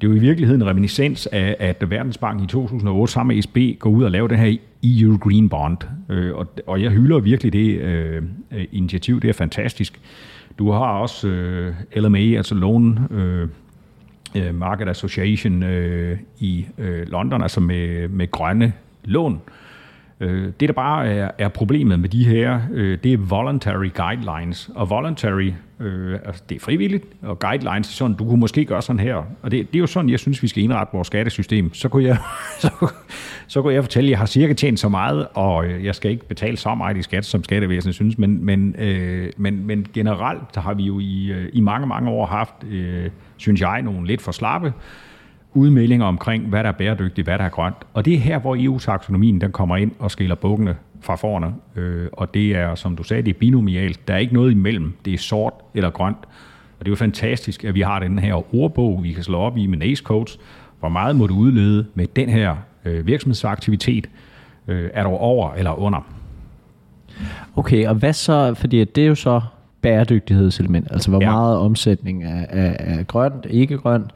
det 0.00 0.08
er 0.08 0.12
jo 0.12 0.16
i 0.16 0.20
virkeligheden 0.20 0.62
en 0.62 0.68
reminiscens 0.68 1.26
af, 1.26 1.56
at 1.58 1.90
Verdensbanken 1.90 2.44
i 2.44 2.48
2008 2.48 3.12
sammen 3.12 3.36
med 3.36 3.42
SB 3.42 3.78
går 3.78 3.90
ud 3.90 4.04
og 4.04 4.10
laver 4.10 4.28
den 4.28 4.38
her 4.38 4.56
EU 4.84 5.16
Green 5.16 5.48
Bond. 5.48 5.76
Øh, 6.08 6.34
og, 6.34 6.46
og 6.66 6.82
jeg 6.82 6.90
hylder 6.90 7.18
virkelig 7.18 7.52
det 7.52 7.80
øh, 7.80 8.22
øh 8.52 8.64
initiativ. 8.72 9.20
Det 9.20 9.28
er 9.30 9.34
fantastisk. 9.34 10.00
Du 10.58 10.70
har 10.70 10.98
også 10.98 11.28
øh, 11.28 11.74
LMA, 11.96 12.18
altså 12.18 12.54
Loan... 12.54 12.98
Øh, 13.10 13.48
øh, 14.36 14.54
Market 14.54 14.88
Association 14.88 15.62
øh, 15.62 16.18
i 16.38 16.66
øh, 16.78 17.08
London, 17.08 17.42
altså 17.42 17.60
med, 17.60 18.08
med 18.08 18.30
grønne 18.30 18.72
lån. 19.04 19.32
Øh, 19.34 19.71
Øh, 20.22 20.52
det, 20.60 20.68
der 20.68 20.72
bare 20.72 21.08
er, 21.08 21.30
er 21.38 21.48
problemet 21.48 22.00
med 22.00 22.08
de 22.08 22.24
her, 22.24 22.60
øh, 22.72 22.98
det 23.04 23.12
er 23.12 23.16
voluntary 23.16 23.90
guidelines. 23.94 24.70
Og 24.74 24.90
voluntary, 24.90 25.52
øh, 25.80 26.18
altså 26.24 26.42
det 26.48 26.54
er 26.54 26.60
frivilligt, 26.60 27.04
og 27.22 27.38
guidelines 27.38 27.88
er 27.88 27.92
sådan, 27.92 28.16
du 28.16 28.24
kunne 28.24 28.40
måske 28.40 28.64
gøre 28.64 28.82
sådan 28.82 29.00
her. 29.00 29.14
Og 29.42 29.50
det, 29.50 29.72
det 29.72 29.78
er 29.78 29.80
jo 29.80 29.86
sådan, 29.86 30.10
jeg 30.10 30.18
synes, 30.18 30.42
vi 30.42 30.48
skal 30.48 30.62
indrette 30.62 30.92
vores 30.92 31.06
skattesystem. 31.06 31.74
Så 31.74 31.88
kunne 31.88 32.04
jeg, 32.04 32.16
så, 32.62 32.92
så 33.46 33.62
kunne 33.62 33.74
jeg 33.74 33.84
fortælle, 33.84 34.08
at 34.08 34.10
jeg 34.10 34.18
har 34.18 34.26
cirka 34.26 34.52
tjent 34.52 34.80
så 34.80 34.88
meget, 34.88 35.26
og 35.34 35.66
øh, 35.66 35.84
jeg 35.84 35.94
skal 35.94 36.10
ikke 36.10 36.28
betale 36.28 36.56
så 36.56 36.74
meget 36.74 36.96
i 36.96 37.02
skat, 37.02 37.24
som 37.24 37.44
skattevæsenet 37.44 37.94
synes. 37.94 38.18
Men, 38.18 38.44
men, 38.44 38.74
øh, 38.78 39.32
men, 39.36 39.66
men 39.66 39.86
generelt 39.94 40.56
har 40.56 40.74
vi 40.74 40.82
jo 40.82 40.98
i, 41.00 41.32
øh, 41.32 41.48
i 41.52 41.60
mange, 41.60 41.86
mange 41.86 42.10
år 42.10 42.26
haft... 42.26 42.54
Øh, 42.70 43.10
synes 43.36 43.60
jeg, 43.60 43.82
nogle 43.82 44.06
lidt 44.06 44.22
for 44.22 44.32
slappe 44.32 44.72
udmeldinger 45.54 46.06
omkring, 46.06 46.46
hvad 46.46 46.64
der 46.64 46.68
er 46.68 46.72
bæredygtigt, 46.72 47.26
hvad 47.26 47.38
der 47.38 47.44
er 47.44 47.48
grønt. 47.48 47.76
Og 47.94 48.04
det 48.04 48.14
er 48.14 48.18
her, 48.18 48.38
hvor 48.38 48.56
EU-taksonomien 48.58 49.40
den 49.40 49.52
kommer 49.52 49.76
ind 49.76 49.92
og 49.98 50.10
skiller 50.10 50.34
bukkene 50.34 50.76
fra 51.00 51.16
forne. 51.16 51.54
Øh, 51.76 52.08
og 52.12 52.34
det 52.34 52.56
er, 52.56 52.74
som 52.74 52.96
du 52.96 53.02
sagde, 53.02 53.22
det 53.22 53.34
er 53.34 53.38
binomialt. 53.38 54.08
Der 54.08 54.14
er 54.14 54.18
ikke 54.18 54.34
noget 54.34 54.50
imellem. 54.50 54.92
Det 55.04 55.14
er 55.14 55.18
sort 55.18 55.54
eller 55.74 55.90
grønt. 55.90 56.18
Og 56.78 56.86
det 56.86 56.86
er 56.86 56.90
jo 56.90 56.96
fantastisk, 56.96 57.64
at 57.64 57.74
vi 57.74 57.80
har 57.80 57.98
den 57.98 58.18
her 58.18 58.54
ordbog, 58.54 59.00
vi 59.02 59.12
kan 59.12 59.22
slå 59.22 59.38
op 59.38 59.56
i 59.56 59.66
med 59.66 59.78
NACE 59.78 60.02
Codes. 60.02 60.38
Hvor 60.80 60.88
meget 60.88 61.16
må 61.16 61.26
du 61.26 61.36
udlede 61.36 61.86
med 61.94 62.06
den 62.16 62.28
her 62.28 62.56
øh, 62.84 63.06
virksomhedsaktivitet? 63.06 64.10
Øh, 64.68 64.90
er 64.94 65.02
du 65.02 65.08
over 65.08 65.52
eller 65.54 65.80
under? 65.80 66.00
Okay, 67.56 67.86
og 67.86 67.94
hvad 67.94 68.12
så, 68.12 68.54
fordi 68.54 68.84
det 68.84 69.04
er 69.04 69.08
jo 69.08 69.14
så 69.14 69.40
bæredygtighedselement, 69.82 70.88
altså 70.90 71.10
hvor 71.10 71.20
ja. 71.20 71.30
meget 71.30 71.58
omsætning 71.58 72.24
er, 72.24 72.46
er, 72.48 72.76
er 72.78 73.02
grønt, 73.02 73.46
ikke 73.50 73.78
grønt, 73.78 74.10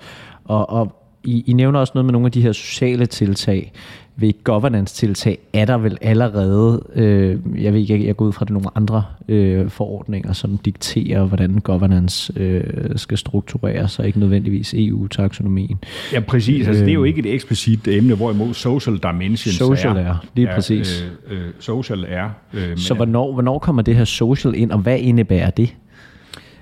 og, 0.44 0.70
og 0.70 1.05
I, 1.26 1.44
I 1.46 1.52
nævner 1.52 1.80
også 1.80 1.92
noget 1.94 2.04
med 2.04 2.12
nogle 2.12 2.26
af 2.26 2.32
de 2.32 2.42
her 2.42 2.52
sociale 2.52 3.06
tiltag 3.06 3.72
ved 4.18 4.32
governance-tiltag 4.44 5.38
er 5.52 5.64
der 5.64 5.78
vel 5.78 5.98
allerede, 6.00 6.82
øh, 6.94 7.38
jeg 7.64 7.72
ved 7.72 7.80
ikke, 7.80 8.06
jeg 8.06 8.16
går 8.16 8.24
ud 8.24 8.32
fra 8.32 8.44
det 8.44 8.52
nogle 8.52 8.68
andre 8.74 9.04
øh, 9.28 9.70
forordninger, 9.70 10.32
som 10.32 10.58
dikterer, 10.58 11.24
hvordan 11.24 11.58
governance 11.58 12.32
øh, 12.36 12.62
skal 12.96 13.18
struktureres, 13.18 13.98
og 13.98 14.06
ikke 14.06 14.18
nødvendigvis 14.18 14.74
EU-taksonomien. 14.74 15.78
Ja, 16.12 16.20
præcis. 16.20 16.68
Altså, 16.68 16.82
det 16.82 16.90
er 16.90 16.94
jo 16.94 17.02
øh, 17.02 17.08
ikke 17.08 17.18
et 17.20 17.34
eksplicit 17.34 17.88
emne, 17.88 18.14
hvorimod 18.14 18.54
social 18.54 18.98
dimensions 18.98 19.56
social 19.56 19.96
er. 19.96 20.00
er 20.00 20.24
lige 20.34 20.48
præcis. 20.54 21.06
Øh, 21.30 21.38
øh, 21.38 21.52
social 21.60 22.04
er. 22.08 22.30
Øh, 22.54 22.76
Så 22.76 22.94
hvornår, 22.94 23.32
hvornår 23.32 23.58
kommer 23.58 23.82
det 23.82 23.96
her 23.96 24.04
social 24.04 24.54
ind, 24.54 24.70
og 24.70 24.78
hvad 24.78 24.98
indebærer 24.98 25.50
det? 25.50 25.74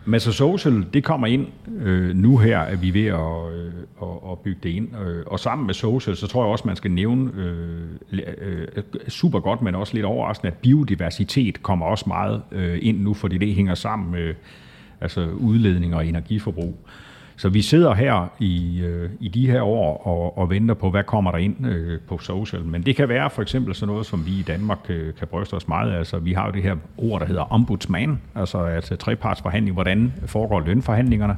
Massa 0.06 0.32
Social, 0.32 0.86
det 0.94 1.04
kommer 1.04 1.26
ind 1.26 1.46
øh, 1.82 2.16
nu 2.16 2.38
her, 2.38 2.58
at 2.58 2.82
vi 2.82 2.88
er 2.88 2.92
ved 2.92 3.06
at, 3.06 3.58
øh, 3.58 3.72
at, 4.02 4.30
at 4.32 4.38
bygge 4.38 4.60
det 4.62 4.68
ind. 4.68 4.88
Øh, 5.06 5.22
og 5.26 5.40
sammen 5.40 5.66
med 5.66 5.74
Social, 5.74 6.16
så 6.16 6.26
tror 6.26 6.44
jeg 6.44 6.52
også, 6.52 6.66
man 6.66 6.76
skal 6.76 6.90
nævne 6.90 7.30
øh, 7.36 7.88
øh, 8.12 8.66
super 9.08 9.40
godt, 9.40 9.62
men 9.62 9.74
også 9.74 9.94
lidt 9.94 10.06
overraskende, 10.06 10.52
at 10.52 10.58
biodiversitet 10.58 11.62
kommer 11.62 11.86
også 11.86 12.04
meget 12.06 12.42
øh, 12.52 12.78
ind 12.82 13.00
nu, 13.00 13.14
fordi 13.14 13.38
det 13.38 13.54
hænger 13.54 13.74
sammen 13.74 14.10
med 14.10 14.34
altså 15.00 15.26
udledning 15.26 15.94
og 15.94 16.06
energiforbrug. 16.06 16.78
Øh, 16.86 17.03
så 17.36 17.48
vi 17.48 17.62
sidder 17.62 17.94
her 17.94 18.32
i, 18.38 18.80
øh, 18.80 19.10
i 19.20 19.28
de 19.28 19.50
her 19.50 19.62
år 19.62 20.06
og, 20.06 20.38
og 20.38 20.50
venter 20.50 20.74
på, 20.74 20.90
hvad 20.90 21.04
kommer 21.04 21.30
der 21.30 21.38
ind 21.38 21.66
øh, 21.66 22.00
på 22.08 22.18
social. 22.18 22.64
Men 22.64 22.82
det 22.82 22.96
kan 22.96 23.08
være 23.08 23.30
for 23.30 23.42
eksempel 23.42 23.74
sådan 23.74 23.92
noget, 23.92 24.06
som 24.06 24.26
vi 24.26 24.30
i 24.30 24.42
Danmark 24.42 24.78
øh, 24.88 25.14
kan 25.14 25.28
bryste 25.28 25.54
os 25.54 25.68
meget. 25.68 25.92
af. 25.92 25.98
Altså, 25.98 26.18
vi 26.18 26.32
har 26.32 26.46
jo 26.46 26.52
det 26.52 26.62
her 26.62 26.76
ord, 26.96 27.20
der 27.20 27.26
hedder 27.26 27.42
ombudsman, 27.42 28.20
altså, 28.34 28.58
altså 28.58 28.96
trepartsforhandling. 28.96 29.74
Hvordan 29.74 30.12
foregår 30.26 30.60
lønforhandlingerne? 30.60 31.36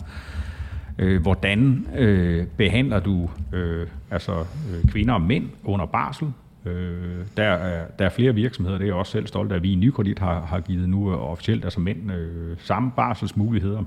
Øh, 0.98 1.22
hvordan 1.22 1.86
øh, 1.96 2.46
behandler 2.56 3.00
du 3.00 3.30
øh, 3.52 3.86
altså, 4.10 4.32
øh, 4.40 4.90
kvinder 4.90 5.14
og 5.14 5.22
mænd 5.22 5.48
under 5.64 5.86
barsel? 5.86 6.32
Øh, 6.64 7.24
der, 7.36 7.44
er, 7.44 7.84
der 7.98 8.04
er 8.04 8.08
flere 8.08 8.34
virksomheder, 8.34 8.78
det 8.78 8.84
er 8.84 8.88
jeg 8.88 8.94
også 8.94 9.12
selv 9.12 9.26
stolt 9.26 9.52
af, 9.52 9.56
at 9.56 9.62
vi 9.62 9.72
i 9.72 9.74
Nykredit 9.74 10.18
har, 10.18 10.40
har 10.40 10.60
givet 10.60 10.88
nu 10.88 11.12
øh, 11.12 11.30
officielt 11.30 11.64
altså 11.64 11.80
mænd 11.80 12.12
øh, 12.12 12.56
samme 12.58 12.90
barselsmuligheder 12.96 13.82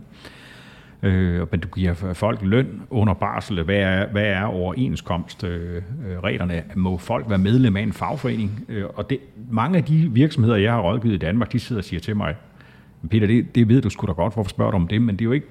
øh, 1.03 1.47
men 1.51 1.59
du 1.59 1.67
giver 1.67 2.13
folk 2.13 2.39
løn 2.41 2.81
under 2.89 3.13
barsel. 3.13 3.63
Hvad 3.63 3.75
er, 3.75 4.07
hvad 4.07 4.25
er 4.25 4.43
overenskomstreglerne? 4.43 6.53
Øh, 6.53 6.59
øh 6.59 6.77
Må 6.77 6.97
folk 6.97 7.29
være 7.29 7.37
medlem 7.37 7.77
af 7.77 7.81
en 7.81 7.93
fagforening? 7.93 8.65
Øh, 8.69 8.85
og 8.95 9.09
det, 9.09 9.19
mange 9.51 9.77
af 9.77 9.83
de 9.83 10.09
virksomheder, 10.13 10.55
jeg 10.55 10.71
har 10.71 10.81
rådgivet 10.81 11.13
i 11.13 11.17
Danmark, 11.17 11.53
de 11.53 11.59
sidder 11.59 11.79
og 11.79 11.85
siger 11.85 11.99
til 11.99 12.17
mig, 12.17 12.35
Peter, 13.09 13.27
det, 13.27 13.55
det 13.55 13.67
ved 13.67 13.81
du 13.81 13.89
sgu 13.89 14.07
da 14.07 14.11
godt, 14.11 14.33
hvorfor 14.33 14.49
spørger 14.49 14.71
du 14.71 14.77
om 14.77 14.87
det? 14.87 15.01
Men 15.01 15.15
det 15.15 15.21
er 15.21 15.25
jo 15.25 15.31
ikke 15.31 15.47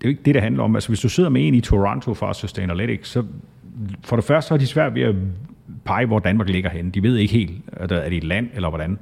det 0.00 0.06
er 0.06 0.08
jo 0.08 0.10
ikke 0.10 0.22
det, 0.24 0.34
det 0.34 0.42
handler 0.42 0.62
om. 0.62 0.76
Altså, 0.76 0.88
hvis 0.88 1.00
du 1.00 1.08
sidder 1.08 1.30
med 1.30 1.48
en 1.48 1.54
i 1.54 1.60
Toronto 1.60 2.14
for 2.14 2.32
Sustainalytics, 2.32 3.08
så 3.08 3.24
for 4.04 4.16
det 4.16 4.24
første 4.24 4.48
så 4.48 4.54
er 4.54 4.58
de 4.58 4.66
svært 4.66 4.94
ved 4.94 5.02
at 5.02 5.14
pege, 5.84 6.06
hvor 6.06 6.18
Danmark 6.18 6.48
ligger 6.48 6.70
henne. 6.70 6.90
De 6.90 7.02
ved 7.02 7.16
ikke 7.16 7.32
helt, 7.32 7.50
er 7.72 7.86
det 7.86 8.16
et 8.16 8.24
land, 8.24 8.48
eller 8.54 8.68
hvordan. 8.68 8.98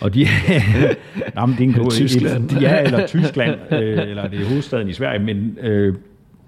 Og 0.00 0.14
de, 0.14 0.20
jamen, 1.36 1.56
det 1.56 1.64
er 1.64 1.68
en 1.68 1.72
god, 1.72 1.90
Tyskland. 1.90 2.52
ja, 2.60 2.82
eller 2.82 3.06
Tyskland, 3.06 3.72
øh, 3.72 4.08
eller 4.08 4.28
det 4.28 4.40
er 4.40 4.48
hovedstaden 4.48 4.88
i 4.88 4.92
Sverige, 4.92 5.18
men 5.18 5.58
øh, 5.60 5.94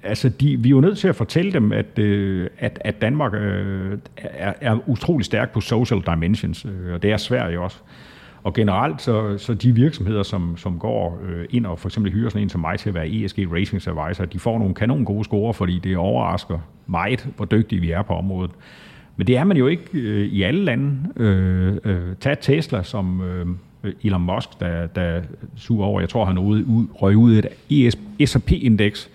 altså 0.03 0.29
de, 0.29 0.57
vi 0.57 0.69
er 0.69 0.71
jo 0.71 0.81
nødt 0.81 0.99
til 0.99 1.09
at 1.09 1.17
fortælle 1.17 1.53
dem, 1.53 1.73
at, 1.73 1.99
øh, 1.99 2.49
at, 2.59 2.79
at 2.85 3.03
Danmark 3.03 3.35
øh, 3.35 3.99
er, 4.17 4.53
er 4.61 4.89
utrolig 4.89 5.25
stærk 5.25 5.53
på 5.53 5.61
social 5.61 6.03
dimensions, 6.07 6.65
øh, 6.65 6.95
og 6.95 7.03
det 7.03 7.13
er 7.13 7.17
Sverige 7.17 7.61
også. 7.61 7.77
Og 8.43 8.55
generelt, 8.55 9.03
så, 9.03 9.39
så 9.39 9.55
de 9.55 9.75
virksomheder, 9.75 10.23
som, 10.23 10.57
som 10.57 10.79
går 10.79 11.23
øh, 11.29 11.47
ind 11.51 11.67
og 11.67 11.79
for 11.79 11.89
eksempel 11.89 12.13
hyrer 12.13 12.29
sådan 12.29 12.43
en 12.43 12.49
som 12.49 12.61
mig 12.61 12.79
til 12.79 12.89
at 12.89 12.95
være 12.95 13.09
ESG 13.09 13.39
Ratings 13.53 13.89
Advisor, 13.89 14.25
de 14.25 14.39
får 14.39 14.59
nogle 14.59 14.75
kanon 14.75 15.05
gode 15.05 15.25
score, 15.25 15.55
fordi 15.55 15.79
det 15.79 15.97
overrasker 15.97 16.59
meget, 16.87 17.29
hvor 17.37 17.45
dygtige 17.45 17.81
vi 17.81 17.91
er 17.91 18.03
på 18.03 18.13
området. 18.15 18.51
Men 19.21 19.27
det 19.27 19.37
er 19.37 19.45
man 19.45 19.57
jo 19.57 19.67
ikke 19.67 19.83
øh, 19.93 20.27
i 20.27 20.43
alle 20.43 20.65
lande. 20.65 20.97
Øh, 21.17 21.77
øh, 21.85 22.17
tag 22.21 22.39
Tesla, 22.39 22.83
som 22.83 23.23
øh, 23.23 23.93
Elon 24.03 24.23
Musk, 24.23 24.49
der, 24.61 24.87
der 24.87 25.21
suger 25.57 25.87
over, 25.87 26.01
jeg 26.01 26.09
tror 26.09 26.25
han 26.25 26.39
ude, 26.39 26.67
ud, 26.67 26.87
røg 26.95 27.17
ud 27.17 27.43
et 27.71 28.29
S&P-indeks, 28.29 29.11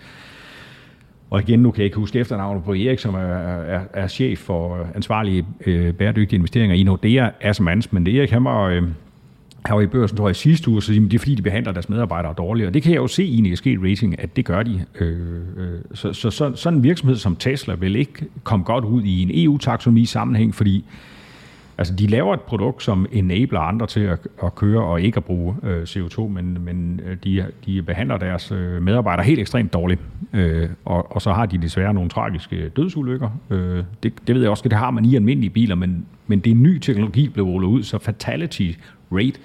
og 1.30 1.42
igen, 1.42 1.60
nu 1.60 1.72
kan 1.72 1.80
jeg 1.80 1.86
ikke 1.86 1.98
huske 1.98 2.20
efternavnet 2.20 2.64
på 2.64 2.74
Erik, 2.74 3.00
som 3.00 3.16
er, 3.16 3.20
er, 3.20 3.82
er 3.94 4.08
chef 4.08 4.40
for 4.40 4.88
ansvarlige 4.96 5.46
øh, 5.66 5.94
bæredygtige 5.94 6.38
investeringer 6.38 6.76
i 6.76 6.84
Nordea 6.84 7.30
Asset 7.42 7.94
men 7.94 8.06
det 8.06 8.16
Erik, 8.16 8.32
han 8.32 8.44
var, 8.44 8.64
øh, 8.64 8.84
her 9.68 9.74
var 9.74 9.82
i 9.82 9.88
børsen, 9.88 10.18
tror 10.18 10.28
jeg, 10.28 10.36
sidste 10.36 10.70
uge, 10.70 10.82
så 10.82 10.94
det 10.94 11.14
er 11.14 11.20
fordi, 11.20 11.36
de 11.36 11.42
behandler 11.42 11.72
deres 11.72 11.90
medarbejdere 11.90 12.34
dårligt. 12.38 12.68
Og 12.68 12.74
det 12.74 12.84
kan 12.84 12.92
jeg 12.92 12.98
jo 12.98 13.08
se 13.08 13.24
i 13.24 13.38
en 13.38 13.46
ESG-rating, 13.46 14.22
at 14.22 14.36
det 14.36 14.46
gør 14.46 14.64
de. 14.64 14.86
Øh, 15.00 15.40
øh, 15.58 15.80
så, 15.94 16.14
så, 16.14 16.32
så 16.32 16.52
sådan 16.56 16.78
en 16.80 16.84
virksomhed 16.84 17.16
som 17.16 17.36
Tesla 17.36 17.74
vil 17.74 17.96
ikke 17.96 18.26
komme 18.44 18.66
godt 18.66 18.86
ud 18.86 19.04
i 19.04 19.22
en 19.22 19.30
EU-taksonomi-sammenhæng, 19.34 20.56
fordi 20.56 20.86
Altså, 21.78 21.94
de 21.94 22.08
laver 22.08 22.34
et 22.34 22.42
produkt, 22.42 22.84
som 22.84 23.08
enabler 23.12 23.60
andre 23.60 23.88
til 23.88 24.00
at, 24.00 24.28
at 24.44 24.56
køre 24.56 24.84
og 24.84 25.02
ikke 25.02 25.18
at 25.18 25.24
bruge 25.24 25.56
øh, 25.64 25.84
CO2, 25.84 26.28
men, 26.28 26.58
men 26.66 27.00
øh, 27.06 27.18
de, 27.24 27.46
de 27.66 27.82
behandler 27.82 28.18
deres 28.18 28.52
øh, 28.52 28.82
medarbejdere 28.82 29.26
helt 29.26 29.40
ekstremt 29.40 29.74
dårligt. 29.74 30.02
Øh, 30.34 30.70
og, 30.86 31.16
og 31.16 31.22
så 31.22 31.34
har 31.34 31.46
de 31.46 31.58
desværre 31.58 31.94
nogle 31.94 32.10
tragiske 32.10 32.70
dødsulykker. 32.70 33.30
Øh, 33.50 33.84
det, 34.04 34.14
det 34.28 34.36
ved 34.36 34.42
jeg 34.42 34.52
også, 34.52 34.64
det 34.64 34.74
har 34.74 34.92
man 34.92 35.06
i 35.06 35.16
almindelige 35.16 35.50
biler, 35.50 35.76
men, 35.76 36.06
men 36.28 36.40
det 36.40 36.52
er 36.52 36.56
ny 36.56 36.80
teknologi, 36.80 37.30
blev 37.30 37.46
rullet 37.46 37.68
ud, 37.68 37.84
så 37.84 37.98
fatality 37.98 38.72
rate, 39.18 39.40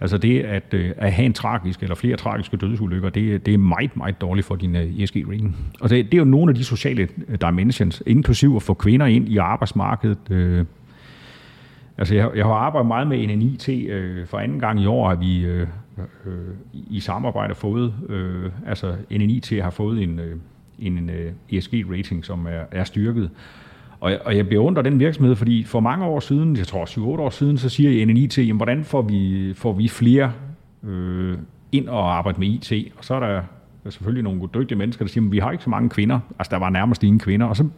altså 0.00 0.18
det 0.18 0.40
at, 0.40 0.74
øh, 0.74 0.90
at 0.96 1.12
have 1.12 1.26
en 1.26 1.32
tragisk 1.32 1.82
eller 1.82 1.94
flere 1.94 2.16
tragiske 2.16 2.56
dødsulykker, 2.56 3.08
det, 3.08 3.46
det 3.46 3.54
er 3.54 3.58
meget, 3.58 3.96
meget 3.96 4.20
dårligt 4.20 4.46
for 4.46 4.56
din 4.56 4.76
øh, 4.76 4.98
ESG-rating. 4.98 5.56
Og 5.80 5.90
det, 5.90 6.04
det 6.04 6.14
er 6.14 6.18
jo 6.18 6.24
nogle 6.24 6.50
af 6.50 6.54
de 6.54 6.64
sociale 6.64 7.08
øh, 7.28 7.38
dimensions, 7.40 8.02
inklusiv 8.06 8.56
at 8.56 8.62
få 8.62 8.74
kvinder 8.74 9.06
ind 9.06 9.28
i 9.28 9.36
arbejdsmarkedet, 9.36 10.30
øh, 10.30 10.64
Altså, 11.98 12.14
jeg, 12.14 12.30
jeg 12.36 12.44
har 12.44 12.52
arbejdet 12.52 12.88
meget 12.88 13.06
med 13.06 13.26
NNIT. 13.26 13.68
Øh, 13.68 14.26
for 14.26 14.38
anden 14.38 14.60
gang 14.60 14.80
i 14.80 14.86
år 14.86 15.08
har 15.08 15.14
vi 15.14 15.40
øh, 15.40 15.66
øh, 16.26 16.34
i 16.72 17.00
samarbejde 17.00 17.54
fået, 17.54 17.94
øh, 18.08 18.50
altså 18.66 18.96
NNIT 19.10 19.52
har 19.62 19.70
fået 19.70 20.02
en, 20.02 20.18
øh, 20.18 20.36
en 20.78 21.10
øh, 21.10 21.32
ESG-rating, 21.52 22.24
som 22.24 22.46
er, 22.46 22.62
er 22.70 22.84
styrket. 22.84 23.30
Og, 24.02 24.18
og 24.24 24.36
jeg 24.36 24.48
beundrer 24.48 24.82
den 24.82 25.00
virksomhed, 25.00 25.36
fordi 25.36 25.64
for 25.64 25.80
mange 25.80 26.04
år 26.04 26.20
siden, 26.20 26.56
jeg 26.56 26.66
tror 26.66 26.84
7-8 26.84 27.00
år 27.00 27.30
siden, 27.30 27.58
så 27.58 27.68
siger 27.68 28.06
NNIT, 28.06 28.38
jamen, 28.38 28.56
hvordan 28.56 28.84
får 28.84 29.02
vi, 29.02 29.52
får 29.56 29.72
vi 29.72 29.88
flere 29.88 30.32
øh, 30.84 31.38
ind 31.72 31.88
og 31.88 32.16
arbejde 32.16 32.40
med 32.40 32.48
IT? 32.48 32.92
Og 32.98 33.04
så 33.04 33.14
er 33.14 33.20
der 33.20 33.42
der 33.82 33.88
er 33.88 33.90
selvfølgelig 33.90 34.24
nogle 34.24 34.42
dygtige 34.54 34.78
mennesker, 34.78 35.04
der 35.04 35.12
siger, 35.12 35.24
at 35.24 35.32
vi 35.32 35.38
har 35.38 35.50
ikke 35.50 35.64
så 35.64 35.70
mange 35.70 35.88
kvinder. 35.88 36.20
Altså, 36.38 36.50
der 36.50 36.56
var 36.56 36.70
nærmest 36.70 37.02
ingen 37.02 37.18
kvinder. 37.18 37.46
Og 37.46 37.56
så, 37.56 37.68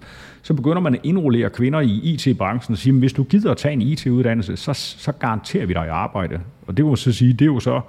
så 0.42 0.54
begynder 0.54 0.80
man 0.80 0.94
at 0.94 1.00
indrullere 1.02 1.50
kvinder 1.50 1.80
i 1.80 2.00
IT-branchen 2.04 2.72
og 2.72 2.78
siger, 2.78 2.94
at 2.94 2.98
hvis 2.98 3.12
du 3.12 3.22
gider 3.22 3.50
at 3.50 3.56
tage 3.56 3.72
en 3.72 3.82
IT-uddannelse, 3.82 4.56
så, 4.56 4.72
så 4.74 5.12
garanterer 5.12 5.66
vi 5.66 5.72
dig 5.72 5.88
arbejde. 5.88 6.40
Og 6.66 6.76
det 6.76 6.84
må 6.84 6.96
så 6.96 7.12
sige, 7.12 7.32
det 7.32 7.42
er 7.42 7.46
jo 7.46 7.60
så 7.60 7.80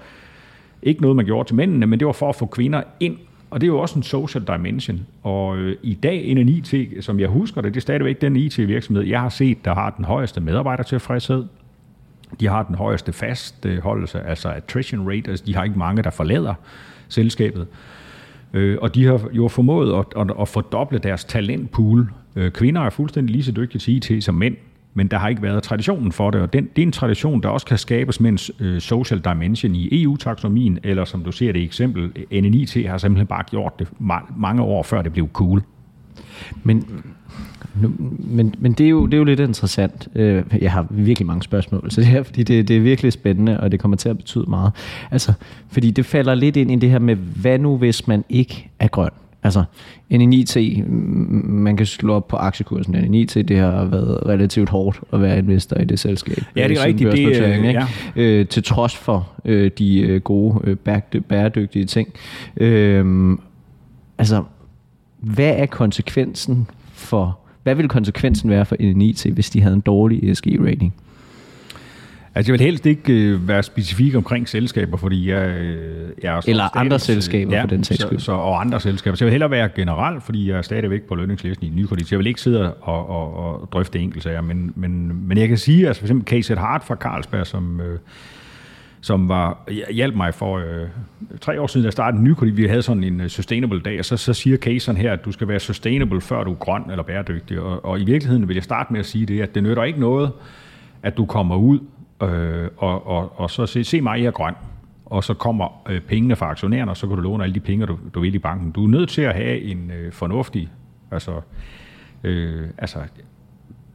ikke 0.83 1.01
noget, 1.01 1.15
man 1.15 1.25
gjorde 1.25 1.49
til 1.49 1.55
mændene, 1.55 1.85
men 1.85 1.99
det 1.99 2.05
var 2.05 2.13
for 2.13 2.29
at 2.29 2.35
få 2.35 2.45
kvinder 2.45 2.83
ind. 2.99 3.17
Og 3.55 3.61
det 3.61 3.67
er 3.67 3.71
jo 3.71 3.79
også 3.79 3.95
en 3.99 4.03
social 4.03 4.43
dimension. 4.47 5.05
Og 5.23 5.57
øh, 5.57 5.77
i 5.83 5.93
dag, 5.93 6.25
en 6.25 6.49
IT, 6.49 6.73
som 7.01 7.19
jeg 7.19 7.29
husker 7.29 7.61
det, 7.61 7.73
det 7.73 7.79
er 7.79 7.81
stadigvæk 7.81 8.21
den 8.21 8.35
IT-virksomhed, 8.35 9.03
jeg 9.03 9.21
har 9.21 9.29
set, 9.29 9.65
der 9.65 9.73
har 9.73 9.89
den 9.89 10.05
højeste 10.05 10.41
medarbejdertilfredshed. 10.41 11.45
De 12.39 12.47
har 12.47 12.63
den 12.63 12.75
højeste 12.75 13.13
fastholdelse, 13.13 14.21
altså 14.21 14.49
attrition 14.49 15.09
rate. 15.09 15.31
Altså, 15.31 15.45
de 15.45 15.55
har 15.55 15.63
ikke 15.63 15.79
mange, 15.79 16.03
der 16.03 16.09
forlader 16.09 16.53
selskabet. 17.07 17.67
Øh, 18.53 18.77
og 18.81 18.95
de 18.95 19.05
har 19.05 19.29
jo 19.31 19.47
formået 19.47 19.99
at, 19.99 20.21
at, 20.21 20.31
at 20.41 20.47
fordoble 20.47 20.97
deres 20.97 21.25
talentpool. 21.25 22.11
Øh, 22.35 22.51
kvinder 22.51 22.81
er 22.81 22.89
fuldstændig 22.89 23.31
lige 23.31 23.43
så 23.43 23.51
dygtige 23.51 23.79
til 23.79 24.13
IT 24.13 24.23
som 24.23 24.35
mænd, 24.35 24.57
men 24.97 25.07
der 25.07 25.17
har 25.17 25.27
ikke 25.29 25.41
været 25.41 25.63
traditionen 25.63 26.11
for 26.11 26.31
det, 26.31 26.41
og 26.41 26.53
den, 26.53 26.69
det 26.75 26.81
er 26.81 26.85
en 26.85 26.91
tradition, 26.91 27.43
der 27.43 27.49
også 27.49 27.65
kan 27.65 27.77
skabes 27.77 28.19
med 28.19 28.31
en 28.31 28.65
øh, 28.65 28.81
social 28.81 29.21
dimension 29.21 29.75
i 29.75 30.03
EU-taksonomien, 30.03 30.79
eller 30.83 31.05
som 31.05 31.23
du 31.23 31.31
ser 31.31 31.51
det 31.51 31.63
eksempel, 31.63 32.11
øh, 32.31 32.41
NNIT 32.41 32.87
har 32.87 32.97
simpelthen 32.97 33.27
bare 33.27 33.43
gjort 33.49 33.79
det 33.79 33.87
mange 34.37 34.61
år 34.61 34.83
før 34.83 35.01
det 35.01 35.13
blev 35.13 35.29
cool. 35.33 35.63
Men 36.63 37.03
nu, 37.81 37.91
men, 38.19 38.55
men 38.59 38.73
det, 38.73 38.85
er 38.85 38.89
jo, 38.89 39.05
det 39.05 39.13
er 39.13 39.17
jo 39.17 39.23
lidt 39.23 39.39
interessant. 39.39 40.07
Øh, 40.15 40.43
jeg 40.61 40.71
har 40.71 40.87
virkelig 40.89 41.27
mange 41.27 41.43
spørgsmål, 41.43 41.91
så 41.91 42.01
det 42.01 42.09
er, 42.09 42.23
fordi 42.23 42.43
det, 42.43 42.67
det 42.67 42.77
er 42.77 42.81
virkelig 42.81 43.13
spændende, 43.13 43.59
og 43.59 43.71
det 43.71 43.79
kommer 43.79 43.97
til 43.97 44.09
at 44.09 44.17
betyde 44.17 44.45
meget. 44.49 44.71
Altså, 45.11 45.33
fordi 45.69 45.91
det 45.91 46.05
falder 46.05 46.35
lidt 46.35 46.57
ind 46.57 46.71
i 46.71 46.75
det 46.75 46.89
her 46.89 46.99
med, 46.99 47.15
hvad 47.15 47.59
nu 47.59 47.77
hvis 47.77 48.07
man 48.07 48.23
ikke 48.29 48.69
er 48.79 48.87
grøn? 48.87 49.09
Altså, 49.45 49.63
NNIT, 50.09 50.57
man 51.43 51.77
kan 51.77 51.85
slå 51.85 52.13
op 52.13 52.27
på 52.27 52.35
aktiekursen. 52.35 52.95
NNIT, 52.95 53.33
det 53.33 53.57
har 53.57 53.85
været 53.85 54.25
relativt 54.25 54.69
hårdt 54.69 55.01
at 55.13 55.21
være 55.21 55.37
investor 55.37 55.77
i 55.77 55.85
det 55.85 55.99
selskab. 55.99 56.43
Ja, 56.55 56.67
det 56.67 56.77
er 56.77 56.85
rigtigt. 56.85 57.11
Det, 57.11 57.17
ikke? 57.17 57.67
Ja. 57.67 57.85
Øh, 58.15 58.47
til 58.47 58.63
trods 58.63 58.95
for 58.95 59.29
øh, 59.45 59.71
de 59.77 59.99
øh, 59.99 60.21
gode, 60.21 60.59
øh, 60.63 60.75
bæredygtige 61.21 61.85
ting. 61.85 62.13
Øh, 62.57 63.37
altså, 64.17 64.43
hvad 65.19 65.53
er 65.57 65.65
konsekvensen 65.65 66.67
for 66.93 67.39
hvad 67.63 67.75
ville 67.75 67.89
konsekvensen 67.89 68.49
være 68.49 68.65
for 68.65 68.75
NNIT, 68.79 69.25
hvis 69.33 69.49
de 69.49 69.61
havde 69.61 69.75
en 69.75 69.81
dårlig 69.81 70.31
ESG-rating? 70.31 70.93
Altså, 72.35 72.51
jeg 72.51 72.59
vil 72.59 72.65
helst 72.65 72.85
ikke 72.85 73.13
øh, 73.13 73.47
være 73.47 73.63
specifik 73.63 74.15
omkring 74.15 74.49
selskaber, 74.49 74.97
fordi 74.97 75.29
jeg, 75.29 75.49
øh, 75.49 76.09
jeg 76.23 76.35
er... 76.35 76.41
Eller 76.47 76.67
stadig, 76.67 76.85
andre 76.85 76.99
selskaber, 76.99 77.55
ja, 77.55 77.61
for 77.61 77.67
den 77.67 77.83
sags 77.83 78.01
skyld. 78.01 78.19
Så, 78.19 78.25
så, 78.25 78.31
og 78.31 78.61
andre 78.61 78.79
selskaber. 78.79 79.17
Så 79.17 79.25
jeg 79.25 79.27
vil 79.27 79.31
hellere 79.31 79.51
være 79.51 79.69
generelt, 79.75 80.23
fordi 80.23 80.49
jeg 80.49 80.57
er 80.57 80.61
stadigvæk 80.61 81.01
på 81.01 81.15
lønningslisten 81.15 81.67
i 81.67 81.69
Nykredit. 81.69 82.07
Så 82.07 82.15
jeg 82.15 82.19
vil 82.19 82.27
ikke 82.27 82.41
sidde 82.41 82.73
og, 82.73 83.09
og, 83.09 83.37
og 83.37 83.69
drøfte 83.71 83.99
enkeltsager. 83.99 84.41
Men, 84.41 84.73
men, 84.75 85.27
men 85.27 85.37
jeg 85.37 85.47
kan 85.47 85.57
sige, 85.57 85.87
altså 85.87 86.01
for 86.01 86.05
eksempel 86.05 86.41
KZ 86.41 86.49
Hart 86.49 86.83
fra 86.83 86.95
Carlsberg, 86.95 87.47
som... 87.47 87.81
Øh, 87.81 87.99
som 89.01 89.29
var, 89.29 89.69
hjalp 89.93 90.15
mig 90.15 90.33
for 90.33 90.57
øh, 90.57 90.87
tre 91.41 91.61
år 91.61 91.67
siden, 91.67 91.83
da 91.83 91.85
jeg 91.85 91.93
startede 91.93 92.23
Nykredit. 92.23 92.57
Vi 92.57 92.67
havde 92.67 92.81
sådan 92.81 93.03
en 93.03 93.21
uh, 93.21 93.27
sustainable 93.27 93.79
dag, 93.79 93.99
og 93.99 94.05
så, 94.05 94.17
så 94.17 94.33
siger 94.33 94.57
casen 94.57 94.97
her, 94.97 95.13
at 95.13 95.25
du 95.25 95.31
skal 95.31 95.47
være 95.47 95.59
sustainable, 95.59 96.21
før 96.21 96.43
du 96.43 96.51
er 96.51 96.55
grøn 96.55 96.91
eller 96.91 97.03
bæredygtig. 97.03 97.59
Og, 97.59 97.85
og 97.85 97.99
i 97.99 98.05
virkeligheden 98.05 98.47
vil 98.47 98.53
jeg 98.53 98.63
starte 98.63 98.93
med 98.93 98.99
at 98.99 99.05
sige 99.05 99.25
det, 99.25 99.41
at 99.41 99.55
det 99.55 99.63
nytter 99.63 99.83
ikke 99.83 99.99
noget, 99.99 100.31
at 101.03 101.17
du 101.17 101.25
kommer 101.25 101.55
ud 101.55 101.79
øh, 102.23 102.69
og, 102.77 103.07
og, 103.07 103.39
og 103.39 103.49
så 103.49 103.65
se, 103.65 103.83
se 103.83 104.01
mig, 104.01 104.19
jeg 104.19 104.27
er 104.27 104.31
grøn. 104.31 104.53
Og 105.05 105.23
så 105.23 105.33
kommer 105.33 105.81
øh, 105.89 106.01
pengene 106.01 106.35
fra 106.35 106.49
aktionærerne, 106.49 106.91
og 106.91 106.97
så 106.97 107.07
kan 107.07 107.15
du 107.15 107.21
låne 107.21 107.43
alle 107.43 107.55
de 107.55 107.59
penge, 107.59 107.85
du, 107.85 107.97
du 108.13 108.19
vil 108.19 108.35
i 108.35 108.39
banken. 108.39 108.71
Du 108.71 108.83
er 108.83 108.87
nødt 108.87 109.09
til 109.09 109.21
at 109.21 109.35
have 109.35 109.61
en 109.61 109.91
øh, 109.91 110.11
fornuftig, 110.11 110.69
altså, 111.11 111.41
øh, 112.23 112.67
altså 112.77 112.99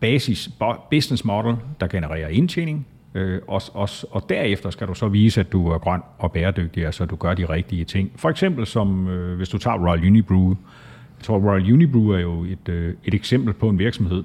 basis 0.00 0.50
business 0.90 1.24
model, 1.24 1.56
der 1.80 1.87
genererer 1.87 2.28
indtjening, 2.28 2.87
Øh, 3.14 3.40
og, 3.48 3.62
og, 3.74 3.88
og 4.11 4.28
derefter 4.28 4.70
skal 4.70 4.87
du 4.87 4.94
så 4.94 5.09
vise, 5.09 5.40
at 5.40 5.52
du 5.52 5.68
er 5.68 5.78
grøn 5.78 6.00
og 6.18 6.33
bæredygtig, 6.33 6.87
altså 6.87 7.04
du 7.04 7.16
gør 7.16 7.35
de 7.35 7.44
rigtige 7.44 7.85
ting. 7.85 8.11
For 8.16 8.30
eksempel 8.30 8.66
som, 8.66 9.09
øh, 9.09 9.37
hvis 9.37 9.48
du 9.48 9.59
tager 9.59 9.88
Royal 9.88 10.06
Unibrew. 10.06 10.48
Jeg 10.48 11.24
tror, 11.24 11.38
Royal 11.38 11.72
Unibrew 11.72 12.09
er 12.09 12.18
jo 12.18 12.44
et, 12.44 12.68
øh, 12.68 12.94
et 13.04 13.14
eksempel 13.14 13.54
på 13.54 13.68
en 13.68 13.78
virksomhed, 13.78 14.24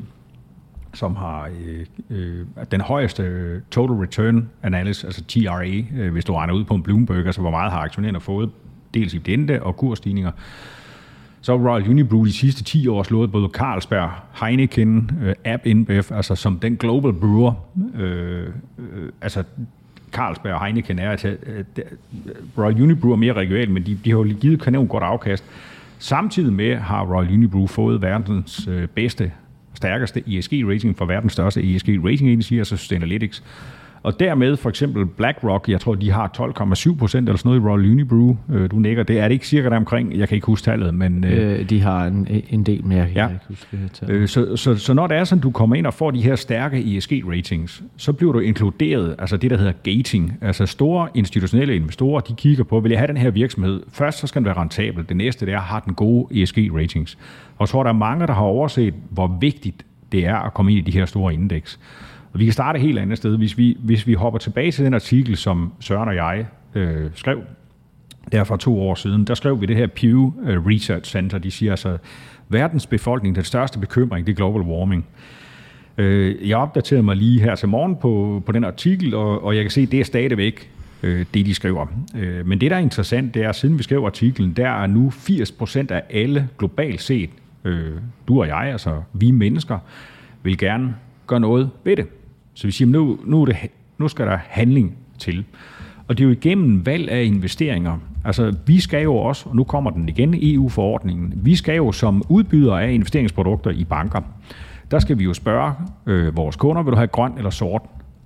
som 0.95 1.15
har 1.15 1.49
øh, 1.65 1.86
øh, 2.10 2.45
den 2.71 2.81
højeste 2.81 3.23
øh, 3.23 3.62
total 3.71 3.95
return 3.95 4.49
analysis, 4.63 5.03
altså 5.03 5.23
TRA, 5.23 5.67
øh, 5.97 6.12
hvis 6.12 6.25
du 6.25 6.34
regner 6.34 6.53
ud 6.53 6.63
på 6.63 6.75
en 6.75 6.84
Bloomberg, 6.84 7.25
altså 7.25 7.41
hvor 7.41 7.51
meget 7.51 7.71
har 7.71 7.79
aktionærerne 7.79 8.19
fået, 8.19 8.49
dels 8.93 9.13
i 9.13 9.17
dente 9.17 9.63
og 9.63 9.77
kursstigninger, 9.77 10.31
så 11.41 11.58
har 11.58 11.69
Royal 11.69 11.89
Unibrew 11.89 12.25
de 12.25 12.34
sidste 12.34 12.63
10 12.63 12.88
år 12.88 13.03
slået 13.03 13.31
både 13.31 13.49
Carlsberg, 13.53 14.10
Heineken, 14.41 15.12
øh, 15.23 15.36
Ab 15.43 15.65
InBev, 15.65 16.03
altså 16.12 16.36
som 16.36 16.60
den 16.60 16.77
global 16.77 17.13
brewer. 17.13 17.53
Øh, 17.95 18.47
øh, 18.77 19.10
altså 19.21 19.43
Carlsberg 20.12 20.53
og 20.53 20.65
Heineken 20.65 20.99
er, 20.99 21.12
altså, 21.12 21.27
øh, 21.27 21.63
øh 21.77 21.84
Royal 22.58 22.81
Unibrew 22.81 23.12
er 23.12 23.15
mere 23.15 23.34
regionalt, 23.34 23.71
men 23.71 23.86
de, 23.86 23.99
de 24.05 24.12
har 24.12 24.17
jo 24.17 24.36
givet 24.39 24.62
kanon 24.62 24.88
godt 24.88 25.03
afkast. 25.03 25.43
Samtidig 25.99 26.53
med 26.53 26.75
har 26.75 27.05
Royal 27.05 27.34
Unibrew 27.34 27.67
fået 27.67 28.01
verdens 28.01 28.67
øh, 28.67 28.88
bedste, 28.88 29.31
stærkeste 29.75 30.23
ESG-rating 30.27 30.97
for 30.97 31.05
verdens 31.05 31.33
største 31.33 31.61
ESG-rating 31.61 32.29
agency, 32.29 32.53
altså 32.53 32.77
Sustainalytics. 32.77 33.43
Og 34.06 34.20
dermed 34.20 34.58
for 34.58 34.70
eksempel 34.70 35.06
BlackRock, 35.06 35.70
jeg 35.70 35.82
tror, 35.82 35.96
de 35.96 36.12
har 36.12 36.32
12,7 36.94 36.98
procent 36.98 37.30
eller 37.30 37.38
sådan 37.38 37.50
noget 37.50 37.62
i 37.62 37.65
Royal 37.65 37.91
Unibrew. 37.91 38.36
Øh, 38.54 38.72
du 38.72 38.76
nikker, 38.76 39.04
det 39.04 39.20
er 39.20 39.28
det 39.28 39.34
ikke 39.34 39.48
cirka 39.48 39.70
der 39.70 39.76
omkring, 39.76 40.18
jeg 40.18 40.28
kan 40.28 40.36
ikke 40.36 40.48
huske 40.48 40.65
tallet, 40.65 40.94
men... 40.94 41.24
Øh, 41.24 41.60
øh, 41.60 41.70
de 41.70 41.82
har 41.82 42.06
en, 42.06 42.28
en 42.50 42.63
del 42.63 42.86
mere, 42.86 43.00
jeg 43.00 43.12
ja. 43.15 43.28
kan 43.28 43.36
ikke 43.36 43.46
huske 43.48 43.89
tallet. 43.94 44.15
Øh, 44.15 44.28
så, 44.28 44.56
så, 44.56 44.76
så 44.76 44.94
når 44.94 45.08
det 45.08 45.18
er 45.18 45.24
sådan, 45.24 45.41
du 45.41 45.52
kommer 45.52 45.76
ind 45.76 45.86
og 45.86 45.94
får 45.94 46.12
de 46.12 46.22
her 46.22 46.36
stærke 46.36 46.78
ESG-ratings, 46.78 47.84
så 47.98 48.13
bliver 48.13 48.34
du 48.34 48.39
inkluderet, 48.39 49.15
altså 49.20 49.38
det, 49.38 49.52
der 49.52 49.58
hedder 49.58 49.74
gating. 49.84 50.38
Altså 50.41 50.65
store 50.65 51.08
institutionelle 51.13 51.76
investorer, 51.76 52.22
de 52.22 52.34
kigger 52.34 52.63
på, 52.63 52.80
vil 52.80 52.89
jeg 52.89 53.00
have 53.00 53.08
den 53.08 53.18
her 53.18 53.30
virksomhed? 53.30 53.84
Først 53.91 54.20
så 54.20 54.28
skal 54.28 54.39
den 54.39 54.46
være 54.46 54.58
rentabel. 54.58 55.10
Det 55.10 55.18
næste, 55.18 55.46
det 55.46 55.54
er, 55.54 55.60
har 55.60 55.80
den 55.80 55.94
gode 55.94 56.44
ESG-ratings. 56.44 57.18
Og 57.58 57.68
så 57.68 57.80
er 57.80 57.84
der 57.84 57.94
mange, 57.94 58.28
der 58.28 58.34
har 58.34 58.41
overset, 58.41 58.94
hvor 59.10 59.38
vigtigt 59.41 59.86
det 60.12 60.26
er 60.26 60.36
at 60.36 60.54
komme 60.54 60.72
ind 60.72 60.88
i 60.88 60.91
de 60.91 60.98
her 60.98 61.06
store 61.06 61.34
indeks. 61.34 61.80
Og 62.36 62.39
vi 62.39 62.45
kan 62.45 62.54
starte 62.54 62.78
et 62.78 62.82
helt 62.82 63.00
andet 63.00 63.17
sted. 63.17 63.38
Hvis 63.38 63.58
vi, 63.58 63.78
hvis 63.80 64.08
vi 64.08 64.13
hopper 64.13 64.39
tilbage 64.39 64.71
til 64.71 64.86
den 64.86 64.93
artikel, 64.93 65.38
som 65.38 65.74
Søren 65.80 66.10
og 66.10 66.15
jeg 66.15 66.45
øh, 66.76 67.10
skrev 67.13 67.41
der 68.32 68.43
for 68.43 68.56
to 68.56 68.82
år 68.82 68.95
siden, 68.95 69.26
der 69.26 69.34
skrev 69.34 69.62
vi 69.62 69.65
det 69.65 69.76
her 69.76 69.88
Pew 69.88 70.32
øh, 70.45 70.65
Research 70.65 71.12
Center. 71.12 71.38
De 71.38 71.52
siger 71.52 71.71
altså, 71.71 71.98
verdens 72.50 72.86
befolkning, 72.86 73.36
den 73.36 73.43
største 73.43 73.80
bekymring, 73.80 74.28
det 74.28 74.32
er 74.32 74.36
global 74.36 74.62
warming. 74.62 75.06
Øh, 75.98 76.50
jeg 76.50 76.58
opdaterede 76.58 77.04
mig 77.04 77.15
lige 77.15 77.41
her 77.41 77.56
til 77.56 77.69
morgen 77.69 77.95
på, 77.95 78.43
på 78.45 78.52
den 78.52 78.63
artikel, 78.63 79.13
og, 79.13 79.43
og 79.43 79.56
jeg 79.56 79.63
kan 79.63 79.71
se, 79.71 79.82
at 79.82 79.91
det 79.91 80.00
er 80.00 80.06
stadigvæk 80.06 80.71
øh, 81.04 81.26
det, 81.34 81.45
de 81.45 81.54
skriver. 81.54 81.86
Øh, 82.15 82.48
men 82.48 82.62
det, 82.62 82.71
der 82.71 82.78
er 82.78 82.82
interessant, 82.82 83.34
det 83.34 83.43
er, 83.43 83.50
at 83.50 83.56
siden 83.56 83.78
vi 83.78 83.84
skrev 83.84 84.04
artiklen, 84.06 84.54
der 84.54 84.69
er 84.69 84.88
nu 84.88 85.10
80% 85.10 85.86
af 85.89 86.04
alle 86.10 86.50
globalt 86.58 87.02
set, 87.02 87.30
øh, 87.65 87.91
du 88.28 88.41
og 88.41 88.48
jeg, 88.48 88.71
altså 88.71 89.02
vi 89.13 89.32
mennesker, 89.32 89.80
vil 90.43 90.58
gerne 90.58 90.95
gøre 91.28 91.39
noget 91.39 91.69
ved 91.84 91.95
det. 91.95 92.08
Så 92.56 92.68
vi 92.68 92.72
siger, 92.72 92.88
nu, 92.91 93.20
nu, 93.26 93.41
er 93.41 93.46
det, 93.46 93.56
nu 93.98 94.08
skal 94.08 94.28
der 94.28 94.38
handling 94.50 94.98
til. 95.20 95.46
Og 96.08 96.18
det 96.18 96.24
er 96.24 96.28
jo 96.28 96.32
igennem 96.32 96.86
valg 96.86 97.12
af 97.12 97.24
investeringer. 97.24 97.98
Altså, 98.26 98.54
vi 98.65 98.80
skal 98.80 99.04
jo 99.04 99.15
også, 99.15 99.50
og 99.50 99.56
nu 99.56 99.63
kommer 99.63 99.91
den 99.91 100.10
igen, 100.10 100.36
EU-forordningen, 100.41 101.34
vi 101.36 101.56
skal 101.56 101.76
jo 101.76 101.91
som 101.91 102.24
udbyder 102.30 102.76
af 102.76 102.91
investeringsprodukter 102.91 103.72
i 103.72 103.84
banker, 103.84 104.22
der 104.91 105.00
skal 105.00 105.20
vi 105.20 105.24
jo 105.24 105.34
spørge 105.34 105.74
øh, 106.06 106.38
vores 106.38 106.56
kunder, 106.56 106.84
vil 106.84 106.91
du 106.91 106.98
have 106.98 107.08
grøn 107.08 107.38
eller 107.38 107.50
sort? 107.50 107.82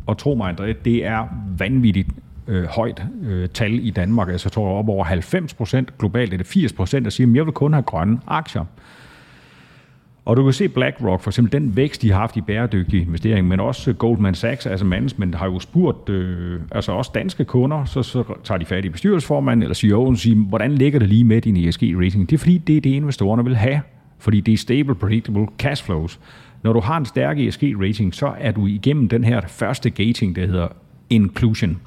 Og 0.06 0.18
tro 0.18 0.36
mig, 0.36 0.54
André, 0.54 0.74
det 0.86 1.06
er 1.06 1.28
vanvittigt 1.58 2.10
øh, 2.48 2.66
højt 2.66 3.04
øh, 3.24 3.50
tal 3.50 3.88
i 3.88 3.90
Danmark. 3.90 4.30
Altså, 4.30 4.46
jeg 4.48 4.52
tror 4.52 4.80
op 4.80 4.90
over 4.90 5.04
90 5.04 5.54
procent, 5.54 5.98
globalt 5.98 6.34
er 6.34 6.38
det 6.38 6.48
80 6.48 6.74
procent, 6.74 7.04
der 7.04 7.10
siger, 7.10 7.30
at 7.30 7.36
jeg 7.36 7.46
vil 7.46 7.54
kun 7.54 7.74
have 7.74 7.84
grønne 7.84 8.20
aktier. 8.28 8.66
Og 10.30 10.38
du 10.38 10.44
kan 10.44 10.54
se 10.54 10.68
BlackRock, 10.68 11.22
for 11.22 11.30
eksempel 11.30 11.62
den 11.62 11.76
vækst, 11.76 12.02
de 12.02 12.12
har 12.12 12.20
haft 12.20 12.38
i 12.38 12.42
bæredygtig 12.42 13.02
investering, 13.02 13.48
men 13.48 13.60
også 13.60 13.94
Goldman 13.94 14.36
Sachs, 14.36 14.66
altså 14.66 14.86
management, 14.86 15.36
har 15.36 15.46
jo 15.46 15.60
spurgt, 15.60 16.10
øh, 16.10 16.62
altså 16.72 16.92
også 16.92 17.12
danske 17.14 17.46
kunder, 17.46 17.86
så, 17.86 18.04
så 18.04 18.24
tager 18.44 18.58
de 18.58 18.66
fat 18.66 18.86
i 18.86 18.90
bestyrelsesformanden 18.90 19.64
eller 19.64 19.76
CEO'en 19.76 20.10
og 20.12 20.18
siger, 20.18 20.36
hvordan 20.36 20.72
ligger 20.72 21.00
det 21.00 21.10
lige 21.10 21.24
med 21.24 21.42
din 21.42 21.58
ESG-rating? 21.58 22.26
Det 22.30 22.34
er 22.34 22.38
fordi, 22.38 22.58
det 22.58 22.78
er 22.78 22.82
det, 22.82 22.90
investorerne 22.90 23.44
vil 23.44 23.56
have, 23.56 23.82
fordi 24.20 24.40
det 24.40 24.54
er 24.54 24.58
stable, 24.58 24.96
predictable 24.96 25.48
cash 25.58 25.86
flows. 25.86 26.20
Når 26.64 26.74
du 26.74 26.80
har 26.80 26.98
en 26.98 27.06
stærk 27.06 27.40
ESG-rating, 27.40 28.16
så 28.16 28.34
er 28.40 28.52
du 28.52 28.68
igennem 28.68 29.10
den 29.10 29.24
her 29.24 29.42
første 29.48 29.90
gating, 29.90 30.36
der 30.36 30.46
hedder 30.46 30.68
inclusion. 31.10 31.78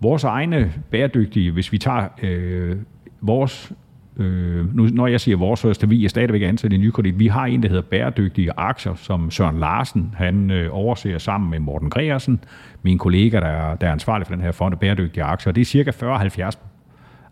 Vores 0.00 0.24
egne 0.24 0.72
bæredygtige, 0.90 1.50
hvis 1.50 1.72
vi 1.72 1.78
tager 1.78 2.08
øh, 2.22 2.76
vores 3.20 3.72
Øh, 4.16 4.76
nu, 4.76 4.88
når 4.92 5.06
jeg 5.06 5.20
siger 5.20 5.36
vores, 5.36 5.60
første, 5.60 5.84
er 5.84 5.88
vi 5.88 6.04
er 6.04 6.08
stadigvæk 6.08 6.42
ansat 6.42 6.72
i 6.72 6.76
Nykredit. 6.76 7.18
Vi 7.18 7.26
har 7.26 7.44
en, 7.46 7.62
der 7.62 7.68
hedder 7.68 7.82
bæredygtige 7.82 8.50
aktier, 8.56 8.94
som 8.94 9.30
Søren 9.30 9.58
Larsen, 9.58 10.14
han 10.16 10.50
øh, 10.50 10.68
overser 10.72 11.18
sammen 11.18 11.50
med 11.50 11.58
Morten 11.58 11.90
Gregersen, 11.90 12.40
min 12.82 12.98
kollega, 12.98 13.40
der 13.40 13.46
er, 13.46 13.76
der 13.76 13.86
er 13.86 13.92
ansvarlig 13.92 14.26
for 14.26 14.34
den 14.34 14.42
her 14.44 14.52
fond 14.52 14.74
af 14.74 14.80
bæredygtige 14.80 15.24
aktier. 15.24 15.52
Det 15.52 15.60
er 15.60 15.64
cirka 15.64 15.90
40-70 15.90 16.50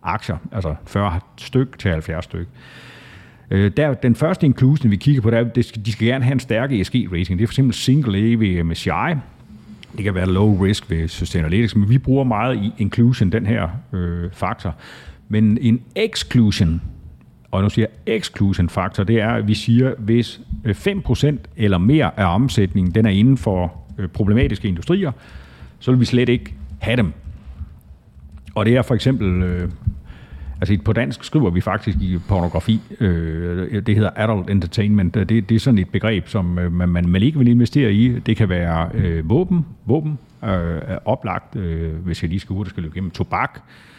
aktier, 0.03 0.37
altså 0.53 0.75
40 0.87 1.21
styk 1.37 1.79
til 1.79 1.91
70 1.91 2.25
styk. 2.25 2.47
Øh, 3.51 3.71
der, 3.77 3.95
den 3.95 4.15
første 4.15 4.47
inclusion, 4.47 4.91
vi 4.91 4.97
kigger 4.97 5.23
på, 5.23 5.31
der, 5.31 5.45
det 5.45 5.65
skal, 5.65 5.87
de 5.87 5.93
skal 5.93 6.07
gerne 6.07 6.25
have 6.25 6.33
en 6.33 6.41
stærk 6.41 6.73
ESG-rating. 6.73 7.39
Det 7.39 7.43
er 7.43 7.47
for 7.47 7.53
eksempel 7.53 7.75
single 7.75 8.19
A 8.19 8.35
ved 8.35 8.49
øh, 8.49 8.67
MSCI. 8.67 9.15
Det 9.97 10.05
kan 10.05 10.15
være 10.15 10.27
low 10.27 10.65
risk 10.65 10.91
ved 10.91 11.09
Sustainalytics, 11.09 11.77
men 11.77 11.89
vi 11.89 11.99
bruger 11.99 12.25
meget 12.25 12.57
i 12.57 12.73
inclusion, 12.79 13.33
den 13.33 13.47
her 13.47 13.69
øh, 13.93 14.31
faktor. 14.33 14.75
Men 15.29 15.59
en 15.61 15.81
exclusion, 15.97 16.83
og 17.51 17.63
nu 17.63 17.71
siger 17.71 17.87
jeg 18.07 18.17
exclusion 18.17 18.69
faktor, 18.69 19.05
det 19.05 19.21
er, 19.21 19.31
at 19.31 19.49
vi 19.49 19.55
siger, 19.55 19.95
hvis 19.99 20.41
øh, 20.65 20.75
5% 20.75 21.37
eller 21.57 21.79
mere 21.79 22.21
af 22.21 22.35
omsætningen, 22.35 22.95
den 22.95 23.07
er 23.07 23.11
inden 23.11 23.37
for 23.37 23.73
øh, 23.99 24.09
problematiske 24.09 24.69
industrier, 24.69 25.13
så 25.79 25.91
vil 25.91 26.01
vi 26.01 26.05
slet 26.05 26.29
ikke 26.29 26.55
have 26.79 26.97
dem. 26.97 27.13
Og 28.55 28.67
det 28.67 28.77
er 28.77 28.83
for 28.83 28.95
eksempel, 28.95 29.43
øh, 29.43 29.71
altså 30.61 30.79
på 30.85 30.93
dansk 30.93 31.25
skriver 31.25 31.51
vi 31.51 31.61
faktisk 31.61 31.99
i 32.01 32.19
pornografi, 32.29 32.81
øh, 33.01 33.87
det 33.87 33.95
hedder 33.95 34.11
adult 34.17 34.51
entertainment, 34.51 35.15
det, 35.15 35.29
det 35.29 35.53
er 35.53 35.59
sådan 35.59 35.79
et 35.79 35.89
begreb, 35.89 36.29
som 36.29 36.59
øh, 36.59 36.73
man, 36.73 37.09
man 37.09 37.23
ikke 37.23 37.39
vil 37.39 37.49
investere 37.49 37.93
i. 37.93 38.19
Det 38.19 38.37
kan 38.37 38.49
være 38.49 38.91
øh, 38.95 39.29
våben, 39.31 39.67
våben 39.87 40.19
øh, 40.45 40.81
oplagt, 41.05 41.57
øh, 41.57 41.95
hvis 41.95 42.23
jeg 42.23 42.29
lige 42.29 42.41
skal 42.41 42.55
ud, 42.55 42.65
det 42.65 42.71
skal 42.71 42.83
løbe 42.83 42.95
igennem 42.95 43.11
tobak, 43.11 43.59
Øh, 43.59 43.92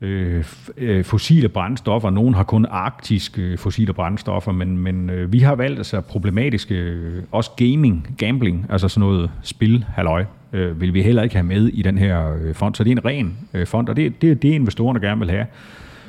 Øh, 0.00 0.44
øh, 0.76 1.04
fossile 1.04 1.48
brændstoffer. 1.48 2.10
Nogen 2.10 2.34
har 2.34 2.44
kun 2.44 2.66
arktiske 2.70 3.42
øh, 3.42 3.58
fossile 3.58 3.92
brændstoffer, 3.92 4.52
men, 4.52 4.78
men 4.78 5.10
øh, 5.10 5.32
vi 5.32 5.38
har 5.38 5.54
valgt 5.54 5.78
altså 5.78 6.00
problematiske, 6.00 6.74
øh, 6.74 7.22
også 7.32 7.50
gaming, 7.56 8.14
gambling, 8.18 8.66
altså 8.70 8.88
sådan 8.88 9.08
noget 9.08 9.30
spil, 9.42 9.84
halløj, 9.88 10.24
øh, 10.52 10.80
vil 10.80 10.94
vi 10.94 11.02
heller 11.02 11.22
ikke 11.22 11.34
have 11.34 11.46
med 11.46 11.68
i 11.68 11.82
den 11.82 11.98
her 11.98 12.36
øh, 12.42 12.54
fond. 12.54 12.74
Så 12.74 12.84
det 12.84 12.90
er 12.90 12.96
en 12.96 13.04
ren 13.04 13.36
øh, 13.54 13.66
fond, 13.66 13.88
og 13.88 13.96
det, 13.96 14.22
det 14.22 14.30
er 14.30 14.34
det, 14.34 14.48
investorerne 14.48 15.00
gerne 15.00 15.20
vil 15.20 15.30
have. 15.30 15.46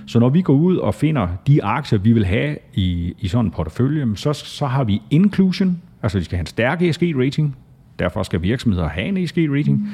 Så 0.07 0.19
når 0.19 0.29
vi 0.29 0.41
går 0.41 0.53
ud 0.53 0.77
og 0.77 0.95
finder 0.95 1.27
de 1.47 1.63
aktier, 1.63 1.99
vi 1.99 2.13
vil 2.13 2.25
have 2.25 2.57
i, 2.73 3.13
i 3.19 3.27
sådan 3.27 3.45
en 3.45 3.51
portefølje, 3.51 4.15
så, 4.15 4.33
så 4.33 4.65
har 4.65 4.83
vi 4.83 5.01
inclusion, 5.09 5.81
altså 6.03 6.19
de 6.19 6.23
skal 6.23 6.35
have 6.35 6.41
en 6.41 6.45
stærk 6.45 6.81
ESG-rating, 6.81 7.55
derfor 7.99 8.23
skal 8.23 8.41
virksomheder 8.41 8.87
have 8.87 9.07
en 9.07 9.17
ESG-rating. 9.17 9.77
Mm 9.77 9.87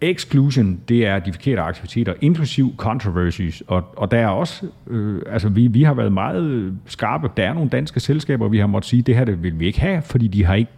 Exclusion, 0.00 0.80
det 0.88 1.06
er 1.06 1.18
de 1.18 1.32
forkerte 1.32 1.62
aktiviteter, 1.62 2.14
inklusiv 2.20 2.74
controversies, 2.76 3.62
og, 3.66 3.84
og 3.96 4.10
der 4.10 4.18
er 4.18 4.26
også, 4.26 4.66
øh, 4.86 5.22
altså 5.26 5.48
vi, 5.48 5.66
vi 5.66 5.82
har 5.82 5.94
været 5.94 6.12
meget 6.12 6.74
skarpe, 6.86 7.30
der 7.36 7.42
er 7.42 7.54
nogle 7.54 7.70
danske 7.70 8.00
selskaber, 8.00 8.48
vi 8.48 8.58
har 8.58 8.66
måttet 8.66 8.90
sige, 8.90 9.02
det 9.02 9.16
her 9.16 9.24
det 9.24 9.42
vil 9.42 9.58
vi 9.58 9.66
ikke 9.66 9.80
have, 9.80 10.02
fordi 10.02 10.28
de 10.28 10.44
har 10.44 10.54
ikke 10.54 10.70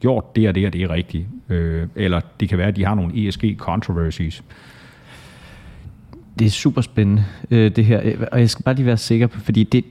gjort 0.00 0.36
det 0.36 0.48
og 0.48 0.54
det 0.54 0.66
og 0.66 0.72
det 0.72 0.82
er 0.82 0.90
rigtigt. 0.90 1.26
Øh, 1.48 1.88
eller 1.94 2.20
det 2.40 2.48
kan 2.48 2.58
være, 2.58 2.68
at 2.68 2.76
de 2.76 2.84
har 2.84 2.94
nogle 2.94 3.28
ESG 3.28 3.44
controversies. 3.58 4.42
Det 6.38 6.46
er 6.46 6.50
super 6.50 6.80
spændende, 6.80 7.24
øh, 7.50 7.76
det 7.76 7.84
her. 7.84 8.26
Og 8.32 8.40
jeg 8.40 8.50
skal 8.50 8.62
bare 8.62 8.74
lige 8.74 8.86
være 8.86 8.96
sikker 8.96 9.26
på, 9.26 9.40
fordi 9.40 9.64
det, 9.64 9.84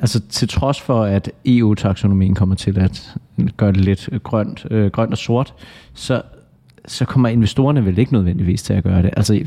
altså 0.00 0.20
til 0.20 0.48
trods 0.48 0.80
for, 0.80 1.04
at 1.04 1.30
EU-taksonomien 1.46 2.34
kommer 2.34 2.54
til 2.54 2.78
at 2.78 3.16
gøre 3.56 3.72
det 3.72 3.80
lidt 3.80 4.08
grønt, 4.22 4.66
øh, 4.70 4.90
grønt 4.90 5.12
og 5.12 5.18
sort, 5.18 5.54
så, 5.94 6.22
så 6.86 7.04
kommer 7.04 7.28
investorerne 7.28 7.86
vel 7.86 7.98
ikke 7.98 8.12
nødvendigvis 8.12 8.62
til 8.62 8.72
at 8.72 8.84
gøre 8.84 9.02
det. 9.02 9.10
Altså, 9.16 9.40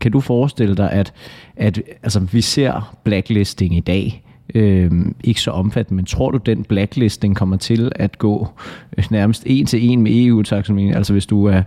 kan 0.00 0.12
du 0.12 0.20
forestille 0.20 0.76
dig, 0.76 0.92
at, 0.92 1.12
at 1.56 1.82
altså, 2.02 2.20
vi 2.20 2.40
ser 2.40 2.96
blacklisting 3.04 3.76
i 3.76 3.80
dag, 3.80 4.24
øh, 4.54 4.90
ikke 5.24 5.40
så 5.40 5.50
omfattende, 5.50 5.96
men 5.96 6.04
tror 6.04 6.30
du, 6.30 6.38
den 6.38 6.64
blacklisting 6.64 7.36
kommer 7.36 7.56
til 7.56 7.92
at 7.96 8.18
gå 8.18 8.48
øh, 8.98 9.04
nærmest 9.10 9.42
en 9.46 9.66
til 9.66 9.90
en 9.90 10.02
med 10.02 10.26
EU-taksonomien? 10.26 10.94
Altså 10.94 11.12
hvis 11.12 11.26
du 11.26 11.44
er 11.44 11.62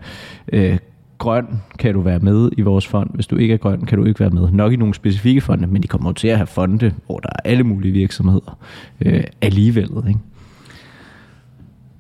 øh, 0.54 0.78
grøn, 1.18 1.48
kan 1.80 1.94
du 1.94 2.02
være 2.02 2.20
med 2.20 2.50
i 2.58 2.62
vores 2.62 2.88
fond. 2.88 3.10
Hvis 3.14 3.28
du 3.28 3.36
ikke 3.36 3.54
er 3.54 3.58
grøn, 3.58 3.82
kan 3.82 3.98
du 3.98 4.06
ikke 4.06 4.20
være 4.20 4.30
med. 4.30 4.52
Nok 4.52 4.74
i 4.74 4.76
nogle 4.76 4.94
specifikke 4.94 5.42
fonde, 5.42 5.68
men 5.68 5.84
de 5.84 5.88
kommer 5.88 6.12
til 6.12 6.28
at 6.28 6.38
have 6.38 6.48
fonde, 6.48 6.94
hvor 7.06 7.20
der 7.20 7.30
er 7.30 7.50
alle 7.50 7.64
mulige 7.64 7.92
virksomheder 7.92 8.58
øh, 9.06 9.24
alligevel. 9.42 9.90
Ikke? 10.08 10.20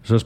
Så 0.03 0.25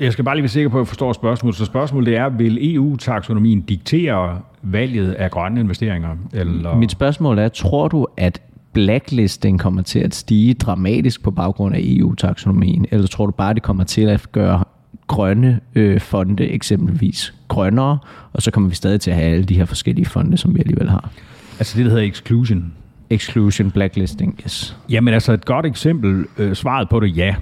jeg 0.00 0.12
skal 0.12 0.24
bare 0.24 0.34
lige 0.34 0.42
være 0.42 0.48
sikker 0.48 0.68
på, 0.68 0.76
at 0.76 0.80
jeg 0.80 0.88
forstår 0.88 1.12
spørgsmålet. 1.12 1.56
Så 1.56 1.64
spørgsmålet 1.64 2.16
er, 2.16 2.28
vil 2.28 2.74
EU-taksonomien 2.74 3.60
diktere 3.60 4.40
valget 4.62 5.12
af 5.12 5.30
grønne 5.30 5.60
investeringer? 5.60 6.16
Eller? 6.32 6.76
Mit 6.76 6.90
spørgsmål 6.90 7.38
er, 7.38 7.48
tror 7.48 7.88
du, 7.88 8.06
at 8.16 8.42
blacklisting 8.72 9.60
kommer 9.60 9.82
til 9.82 9.98
at 9.98 10.14
stige 10.14 10.54
dramatisk 10.54 11.22
på 11.22 11.30
baggrund 11.30 11.74
af 11.74 11.80
EU-taksonomien, 11.82 12.86
eller 12.90 13.06
tror 13.06 13.26
du 13.26 13.32
bare, 13.32 13.54
det 13.54 13.62
kommer 13.62 13.84
til 13.84 14.02
at 14.02 14.32
gøre 14.32 14.64
grønne 15.06 15.60
øh, 15.74 16.00
fonde 16.00 16.44
eksempelvis 16.44 17.34
grønnere, 17.48 17.98
og 18.32 18.42
så 18.42 18.50
kommer 18.50 18.68
vi 18.68 18.74
stadig 18.74 19.00
til 19.00 19.10
at 19.10 19.16
have 19.16 19.32
alle 19.32 19.44
de 19.44 19.56
her 19.56 19.64
forskellige 19.64 20.06
fonde, 20.06 20.36
som 20.36 20.54
vi 20.54 20.60
alligevel 20.60 20.90
har? 20.90 21.10
Altså 21.58 21.78
det, 21.78 21.84
der 21.84 21.90
hedder 21.90 22.06
exclusion. 22.06 22.72
Exclusion, 23.10 23.70
blacklisting, 23.70 24.40
yes. 24.44 24.76
Jamen 24.88 25.14
altså 25.14 25.32
et 25.32 25.44
godt 25.44 25.66
eksempel, 25.66 26.26
øh, 26.38 26.54
svaret 26.56 26.88
på 26.88 27.00
det 27.00 27.16
ja. 27.16 27.34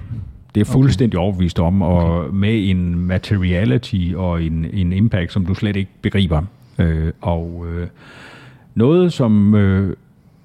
Det 0.54 0.60
er 0.60 0.64
fuldstændig 0.64 1.18
okay. 1.18 1.24
overbevist 1.24 1.58
om, 1.58 1.82
og 1.82 2.18
okay. 2.18 2.30
med 2.32 2.70
en 2.70 2.94
materiality 2.94 4.12
og 4.16 4.42
en, 4.42 4.66
en 4.72 4.92
impact, 4.92 5.32
som 5.32 5.46
du 5.46 5.54
slet 5.54 5.76
ikke 5.76 5.90
begriber. 6.02 6.42
Øh, 6.78 7.12
og 7.20 7.66
øh, 7.68 7.88
noget, 8.74 9.12
som, 9.12 9.54
øh, 9.54 9.96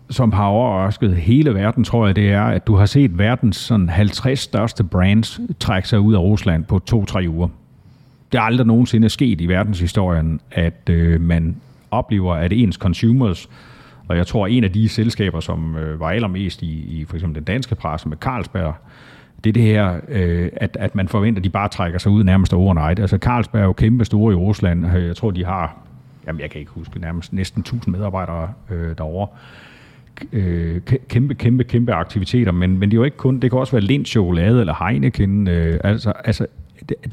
som 0.10 0.32
har 0.32 0.46
overrasket 0.46 1.16
hele 1.16 1.54
verden, 1.54 1.84
tror 1.84 2.06
jeg, 2.06 2.16
det 2.16 2.32
er, 2.32 2.44
at 2.44 2.68
du 2.68 2.76
har 2.76 2.86
set 2.86 3.18
verdens 3.18 3.58
sådan 3.58 3.90
50 3.90 4.40
største 4.40 4.84
brands 4.84 5.40
trække 5.60 5.88
sig 5.88 6.00
ud 6.00 6.14
af 6.14 6.20
Rusland 6.20 6.66
på 6.66 6.80
to-tre 6.80 7.26
uger. 7.30 7.48
det 8.32 8.38
er 8.38 8.42
aldrig 8.42 8.68
nogensinde 8.68 9.10
sket 9.10 9.42
i 9.42 9.48
verdenshistorien, 9.48 10.40
at 10.52 10.90
øh, 10.90 11.22
man 11.22 11.56
oplever, 11.92 12.34
at 12.34 12.54
ens 12.54 12.76
consumers, 12.76 13.50
og 14.08 14.18
jeg 14.18 14.28
tror, 14.28 14.48
en 14.48 14.64
af 14.64 14.72
de 14.72 14.90
selskaber, 14.90 15.40
som 15.40 15.76
øh, 15.76 16.00
var 16.00 16.10
allermest 16.10 16.62
i, 16.62 17.00
i 17.00 17.06
for 17.06 17.16
eksempel 17.16 17.36
den 17.36 17.44
danske 17.44 17.76
presse 17.76 18.10
med 18.10 18.18
Carlsberg, 18.18 18.74
det 19.46 19.50
er 19.50 19.54
det 19.54 19.64
her, 19.64 20.00
øh, 20.08 20.50
at, 20.54 20.78
at 20.80 20.96
man 20.96 21.08
forventer, 21.08 21.40
at 21.40 21.44
de 21.44 21.50
bare 21.50 21.70
trækker 21.70 22.00
sig 22.00 22.12
ud 22.12 22.24
nærmest 22.24 22.54
overnight. 22.54 23.00
Altså 23.00 23.18
Carlsberg 23.18 23.62
er 23.62 23.66
jo 23.66 23.74
kæmpe 23.74 24.06
store 24.06 24.34
i 24.34 24.36
Rusland. 24.36 24.98
Øh, 24.98 25.08
jeg 25.08 25.16
tror, 25.16 25.32
de 25.32 25.46
har, 25.46 25.78
jamen 26.28 26.42
jeg 26.42 26.50
kan 26.50 26.60
ikke 26.60 26.72
huske, 26.72 27.00
nærmest 27.00 27.34
næsten 27.34 27.60
1000 27.60 27.96
medarbejdere 27.96 28.54
øh, 28.72 28.98
derovre 28.98 29.28
øh, 30.32 30.82
kæmpe, 31.10 31.36
kæmpe, 31.36 31.64
kæmpe 31.64 31.94
aktiviteter, 31.94 32.52
men, 32.52 32.78
men 32.78 32.92
det 32.92 32.98
er 32.98 33.00
jo 33.00 33.04
ikke 33.04 33.18
kun, 33.18 33.40
det 33.40 33.52
kan 33.52 33.60
også 33.60 33.72
være 33.72 33.82
Lind 33.82 34.06
Chokolade 34.06 34.60
eller 34.60 34.88
Heineken, 34.88 35.48
øh, 35.48 35.80
altså, 35.84 36.14
altså 36.26 36.48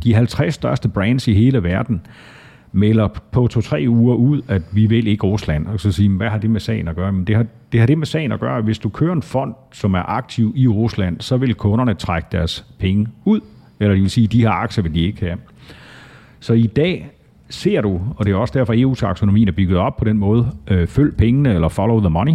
de 0.03 0.15
50 0.15 0.55
største 0.55 0.89
brands 0.89 1.29
i 1.29 1.35
hele 1.35 1.63
verden 1.63 2.03
melder 2.73 3.09
på 3.33 3.47
to-tre 3.47 3.85
uger 3.89 4.15
ud, 4.15 4.43
at 4.49 4.63
vi 4.73 4.87
vil 4.87 5.07
ikke 5.07 5.27
Rusland, 5.27 5.67
og 5.67 5.81
så 5.81 5.93
sige, 5.93 6.09
hvad 6.09 6.29
har 6.29 6.39
det 6.39 6.51
med 6.51 6.61
sagen 6.61 6.89
at 6.89 6.97
gøre? 6.97 7.13
Men 7.13 7.25
det 7.25 7.37
har, 7.37 7.47
det 7.73 7.81
har 7.81 7.87
det 7.87 7.99
med 7.99 8.07
sagen 8.07 8.33
at 8.33 8.41
gøre, 8.41 8.59
at 8.59 8.65
hvis 8.65 8.79
du 8.79 8.89
kører 8.89 9.13
en 9.13 9.23
fond, 9.23 9.55
som 9.73 9.95
er 9.95 10.03
aktiv 10.03 10.53
i 10.57 10.69
Rusland, 10.69 11.21
så 11.21 11.37
vil 11.37 11.55
kunderne 11.55 11.95
trække 11.95 12.29
deres 12.33 12.67
penge 12.79 13.09
ud, 13.25 13.41
eller 13.81 13.95
det 13.95 14.03
vil 14.03 14.11
sige, 14.11 14.27
de 14.27 14.41
her 14.41 14.51
aktier 14.51 14.83
vil 14.83 14.95
de 14.95 15.01
ikke 15.01 15.21
have. 15.21 15.39
Så 16.41 16.53
i 16.53 16.67
dag 16.67 17.11
ser 17.51 17.81
du, 17.81 18.01
og 18.17 18.27
det 18.27 18.33
er 18.33 18.37
også 18.37 18.59
derfor, 18.59 18.75
EU-taksonomien 18.77 19.49
er 19.49 19.53
bygget 19.53 19.79
op 19.79 19.97
på 19.97 20.05
den 20.05 20.19
måde, 20.19 20.51
øh, 20.69 20.87
følg 20.87 21.17
pengene 21.17 21.55
eller 21.55 21.69
follow 21.69 22.01
the 22.01 22.11
money, 22.11 22.35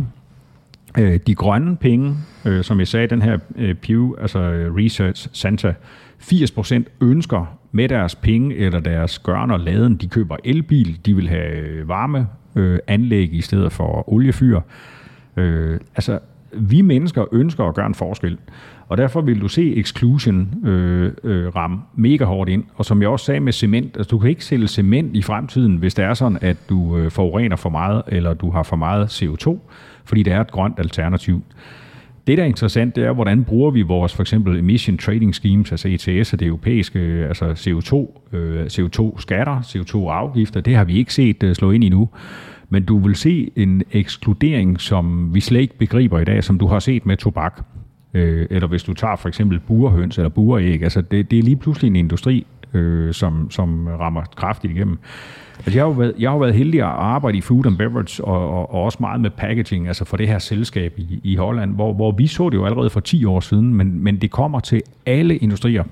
Øh, 0.97 1.19
de 1.28 1.36
grønne 1.36 1.76
penge, 1.76 2.15
øh, 2.45 2.63
som 2.63 2.80
jeg 2.80 2.88
sagde, 2.88 3.08
den 3.08 3.21
her 3.21 3.38
øh, 3.56 3.76
Pew, 3.76 4.13
altså 4.21 4.39
øh, 4.39 4.76
Research 4.76 5.28
Center, 5.34 5.73
80% 6.21 6.84
ønsker 7.01 7.58
med 7.71 7.89
deres 7.89 8.15
penge 8.15 8.56
eller 8.56 8.80
deres 8.80 9.19
gørn 9.19 9.51
og 9.51 9.60
laden, 9.60 9.95
de 9.95 10.08
køber 10.08 10.38
elbil, 10.43 10.99
de 11.06 11.15
vil 11.15 11.30
have 11.30 11.58
øh, 11.58 11.88
varme 11.88 12.27
øh, 12.56 12.80
anlæg 12.88 13.34
i 13.34 13.41
stedet 13.41 13.71
for 13.71 14.13
oliefyr. 14.13 14.62
Øh, 15.38 15.80
altså, 15.95 16.19
vi 16.51 16.82
mennesker 16.82 17.25
ønsker 17.32 17.63
at 17.63 17.75
gøre 17.75 17.88
en 17.88 17.95
forskel, 17.95 18.38
og 18.88 18.97
derfor 18.97 19.21
vil 19.21 19.41
du 19.41 19.47
se 19.47 19.75
exclusion 19.75 20.65
øh, 20.65 21.12
øh, 21.23 21.56
ramme 21.56 21.82
mega 21.95 22.25
hårdt 22.25 22.49
ind. 22.49 22.63
Og 22.75 22.86
som 22.86 23.01
jeg 23.01 23.10
også 23.10 23.25
sagde 23.25 23.39
med 23.39 23.53
cement, 23.53 23.97
altså 23.97 24.10
du 24.10 24.19
kan 24.19 24.30
ikke 24.30 24.45
sælge 24.45 24.67
cement 24.67 25.15
i 25.15 25.21
fremtiden, 25.21 25.77
hvis 25.77 25.93
det 25.93 26.06
er 26.06 26.13
sådan, 26.13 26.38
at 26.41 26.58
du 26.69 26.97
øh, 26.97 27.12
forurener 27.12 27.56
for 27.56 27.69
meget, 27.69 28.01
eller 28.08 28.34
du 28.34 28.51
har 28.51 28.63
for 28.63 28.75
meget 28.75 29.23
CO2 29.23 29.60
fordi 30.08 30.23
det 30.23 30.34
er 30.34 30.41
et 30.41 30.51
grønt 30.51 30.80
alternativ. 30.80 31.41
Det, 32.28 32.38
der 32.38 32.44
er 32.44 32.48
interessant, 32.48 32.96
det 32.96 33.04
er, 33.04 33.13
hvordan 33.13 33.44
bruger 33.44 33.72
vi 33.72 33.82
vores 33.82 34.13
for 34.13 34.24
eksempel 34.24 34.60
emission 34.60 34.98
trading 34.98 35.36
schemes, 35.36 35.72
altså 35.72 35.88
ETS 35.88 36.34
og 36.34 36.40
det 36.40 36.48
europæiske, 36.48 37.00
altså 37.00 37.46
CO2, 37.46 38.36
øh, 38.38 38.66
CO2-skatter, 38.66 39.60
CO2-afgifter. 39.62 40.62
Det 40.62 40.76
har 40.76 40.84
vi 40.84 40.98
ikke 40.98 41.13
set 41.13 41.44
øh, 41.44 41.56
slå 41.56 41.72
ind 41.72 41.84
i 41.84 41.90
nu. 41.90 42.10
Men 42.70 42.86
du 42.86 43.00
vil 43.00 43.16
se 43.16 43.52
en 43.56 43.84
ekskludering, 43.92 44.82
som 44.82 45.34
vi 45.34 45.40
slet 45.40 45.62
ikke 45.62 45.78
begriber 45.78 46.20
i 46.20 46.26
dag, 46.26 46.44
som 46.44 46.60
du 46.60 46.68
har 46.68 46.80
set 46.80 47.06
med 47.06 47.18
tobak. 47.18 47.66
Øh, 48.13 48.48
eller 48.50 48.68
hvis 48.68 48.84
du 48.84 48.94
tager 48.94 49.16
for 49.16 49.28
eksempel 49.28 49.60
burhøns 49.60 50.18
eller 50.18 50.30
buræg. 50.30 50.84
Altså 50.84 51.02
det, 51.02 51.32
det 51.32 51.40
er 51.40 51.44
lige 51.44 51.56
pludselig 51.56 51.90
en 51.90 51.96
industri, 51.96 52.46
øh, 52.74 53.13
som, 53.13 53.52
som 53.52 53.88
rammer 53.88 54.22
kraftigt 54.36 54.74
igennem. 54.74 54.98
Altså, 55.58 55.72
jeg, 55.72 55.84
har 55.84 55.88
jo 55.88 55.93
været, 55.93 56.13
jeg 56.20 56.32
har 56.32 56.38
været 56.38 56.54
heldig 56.54 56.80
at 56.80 56.86
arbejde 56.88 57.38
i 57.38 57.41
food 57.41 57.65
and 57.65 57.78
beverage, 57.78 58.24
og, 58.24 58.50
og, 58.50 58.74
og 58.74 58.84
også 58.84 58.98
meget 59.00 59.22
med 59.22 59.30
packaging, 59.30 59.88
altså 59.88 60.06
for 60.06 60.17
det 60.17 60.28
her 60.28 60.39
selskab 60.39 60.93
i, 60.98 61.20
i 61.24 61.36
Holland, 61.36 61.76
hvor, 61.76 61.93
hvor 61.93 62.12
vi 62.12 62.28
så 62.28 62.50
det 62.50 62.58
jo 62.58 62.65
allerede 62.65 62.89
for 62.89 63.00
10 63.00 63.26
år 63.26 63.39
siden, 63.39 63.74
men, 63.74 64.04
men 64.04 64.17
det 64.17 64.32
kommer 64.32 64.60
til 64.60 64.82
alle 65.06 65.38
industrier. 65.38 65.84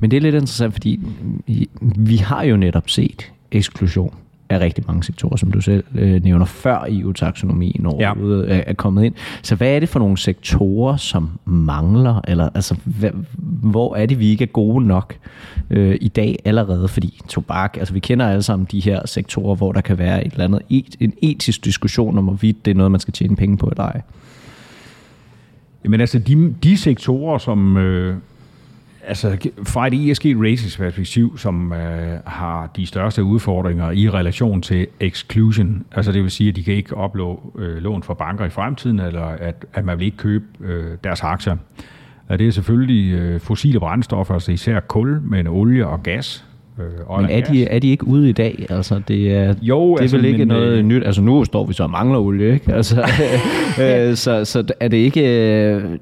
Men 0.00 0.10
det 0.10 0.16
er 0.16 0.20
lidt 0.20 0.34
interessant, 0.34 0.72
fordi 0.72 1.00
vi 1.96 2.16
har 2.16 2.42
jo 2.42 2.56
netop 2.56 2.88
set 2.88 3.32
eksklusion 3.52 4.14
af 4.50 4.60
rigtig 4.60 4.84
mange 4.86 5.02
sektorer, 5.02 5.36
som 5.36 5.52
du 5.52 5.60
selv 5.60 5.84
øh, 5.94 6.22
nævner, 6.22 6.44
før 6.44 6.84
EU-taksonomien 6.88 7.86
overhovedet 7.86 8.48
ja. 8.48 8.54
er, 8.54 8.62
er 8.66 8.74
kommet 8.74 9.04
ind. 9.04 9.14
Så 9.42 9.54
hvad 9.54 9.74
er 9.74 9.80
det 9.80 9.88
for 9.88 9.98
nogle 9.98 10.18
sektorer, 10.18 10.96
som 10.96 11.30
mangler? 11.44 12.20
Eller 12.28 12.48
altså, 12.54 12.76
hvad, 12.84 13.10
hvor 13.62 13.96
er 13.96 14.06
det, 14.06 14.18
vi 14.18 14.28
ikke 14.28 14.42
er 14.42 14.48
gode 14.48 14.86
nok 14.86 15.14
øh, 15.70 15.98
i 16.00 16.08
dag 16.08 16.38
allerede? 16.44 16.88
Fordi 16.88 17.20
tobak, 17.28 17.76
altså 17.76 17.94
vi 17.94 18.00
kender 18.00 18.28
alle 18.28 18.42
sammen 18.42 18.68
de 18.70 18.80
her 18.80 19.06
sektorer, 19.06 19.54
hvor 19.54 19.72
der 19.72 19.80
kan 19.80 19.98
være 19.98 20.26
et 20.26 20.32
eller 20.32 20.44
andet 20.44 20.62
et, 20.70 20.96
en 21.00 21.12
etisk 21.22 21.64
diskussion 21.64 22.18
om, 22.18 22.24
hvorvidt 22.24 22.64
det 22.64 22.70
er 22.70 22.74
noget, 22.74 22.90
man 22.90 23.00
skal 23.00 23.12
tjene 23.12 23.36
penge 23.36 23.56
på 23.56 23.66
eller 23.66 23.84
ej. 23.84 24.00
Jamen 25.84 26.00
altså, 26.00 26.18
de, 26.18 26.54
de 26.62 26.76
sektorer, 26.76 27.38
som, 27.38 27.76
øh, 27.76 28.16
altså 29.08 29.50
fra 29.66 29.86
et 29.86 30.10
ESG 30.10 30.24
Ratings 30.24 30.76
perspektiv, 30.76 31.38
som 31.38 31.72
øh, 31.72 32.18
har 32.26 32.70
de 32.76 32.86
største 32.86 33.24
udfordringer 33.24 33.90
i 33.90 34.10
relation 34.10 34.62
til 34.62 34.86
exclusion, 35.00 35.84
altså 35.92 36.12
det 36.12 36.22
vil 36.22 36.30
sige, 36.30 36.48
at 36.48 36.56
de 36.56 36.62
kan 36.62 36.74
ikke 36.74 36.96
oplå 36.96 37.52
øh, 37.58 37.76
lån 37.76 38.02
fra 38.02 38.14
banker 38.14 38.44
i 38.44 38.50
fremtiden, 38.50 39.00
eller 39.00 39.22
at, 39.22 39.64
at 39.74 39.84
man 39.84 39.98
vil 39.98 40.04
ikke 40.04 40.16
købe 40.16 40.44
øh, 40.60 40.96
deres 41.04 41.22
aktier. 41.22 41.56
Og 42.28 42.38
det 42.38 42.48
er 42.48 42.52
selvfølgelig 42.52 43.14
øh, 43.14 43.40
fossile 43.40 43.80
brændstoffer, 43.80 44.34
altså 44.34 44.52
især 44.52 44.80
kul, 44.80 45.20
men 45.22 45.46
olie 45.46 45.86
og 45.86 46.02
gas, 46.02 46.44
Øh, 46.78 47.20
men 47.20 47.30
er 47.30 47.40
de, 47.40 47.64
er 47.64 47.78
de 47.78 47.88
ikke 47.88 48.06
ude 48.06 48.28
i 48.28 48.32
dag? 48.32 48.66
Altså, 48.70 49.00
det 49.08 49.34
er, 49.34 49.54
jo, 49.62 49.92
det 49.92 49.98
er 49.98 50.02
altså, 50.02 50.16
vel 50.16 50.24
ikke 50.24 50.38
men, 50.38 50.48
noget 50.48 50.78
øh, 50.78 50.84
nyt. 50.84 51.04
Altså, 51.04 51.22
nu 51.22 51.44
står 51.44 51.66
vi 51.66 51.74
så 51.74 51.82
og 51.82 51.90
mangler 51.90 52.18
olie, 52.18 52.54
ikke? 52.54 52.72
Altså, 52.72 53.00
øh, 53.82 54.16
så, 54.16 54.44
så 54.44 54.64
er 54.80 54.88
det 54.88 54.96
ikke... 54.96 55.98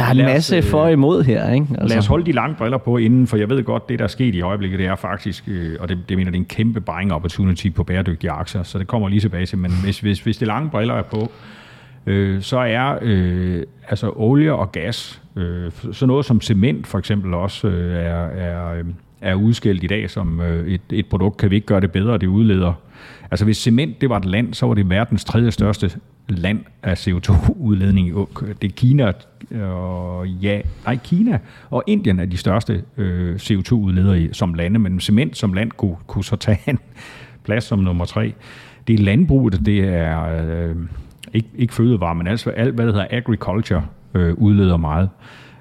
Øh, 0.00 0.06
der 0.16 0.22
er 0.22 0.28
en 0.28 0.34
masse 0.34 0.58
os, 0.58 0.66
for 0.66 0.82
og 0.82 0.92
imod 0.92 1.22
her, 1.22 1.52
ikke? 1.52 1.66
Altså. 1.70 1.94
Lad 1.94 1.98
os 1.98 2.06
holde 2.06 2.26
de 2.26 2.32
lange 2.32 2.56
briller 2.56 2.78
på 2.78 2.96
inden, 2.96 3.26
for 3.26 3.36
jeg 3.36 3.50
ved 3.50 3.64
godt, 3.64 3.88
det 3.88 3.98
der 3.98 4.04
er 4.04 4.08
sket 4.08 4.34
i 4.34 4.40
øjeblikket, 4.40 4.78
det 4.78 4.86
er 4.86 4.96
faktisk, 4.96 5.44
øh, 5.48 5.76
og 5.80 5.88
det, 5.88 5.98
det 6.08 6.16
mener, 6.16 6.30
det 6.30 6.38
er 6.38 6.40
en 6.40 6.46
kæmpe 6.46 6.80
buying 6.80 7.12
opportunity 7.12 7.68
på 7.68 7.84
bæredygtige 7.84 8.30
aktier, 8.30 8.62
så 8.62 8.78
det 8.78 8.86
kommer 8.86 9.08
lige 9.08 9.20
tilbage 9.20 9.46
til, 9.46 9.58
men 9.58 9.70
hvis, 9.84 10.00
hvis, 10.00 10.20
hvis 10.20 10.36
det 10.36 10.48
lange 10.48 10.70
briller 10.70 10.94
er 10.94 11.02
på, 11.02 11.30
øh, 12.06 12.42
så 12.42 12.58
er 12.58 12.98
øh, 13.02 13.62
altså 13.88 14.12
olie 14.16 14.52
og 14.52 14.72
gas, 14.72 15.22
øh, 15.36 15.70
så 15.92 16.06
noget 16.06 16.24
som 16.24 16.40
cement 16.40 16.86
for 16.86 16.98
eksempel 16.98 17.34
også 17.34 17.68
øh, 17.68 17.94
er, 17.94 18.26
er, 18.26 18.74
øh, 18.74 18.84
er 19.20 19.34
udskilt 19.34 19.84
i 19.84 19.86
dag 19.86 20.10
som 20.10 20.40
øh, 20.40 20.68
et, 20.68 20.80
et 20.90 21.06
produkt, 21.06 21.36
kan 21.36 21.50
vi 21.50 21.54
ikke 21.54 21.66
gøre 21.66 21.80
det 21.80 21.92
bedre, 21.92 22.18
det 22.18 22.26
udleder. 22.26 22.72
Altså 23.30 23.44
hvis 23.44 23.56
cement 23.56 24.00
det 24.00 24.10
var 24.10 24.16
et 24.16 24.24
land, 24.24 24.54
så 24.54 24.66
var 24.66 24.74
det 24.74 24.90
verdens 24.90 25.24
tredje 25.24 25.50
største 25.50 25.90
land 26.28 26.64
af 26.82 27.08
CO2-udledning. 27.08 28.28
Det 28.62 28.68
er 28.70 28.74
Kina 28.76 29.12
og 29.62 30.28
ja, 30.28 30.60
nej, 30.84 30.98
Kina 31.04 31.38
og 31.70 31.84
Indien 31.86 32.20
er 32.20 32.24
de 32.24 32.36
største 32.36 32.82
øh, 32.96 33.36
CO2-udledere 33.36 34.28
som 34.32 34.54
lande, 34.54 34.78
men 34.78 35.00
cement 35.00 35.36
som 35.36 35.52
land 35.52 35.70
kunne, 35.70 35.96
kunne 36.06 36.24
så 36.24 36.36
tage 36.36 36.58
en 36.66 36.78
plads 37.44 37.64
som 37.64 37.78
nummer 37.78 38.04
tre. 38.04 38.34
Det 38.86 38.94
er 38.94 39.04
landbruget, 39.04 39.66
det 39.66 39.78
er 39.78 40.44
øh, 40.44 40.76
ikke, 41.34 41.48
ikke 41.56 41.74
fødevare, 41.74 42.14
men 42.14 42.26
altså 42.26 42.50
alt, 42.50 42.74
hvad 42.74 42.86
der 42.86 42.92
hedder 42.92 43.06
agriculture, 43.10 43.86
øh, 44.14 44.34
udleder 44.34 44.76
meget. 44.76 45.08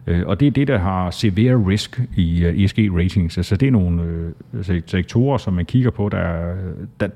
Øh, 0.08 0.28
og 0.28 0.40
det 0.40 0.48
er 0.48 0.52
det, 0.52 0.68
der 0.68 0.78
har 0.78 1.12
severe 1.12 1.56
risk 1.56 2.02
i 2.16 2.44
øh, 2.44 2.54
uh, 2.54 2.64
ESG 2.64 2.78
ratings. 2.78 3.38
Altså 3.38 3.56
det 3.56 3.68
er 3.68 3.72
nogle 3.72 4.04
øh, 4.54 4.82
sektorer, 4.86 5.38
som 5.38 5.54
man 5.54 5.66
kigger 5.66 5.90
på, 5.90 6.10
der, 6.10 6.56
der, 7.00 7.08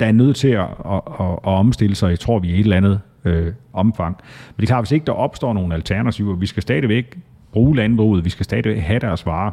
der 0.00 0.06
er 0.06 0.12
nødt 0.12 0.36
til 0.36 0.48
at, 0.48 0.60
at, 0.60 1.00
at, 1.20 1.26
at 1.26 1.38
omstille 1.42 1.94
sig, 1.94 2.10
jeg 2.10 2.20
tror 2.20 2.38
vi, 2.38 2.48
i 2.48 2.54
et 2.54 2.58
eller 2.60 2.76
andet 2.76 3.00
øh, 3.24 3.52
omfang. 3.72 4.16
Men 4.48 4.56
det 4.56 4.62
er 4.62 4.66
klart, 4.66 4.84
hvis 4.84 4.92
ikke 4.92 5.06
der 5.06 5.12
opstår 5.12 5.52
nogle 5.52 5.74
alternativer, 5.74 6.36
vi 6.36 6.46
skal 6.46 6.62
stadigvæk 6.62 7.18
bruge 7.52 7.76
landbruget, 7.76 8.24
vi 8.24 8.30
skal 8.30 8.44
stadigvæk 8.44 8.78
have 8.78 8.98
deres 8.98 9.26
varer. 9.26 9.52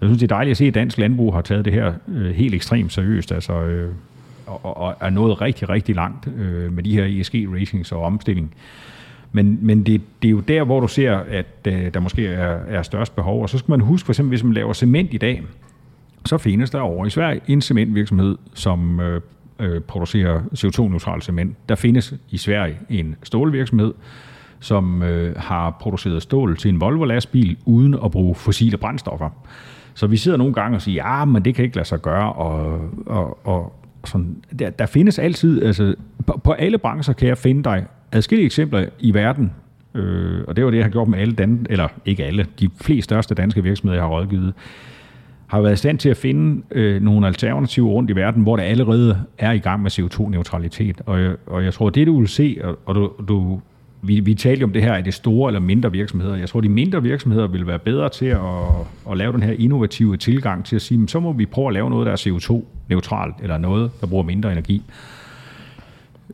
Jeg 0.00 0.08
synes, 0.08 0.18
det 0.18 0.32
er 0.32 0.34
dejligt 0.34 0.50
at 0.50 0.56
se, 0.56 0.64
at 0.64 0.74
dansk 0.74 0.98
landbrug 0.98 1.34
har 1.34 1.40
taget 1.40 1.64
det 1.64 1.72
her 1.72 1.92
øh, 2.08 2.34
helt 2.34 2.54
ekstremt 2.54 2.92
seriøst, 2.92 3.32
altså, 3.32 3.62
øh, 3.62 3.92
og, 4.46 4.76
og 4.76 4.94
er 5.00 5.10
nået 5.10 5.40
rigtig, 5.40 5.68
rigtig 5.68 5.94
langt 5.94 6.28
øh, 6.36 6.72
med 6.72 6.82
de 6.82 6.92
her 6.92 7.20
ESG-ratings 7.20 7.92
og 7.92 8.02
omstilling. 8.02 8.54
Men, 9.32 9.58
men 9.62 9.86
det, 9.86 10.00
det 10.22 10.28
er 10.28 10.32
jo 10.32 10.40
der, 10.40 10.64
hvor 10.64 10.80
du 10.80 10.88
ser, 10.88 11.16
at 11.16 11.46
øh, 11.66 11.94
der 11.94 12.00
måske 12.00 12.26
er, 12.26 12.58
er 12.68 12.82
størst 12.82 13.16
behov. 13.16 13.42
Og 13.42 13.48
så 13.48 13.58
skal 13.58 13.70
man 13.70 13.80
huske, 13.80 14.06
for 14.06 14.12
eksempel, 14.12 14.28
hvis 14.28 14.44
man 14.44 14.52
laver 14.52 14.72
cement 14.72 15.14
i 15.14 15.18
dag, 15.18 15.42
så 16.24 16.38
findes 16.38 16.70
der 16.70 16.80
over 16.80 17.06
i 17.06 17.10
Sverige 17.10 17.40
en 17.48 17.60
cementvirksomhed, 17.60 18.38
som 18.54 19.00
øh, 19.00 19.20
øh, 19.60 19.80
producerer 19.80 20.40
CO2-neutral 20.40 21.20
cement. 21.20 21.56
Der 21.68 21.74
findes 21.74 22.14
i 22.30 22.36
Sverige 22.36 22.78
en 22.88 23.16
stålvirksomhed, 23.22 23.94
som 24.60 25.02
øh, 25.02 25.36
har 25.36 25.76
produceret 25.80 26.22
stål 26.22 26.56
til 26.56 26.68
en 26.68 26.80
Volvo-lastbil 26.80 27.56
uden 27.64 27.94
at 28.04 28.10
bruge 28.10 28.34
fossile 28.34 28.76
brændstoffer. 28.76 29.30
Så 29.94 30.06
vi 30.06 30.16
sidder 30.16 30.38
nogle 30.38 30.54
gange 30.54 30.76
og 30.76 30.82
siger, 30.82 31.08
ja, 31.08 31.24
men 31.24 31.44
det 31.44 31.54
kan 31.54 31.64
ikke 31.64 31.76
lade 31.76 31.88
sig 31.88 32.02
gøre, 32.02 32.32
og, 32.32 32.80
og, 33.06 33.46
og 33.46 33.72
sådan, 34.04 34.36
der, 34.58 34.70
der 34.70 34.86
findes 34.86 35.18
altid, 35.18 35.62
altså 35.62 35.94
på, 36.26 36.40
på 36.44 36.52
alle 36.52 36.78
brancher 36.78 37.14
kan 37.14 37.28
jeg 37.28 37.38
finde 37.38 37.64
dig 37.64 37.86
adskillige 38.12 38.46
eksempler 38.46 38.88
i 38.98 39.14
verden, 39.14 39.52
øh, 39.94 40.44
og 40.48 40.56
det 40.56 40.64
var 40.64 40.70
det, 40.70 40.78
jeg 40.78 40.84
har 40.84 40.90
gjort 40.90 41.08
med 41.08 41.18
alle 41.18 41.34
dan 41.34 41.66
eller 41.70 41.88
ikke 42.04 42.24
alle, 42.24 42.46
de 42.60 42.70
fleste 42.80 43.04
største 43.04 43.34
danske 43.34 43.62
virksomheder, 43.62 43.96
jeg 43.96 44.04
har 44.04 44.10
rådgivet, 44.10 44.54
har 45.48 45.60
været 45.60 45.72
i 45.72 45.76
stand 45.76 45.98
til 45.98 46.08
at 46.08 46.16
finde 46.16 46.62
øh, 46.70 47.02
nogle 47.02 47.26
alternativer 47.26 47.88
rundt 47.88 48.10
i 48.10 48.16
verden, 48.16 48.42
hvor 48.42 48.56
der 48.56 48.62
allerede 48.62 49.24
er 49.38 49.52
i 49.52 49.58
gang 49.58 49.82
med 49.82 49.90
CO2-neutralitet. 49.90 51.00
Og 51.06 51.36
og 51.46 51.64
jeg 51.64 51.74
tror, 51.74 51.90
det 51.90 52.06
du 52.06 52.18
vil 52.18 52.28
se, 52.28 52.58
og, 52.64 52.78
og 52.86 52.94
du, 52.94 53.10
du 53.28 53.60
vi, 54.02 54.20
vi 54.20 54.34
talte 54.34 54.64
om 54.64 54.72
det 54.72 54.82
her, 54.82 54.92
er 54.92 55.00
det 55.00 55.14
store 55.14 55.50
eller 55.50 55.60
mindre 55.60 55.92
virksomheder. 55.92 56.36
Jeg 56.36 56.48
tror, 56.48 56.60
de 56.60 56.68
mindre 56.68 57.02
virksomheder 57.02 57.46
vil 57.46 57.66
være 57.66 57.78
bedre 57.78 58.08
til 58.08 58.26
at, 58.26 58.40
at 59.10 59.16
lave 59.16 59.32
den 59.32 59.42
her 59.42 59.52
innovative 59.58 60.16
tilgang 60.16 60.64
til 60.64 60.76
at 60.76 60.82
sige, 60.82 61.08
så 61.08 61.20
må 61.20 61.32
vi 61.32 61.46
prøve 61.46 61.68
at 61.68 61.74
lave 61.74 61.90
noget, 61.90 62.06
der 62.06 62.12
er 62.12 62.16
CO2-neutralt, 62.16 63.34
eller 63.42 63.58
noget, 63.58 63.90
der 64.00 64.06
bruger 64.06 64.24
mindre 64.24 64.52
energi. 64.52 64.82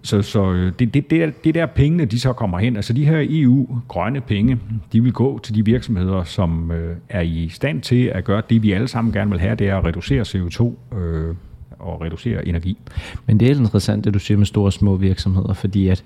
Så, 0.04 0.22
så 0.22 0.52
øh, 0.52 0.72
det, 0.78 0.94
det, 0.94 1.10
det, 1.10 1.22
er, 1.22 1.30
det 1.44 1.54
der 1.54 1.66
pengene, 1.66 2.04
de 2.04 2.20
så 2.20 2.32
kommer 2.32 2.58
hen, 2.58 2.76
altså 2.76 2.92
de 2.92 3.04
her 3.04 3.26
EU-grønne 3.28 4.20
penge, 4.20 4.58
de 4.92 5.02
vil 5.02 5.12
gå 5.12 5.38
til 5.38 5.54
de 5.54 5.64
virksomheder, 5.64 6.24
som 6.24 6.70
øh, 6.70 6.96
er 7.08 7.20
i 7.20 7.48
stand 7.48 7.82
til 7.82 8.04
at 8.04 8.24
gøre 8.24 8.42
det, 8.50 8.62
vi 8.62 8.72
alle 8.72 8.88
sammen 8.88 9.12
gerne 9.12 9.30
vil 9.30 9.40
have, 9.40 9.54
det 9.54 9.68
er 9.68 9.76
at 9.78 9.84
reducere 9.84 10.22
CO2 10.22 10.96
øh, 10.96 11.34
og 11.78 12.00
reducere 12.00 12.48
energi. 12.48 12.78
Men 13.26 13.40
det 13.40 13.50
er 13.50 13.54
interessant, 13.54 14.04
det 14.04 14.14
du 14.14 14.18
siger 14.18 14.38
med 14.38 14.46
store 14.46 14.66
og 14.66 14.72
små 14.72 14.96
virksomheder, 14.96 15.52
fordi 15.52 15.88
at 15.88 16.04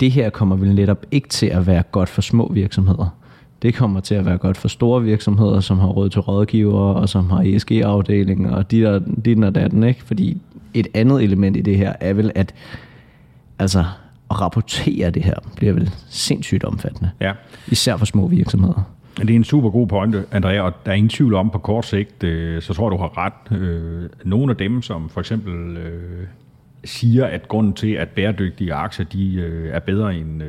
det 0.00 0.10
her 0.10 0.30
kommer 0.30 0.56
vel 0.56 0.74
netop 0.74 1.06
ikke 1.10 1.28
til 1.28 1.46
at 1.46 1.66
være 1.66 1.82
godt 1.92 2.08
for 2.08 2.22
små 2.22 2.52
virksomheder. 2.52 3.16
Det 3.62 3.74
kommer 3.74 4.00
til 4.00 4.14
at 4.14 4.26
være 4.26 4.38
godt 4.38 4.56
for 4.56 4.68
store 4.68 5.02
virksomheder, 5.02 5.60
som 5.60 5.78
har 5.78 5.88
råd 5.88 6.08
til 6.08 6.20
rådgivere, 6.20 6.94
og 6.94 7.08
som 7.08 7.30
har 7.30 7.42
ESG-afdelinger, 7.42 8.50
og 8.50 8.70
de 8.70 8.80
der, 8.80 8.98
de 8.98 9.34
der 9.34 9.50
datten, 9.50 9.84
ikke? 9.84 10.02
Fordi 10.02 10.40
et 10.80 10.88
andet 10.94 11.22
element 11.22 11.56
i 11.56 11.60
det 11.60 11.76
her 11.76 11.92
er 12.00 12.12
vel, 12.12 12.32
at 12.34 12.54
altså, 13.58 13.84
at 14.30 14.40
rapportere 14.40 15.10
det 15.10 15.22
her 15.22 15.34
bliver 15.56 15.72
vel 15.72 15.90
sindssygt 16.08 16.64
omfattende. 16.64 17.10
Ja. 17.20 17.32
Især 17.68 17.96
for 17.96 18.06
små 18.06 18.26
virksomheder. 18.26 18.82
Det 19.18 19.30
er 19.30 19.34
en 19.34 19.44
super 19.44 19.70
god 19.70 19.86
pointe, 19.86 20.24
Andrea, 20.32 20.60
og 20.60 20.72
der 20.84 20.90
er 20.90 20.96
ingen 20.96 21.10
tvivl 21.10 21.34
om 21.34 21.50
på 21.50 21.58
kort 21.58 21.86
sigt, 21.86 22.24
øh, 22.24 22.62
så 22.62 22.74
tror 22.74 22.90
jeg, 22.90 22.98
du 22.98 23.02
har 23.02 23.18
ret. 23.18 23.58
Øh, 23.60 24.08
nogle 24.24 24.50
af 24.50 24.56
dem, 24.56 24.82
som 24.82 25.08
for 25.08 25.20
eksempel 25.20 25.76
øh, 25.76 26.26
siger, 26.84 27.26
at 27.26 27.48
grunden 27.48 27.72
til, 27.72 27.92
at 27.92 28.08
bæredygtige 28.08 28.74
aktier 28.74 29.06
de, 29.06 29.42
er 29.72 29.78
bedre 29.78 30.16
end, 30.16 30.42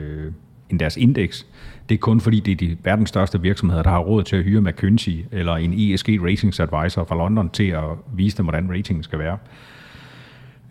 end 0.70 0.80
deres 0.80 0.98
indeks, 0.98 1.46
det 1.89 1.96
er 1.96 2.00
kun 2.00 2.20
fordi, 2.20 2.39
det 2.39 2.52
er 2.52 2.56
de 2.56 2.78
verdens 2.84 3.10
største 3.10 3.42
virksomheder, 3.42 3.84
der 3.84 3.89
har 3.89 4.00
råd 4.00 4.24
til 4.24 4.36
at 4.36 4.44
hyre 4.44 4.62
McKinsey 4.62 5.26
eller 5.32 5.54
en 5.54 5.74
ESG 5.74 6.10
Ratings 6.10 6.60
Advisor 6.60 7.04
fra 7.04 7.15
London 7.15 7.50
til 7.50 7.68
at 7.68 7.84
vise 8.13 8.38
dem, 8.38 8.46
hvordan 8.46 8.72
ratingen 8.72 9.04
skal 9.04 9.20
være. 9.20 9.38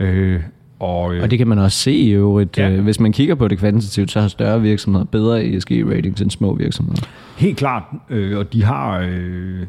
Øh, 0.01 0.41
og, 0.79 1.15
øh, 1.15 1.23
og 1.23 1.31
det 1.31 1.39
kan 1.39 1.49
man 1.49 1.59
også 1.59 1.79
se 1.79 1.93
i 1.93 2.11
øvrigt. 2.11 2.59
Ja. 2.59 2.71
Øh, 2.71 2.83
hvis 2.83 3.01
man 3.01 3.13
kigger 3.13 3.35
på 3.35 3.49
det 3.49 3.59
kvantitativt, 3.59 4.11
så 4.11 4.21
har 4.21 4.29
større 4.29 4.61
virksomheder 4.61 5.05
bedre 5.05 5.45
ESG-ratings 5.45 6.23
end 6.23 6.31
små 6.31 6.55
virksomheder. 6.55 7.03
Helt 7.37 7.57
klart, 7.57 7.83
øh, 8.11 8.39
og 8.39 8.53
de 8.53 8.65
har, 8.65 8.99
øh, 8.99 9.67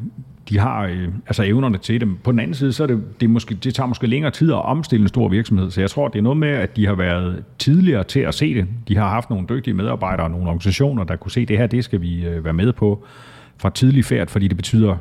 de 0.50 0.60
har 0.60 0.84
øh, 0.84 1.08
altså 1.28 1.44
evnerne 1.44 1.78
til 1.78 2.02
dem. 2.02 2.18
På 2.24 2.32
den 2.32 2.40
anden 2.40 2.54
side, 2.54 2.74
så 2.74 2.84
er 2.84 2.88
det, 2.88 3.22
det, 3.22 3.30
måske, 3.30 3.56
det 3.56 3.76
tager 3.76 3.88
måske 3.88 4.08
længere 4.08 4.32
tid 4.32 4.52
at 4.52 4.66
omstille 4.66 5.04
en 5.04 5.08
stor 5.08 5.30
virksomhed, 5.30 5.72
så 5.72 5.82
jeg 5.82 5.90
tror, 5.90 6.08
det 6.08 6.20
er 6.20 6.24
noget 6.24 6.38
med, 6.38 6.50
at 6.50 6.76
de 6.76 6.86
har 6.86 6.96
været 6.96 7.44
tidligere 7.60 8.04
til 8.04 8.20
at 8.20 8.34
se 8.34 8.54
det. 8.54 8.66
De 8.88 8.98
har 8.98 9.10
haft 9.10 9.30
nogle 9.30 9.46
dygtige 9.50 9.74
medarbejdere 9.74 10.26
og 10.26 10.32
nogle 10.32 10.48
organisationer, 10.48 11.04
der 11.04 11.16
kunne 11.16 11.32
se, 11.32 11.46
det 11.46 11.58
her, 11.58 11.68
det 11.68 11.84
skal 11.84 12.02
vi 12.02 12.26
øh, 12.26 12.46
være 12.46 12.54
med 12.54 12.74
på 12.74 13.04
fra 13.58 13.70
tidlig 13.70 14.06
færd, 14.06 14.28
fordi 14.28 14.48
det 14.48 14.58
betyder 14.58 14.96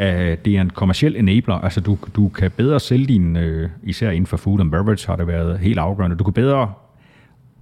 at 0.00 0.44
det 0.44 0.56
er 0.56 0.60
en 0.60 0.70
kommersiel 0.70 1.16
enabler. 1.16 1.54
Altså 1.54 1.80
du, 1.80 1.98
du 2.16 2.28
kan 2.28 2.50
bedre 2.50 2.80
sælge 2.80 3.06
din, 3.06 3.36
øh, 3.36 3.70
især 3.82 4.10
inden 4.10 4.26
for 4.26 4.36
food 4.36 4.60
and 4.60 4.70
beverage 4.70 5.06
har 5.06 5.16
det 5.16 5.26
været 5.26 5.58
helt 5.58 5.78
afgørende. 5.78 6.16
Du 6.16 6.24
kan 6.24 6.32
bedre 6.32 6.72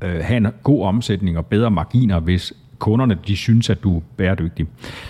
øh, 0.02 0.20
have 0.22 0.36
en 0.36 0.46
god 0.62 0.84
omsætning 0.84 1.38
og 1.38 1.46
bedre 1.46 1.70
marginer, 1.70 2.20
hvis 2.20 2.52
kunderne 2.78 3.18
de 3.26 3.36
synes, 3.36 3.70
at 3.70 3.82
du 3.82 3.96
er 3.96 4.00
bæredygtig. 4.16 4.66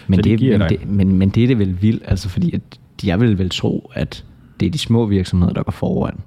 Men, 0.07 0.17
Så 0.17 0.23
det, 0.23 0.41
det 0.41 0.59
men, 0.59 0.69
det, 0.69 0.89
men, 0.89 1.19
men 1.19 1.29
det 1.29 1.43
er 1.43 1.47
det 1.47 1.59
vel 1.59 1.83
vildt, 1.83 2.03
altså 2.07 2.29
fordi 2.29 2.55
at 2.55 2.63
jeg 3.05 3.21
vil 3.21 3.39
vel 3.39 3.51
tro, 3.51 3.91
at 3.95 4.25
det 4.61 4.67
er 4.67 4.71
de 4.71 4.79
små 4.79 5.07
virksomheder, 5.07 5.53
der 5.53 5.63
går 5.63 5.73
foran. 5.73 6.21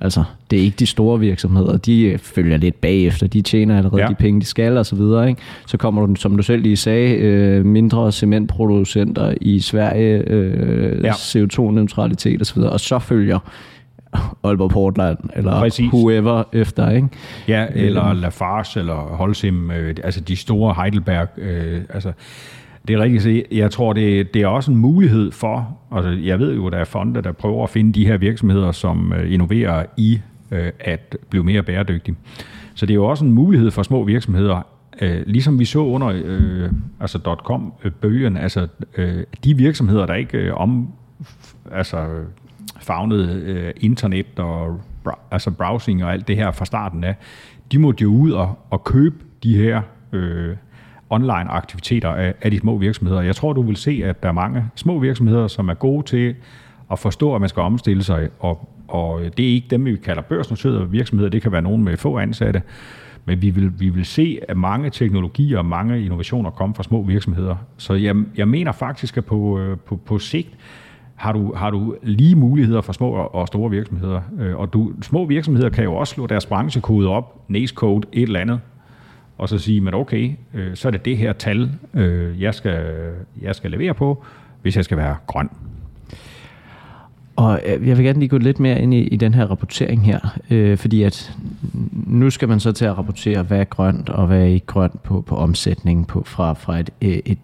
Altså, 0.00 0.24
det 0.50 0.58
er 0.58 0.62
ikke 0.62 0.76
de 0.78 0.86
store 0.86 1.20
virksomheder, 1.20 1.76
de 1.76 2.02
øh, 2.02 2.18
følger 2.18 2.56
lidt 2.56 2.80
bagefter, 2.80 3.26
de 3.26 3.42
tjener 3.42 3.78
allerede 3.78 4.02
ja. 4.02 4.08
de 4.08 4.14
penge, 4.14 4.40
de 4.40 4.46
skal 4.46 4.78
og 4.78 4.86
så 4.86 4.96
videre. 4.96 5.28
Ikke? 5.28 5.40
Så 5.66 5.76
kommer 5.76 6.06
du, 6.06 6.14
som 6.14 6.36
du 6.36 6.42
selv 6.42 6.62
lige 6.62 6.76
sagde, 6.76 7.14
øh, 7.14 7.66
mindre 7.66 8.12
cementproducenter 8.12 9.34
i 9.40 9.60
Sverige, 9.60 10.22
øh, 10.26 11.04
ja. 11.04 11.12
CO2-neutralitet 11.12 12.40
og 12.40 12.46
så 12.46 12.54
videre, 12.54 12.72
og 12.72 12.80
så 12.80 12.98
følger 12.98 13.38
Aalborg 14.44 14.70
Portland, 14.70 15.18
eller 15.36 15.60
Præcis. 15.60 15.92
whoever 15.92 16.42
efter, 16.52 16.90
ikke? 16.90 17.08
Ja, 17.48 17.66
eller 17.74 18.12
Lafarge, 18.12 18.80
eller 18.80 18.94
Holcim, 18.94 19.70
øh, 19.70 19.94
altså 20.04 20.20
de 20.20 20.36
store 20.36 20.74
Heidelberg, 20.82 21.28
øh, 21.38 21.80
altså 21.88 22.12
det 22.88 22.94
er 22.94 23.00
rigtigt. 23.00 23.46
Jeg 23.52 23.70
tror, 23.70 23.92
det, 23.92 24.34
det 24.34 24.42
er 24.42 24.46
også 24.46 24.70
en 24.70 24.76
mulighed 24.76 25.32
for, 25.32 25.78
altså 25.92 26.10
jeg 26.10 26.38
ved 26.38 26.54
jo, 26.54 26.68
der 26.68 26.78
er 26.78 26.84
fonde, 26.84 27.22
der 27.22 27.32
prøver 27.32 27.64
at 27.64 27.70
finde 27.70 27.92
de 27.92 28.06
her 28.06 28.16
virksomheder, 28.16 28.72
som 28.72 29.12
øh, 29.12 29.32
innoverer 29.32 29.86
i 29.96 30.20
øh, 30.50 30.72
at 30.80 31.16
blive 31.30 31.44
mere 31.44 31.62
bæredygtige. 31.62 32.16
Så 32.74 32.86
det 32.86 32.92
er 32.92 32.96
jo 32.96 33.06
også 33.06 33.24
en 33.24 33.32
mulighed 33.32 33.70
for 33.70 33.82
små 33.82 34.04
virksomheder, 34.04 34.66
øh, 35.00 35.22
ligesom 35.26 35.58
vi 35.58 35.64
så 35.64 35.78
under 35.78 36.08
øh, 36.24 36.70
altså 37.00 37.36
.com-bølgen, 37.44 38.36
øh, 38.36 38.42
altså 38.42 38.68
øh, 38.96 39.24
de 39.44 39.56
virksomheder, 39.56 40.06
der 40.06 40.14
ikke 40.14 40.38
øh, 40.38 40.54
om, 40.54 40.88
altså 41.72 42.06
fagnede 42.80 43.42
øh, 43.46 43.72
internet 43.76 44.26
og 44.38 44.80
altså 45.30 45.50
browsing 45.50 46.04
og 46.04 46.12
alt 46.12 46.28
det 46.28 46.36
her 46.36 46.50
fra 46.50 46.64
starten 46.64 47.04
af, 47.04 47.14
de 47.72 47.78
måtte 47.78 48.02
jo 48.02 48.10
ud 48.10 48.30
og, 48.30 48.58
og 48.70 48.84
købe 48.84 49.16
de 49.42 49.56
her 49.56 49.82
øh, 50.12 50.56
online-aktiviteter 51.10 52.08
af, 52.08 52.34
af 52.42 52.50
de 52.50 52.58
små 52.58 52.78
virksomheder. 52.78 53.20
Jeg 53.20 53.36
tror, 53.36 53.52
du 53.52 53.62
vil 53.62 53.76
se, 53.76 54.02
at 54.04 54.22
der 54.22 54.28
er 54.28 54.32
mange 54.32 54.64
små 54.74 54.98
virksomheder, 54.98 55.48
som 55.48 55.68
er 55.68 55.74
gode 55.74 56.06
til 56.06 56.34
at 56.90 56.98
forstå, 56.98 57.34
at 57.34 57.40
man 57.40 57.48
skal 57.48 57.62
omstille 57.62 58.02
sig, 58.02 58.28
og, 58.38 58.68
og 58.88 59.20
det 59.36 59.48
er 59.48 59.54
ikke 59.54 59.66
dem, 59.70 59.84
vi 59.84 59.96
kalder 59.96 60.22
børsnoterede 60.22 60.90
virksomheder, 60.90 61.30
det 61.30 61.42
kan 61.42 61.52
være 61.52 61.62
nogen 61.62 61.84
med 61.84 61.96
få 61.96 62.18
ansatte, 62.18 62.62
men 63.24 63.42
vi 63.42 63.50
vil, 63.50 63.80
vi 63.80 63.88
vil 63.88 64.04
se, 64.04 64.38
at 64.48 64.56
mange 64.56 64.90
teknologier 64.90 65.58
og 65.58 65.66
mange 65.66 66.04
innovationer 66.04 66.50
kommer 66.50 66.74
fra 66.74 66.82
små 66.82 67.02
virksomheder. 67.02 67.56
Så 67.76 67.94
jeg, 67.94 68.16
jeg 68.36 68.48
mener 68.48 68.72
faktisk, 68.72 69.16
at 69.16 69.24
på, 69.24 69.58
øh, 69.58 69.78
på, 69.78 69.96
på 69.96 70.18
sigt 70.18 70.48
har 71.14 71.32
du, 71.32 71.54
har 71.54 71.70
du 71.70 71.96
lige 72.02 72.36
muligheder 72.36 72.80
for 72.80 72.92
små 72.92 73.10
og 73.10 73.46
store 73.46 73.70
virksomheder. 73.70 74.20
Øh, 74.40 74.56
og 74.56 74.72
du, 74.72 74.92
små 75.02 75.26
virksomheder 75.26 75.68
kan 75.68 75.84
jo 75.84 75.94
også 75.94 76.14
slå 76.14 76.26
deres 76.26 76.46
branchekode 76.46 77.08
op, 77.08 77.44
NACE 77.48 77.74
code, 77.74 78.06
et 78.12 78.22
eller 78.22 78.40
andet, 78.40 78.60
og 79.40 79.48
så 79.48 79.58
sige, 79.58 79.80
men 79.80 79.94
okay, 79.94 80.30
øh, 80.54 80.76
så 80.76 80.88
er 80.88 80.92
det 80.92 81.04
det 81.04 81.16
her 81.16 81.32
tal, 81.32 81.70
øh, 81.94 82.42
jeg, 82.42 82.54
skal, 82.54 82.86
jeg 83.42 83.54
skal 83.54 83.70
levere 83.70 83.94
på, 83.94 84.24
hvis 84.62 84.76
jeg 84.76 84.84
skal 84.84 84.96
være 84.96 85.16
grøn. 85.26 85.50
Og 87.36 87.60
øh, 87.66 87.88
jeg 87.88 87.96
vil 87.96 88.04
gerne 88.04 88.18
lige 88.18 88.28
gå 88.28 88.38
lidt 88.38 88.60
mere 88.60 88.80
ind 88.80 88.94
i, 88.94 88.98
i 88.98 89.16
den 89.16 89.34
her 89.34 89.46
rapportering 89.46 90.06
her, 90.06 90.38
øh, 90.50 90.78
fordi 90.78 91.02
at 91.02 91.32
nu 91.92 92.30
skal 92.30 92.48
man 92.48 92.60
så 92.60 92.72
til 92.72 92.84
at 92.84 92.98
rapportere, 92.98 93.42
hvad 93.42 93.60
er 93.60 93.64
grønt 93.64 94.08
og 94.08 94.26
hvad 94.26 94.40
er 94.40 94.44
ikke 94.44 94.66
grønt 94.66 95.02
på, 95.02 95.20
på 95.20 95.36
omsætningen 95.36 96.04
på, 96.04 96.22
fra, 96.26 96.52
fra 96.52 96.78
et, 96.78 96.90
øh, 97.02 97.18
et 97.24 97.38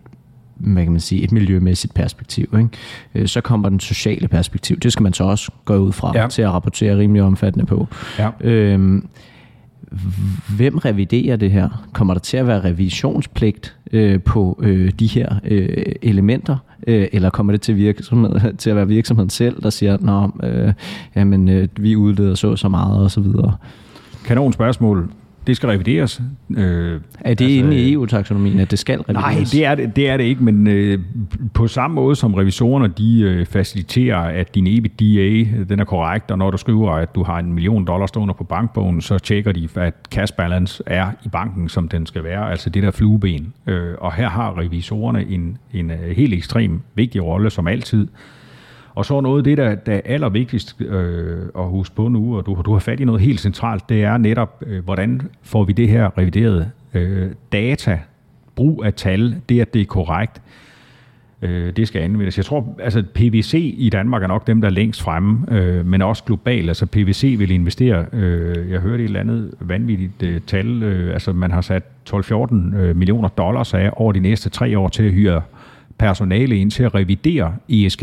hvad 0.56 0.82
kan 0.82 0.92
man 0.92 1.00
sige, 1.00 1.22
et 1.22 1.32
miljømæssigt 1.32 1.94
perspektiv. 1.94 2.54
Ikke? 2.58 2.68
Øh, 3.14 3.26
så 3.26 3.40
kommer 3.40 3.68
den 3.68 3.80
sociale 3.80 4.28
perspektiv. 4.28 4.78
Det 4.78 4.92
skal 4.92 5.02
man 5.02 5.12
så 5.12 5.24
også 5.24 5.52
gå 5.64 5.76
ud 5.76 5.92
fra 5.92 6.12
ja. 6.14 6.28
til 6.28 6.42
at 6.42 6.50
rapportere 6.50 6.98
rimelig 6.98 7.22
omfattende 7.22 7.66
på. 7.66 7.86
Ja. 8.18 8.30
Øhm, 8.40 9.08
hvem 10.56 10.78
reviderer 10.78 11.36
det 11.36 11.50
her? 11.50 11.86
Kommer 11.92 12.14
der 12.14 12.20
til 12.20 12.36
at 12.36 12.46
være 12.46 12.64
revisionspligt 12.64 13.76
øh, 13.92 14.22
på 14.22 14.60
øh, 14.62 14.92
de 14.98 15.06
her 15.06 15.34
øh, 15.44 15.84
elementer? 16.02 16.56
Øh, 16.86 17.08
eller 17.12 17.30
kommer 17.30 17.52
det 17.52 17.60
til, 17.60 17.76
virksomhed, 17.76 18.54
til 18.58 18.70
at 18.70 18.76
være 18.76 18.88
virksomheden 18.88 19.30
selv, 19.30 19.62
der 19.62 19.70
siger, 19.70 19.94
at 19.94 20.30
øh, 20.50 20.72
jamen, 21.16 21.48
øh, 21.48 21.68
vi 21.76 21.96
udleder 21.96 22.34
så 22.34 22.56
så 22.56 22.68
meget 22.68 23.02
og 23.02 23.10
så 23.10 23.20
videre? 23.20 23.56
Kanon 24.24 24.52
spørgsmål 24.52 25.10
det 25.46 25.56
skal 25.56 25.68
revideres. 25.68 26.22
Øh, 26.50 27.00
er 27.20 27.34
det 27.34 27.44
altså, 27.44 27.44
inde 27.44 27.76
i 27.76 27.92
EU-taksonomien, 27.92 28.60
at 28.60 28.70
det 28.70 28.78
skal 28.78 29.00
revideres? 29.00 29.24
Nej, 29.24 29.44
det 29.52 29.64
er 29.64 29.74
det, 29.74 29.96
det, 29.96 30.08
er 30.08 30.16
det 30.16 30.24
ikke, 30.24 30.44
men 30.44 30.66
øh, 30.66 30.98
på 31.54 31.68
samme 31.68 31.94
måde 31.94 32.16
som 32.16 32.34
revisorerne, 32.34 32.88
de 32.88 33.20
øh, 33.20 33.46
faciliterer, 33.46 34.18
at 34.18 34.54
din 34.54 34.66
EBITDA, 34.66 35.64
den 35.68 35.80
er 35.80 35.84
korrekt, 35.84 36.30
og 36.30 36.38
når 36.38 36.50
du 36.50 36.56
skriver, 36.56 36.92
at 36.92 37.14
du 37.14 37.22
har 37.22 37.38
en 37.38 37.52
million 37.52 37.84
dollars 37.84 38.08
stående 38.08 38.34
på 38.34 38.44
bankbogen, 38.44 39.00
så 39.00 39.18
tjekker 39.18 39.52
de, 39.52 39.68
at 39.74 39.94
cash 40.10 40.34
balance 40.34 40.82
er 40.86 41.10
i 41.24 41.28
banken, 41.28 41.68
som 41.68 41.88
den 41.88 42.06
skal 42.06 42.24
være, 42.24 42.50
altså 42.50 42.70
det 42.70 42.82
der 42.82 42.90
flueben. 42.90 43.52
Øh, 43.66 43.94
og 43.98 44.12
her 44.12 44.28
har 44.28 44.58
revisorerne 44.58 45.26
en, 45.28 45.58
en 45.74 45.90
øh, 45.90 46.16
helt 46.16 46.34
ekstrem 46.34 46.80
vigtig 46.94 47.24
rolle, 47.24 47.50
som 47.50 47.68
altid, 47.68 48.08
og 48.96 49.04
så 49.04 49.20
noget 49.20 49.38
af 49.38 49.44
det, 49.44 49.58
der, 49.58 49.74
der 49.74 49.92
er 49.94 50.00
allervigtigst 50.04 50.80
øh, 50.80 51.42
at 51.58 51.64
huske 51.64 51.94
på 51.94 52.08
nu, 52.08 52.36
og 52.36 52.46
du, 52.46 52.62
du 52.64 52.72
har 52.72 52.78
fat 52.78 53.00
i 53.00 53.04
noget 53.04 53.20
helt 53.20 53.40
centralt, 53.40 53.88
det 53.88 54.04
er 54.04 54.16
netop, 54.16 54.62
øh, 54.66 54.84
hvordan 54.84 55.22
får 55.42 55.64
vi 55.64 55.72
det 55.72 55.88
her 55.88 56.18
reviderede 56.18 56.70
øh, 56.94 57.30
data, 57.52 58.00
brug 58.54 58.84
af 58.84 58.94
tal, 58.94 59.36
det 59.48 59.60
at 59.60 59.74
det 59.74 59.80
er 59.80 59.86
korrekt, 59.86 60.42
øh, 61.42 61.76
det 61.76 61.88
skal 61.88 62.02
anvendes. 62.02 62.36
Jeg 62.36 62.44
tror, 62.44 62.76
altså 62.78 63.02
PVC 63.14 63.74
i 63.78 63.90
Danmark 63.90 64.22
er 64.22 64.26
nok 64.26 64.46
dem, 64.46 64.60
der 64.60 64.68
er 64.68 64.72
længst 64.72 65.02
fremme, 65.02 65.46
øh, 65.50 65.86
men 65.86 66.02
også 66.02 66.24
globalt. 66.24 66.68
Altså 66.68 66.86
PVC 66.86 67.34
vil 67.38 67.50
investere, 67.50 68.06
øh, 68.12 68.70
jeg 68.70 68.80
hørte 68.80 69.02
et 69.02 69.08
eller 69.08 69.20
andet 69.20 69.54
vanvittigt 69.60 70.22
øh, 70.22 70.40
tal, 70.46 70.82
øh, 70.82 71.12
altså 71.12 71.32
man 71.32 71.50
har 71.50 71.60
sat 71.60 71.82
12-14 72.10 72.76
øh, 72.76 72.96
millioner 72.96 73.28
dollars 73.28 73.74
af 73.74 73.90
over 73.92 74.12
de 74.12 74.20
næste 74.20 74.50
tre 74.50 74.78
år 74.78 74.88
til 74.88 75.02
at 75.02 75.12
hyre 75.12 75.42
personale 75.98 76.56
ind 76.56 76.70
til 76.70 76.82
at 76.82 76.94
revidere 76.94 77.54
ESG 77.68 78.02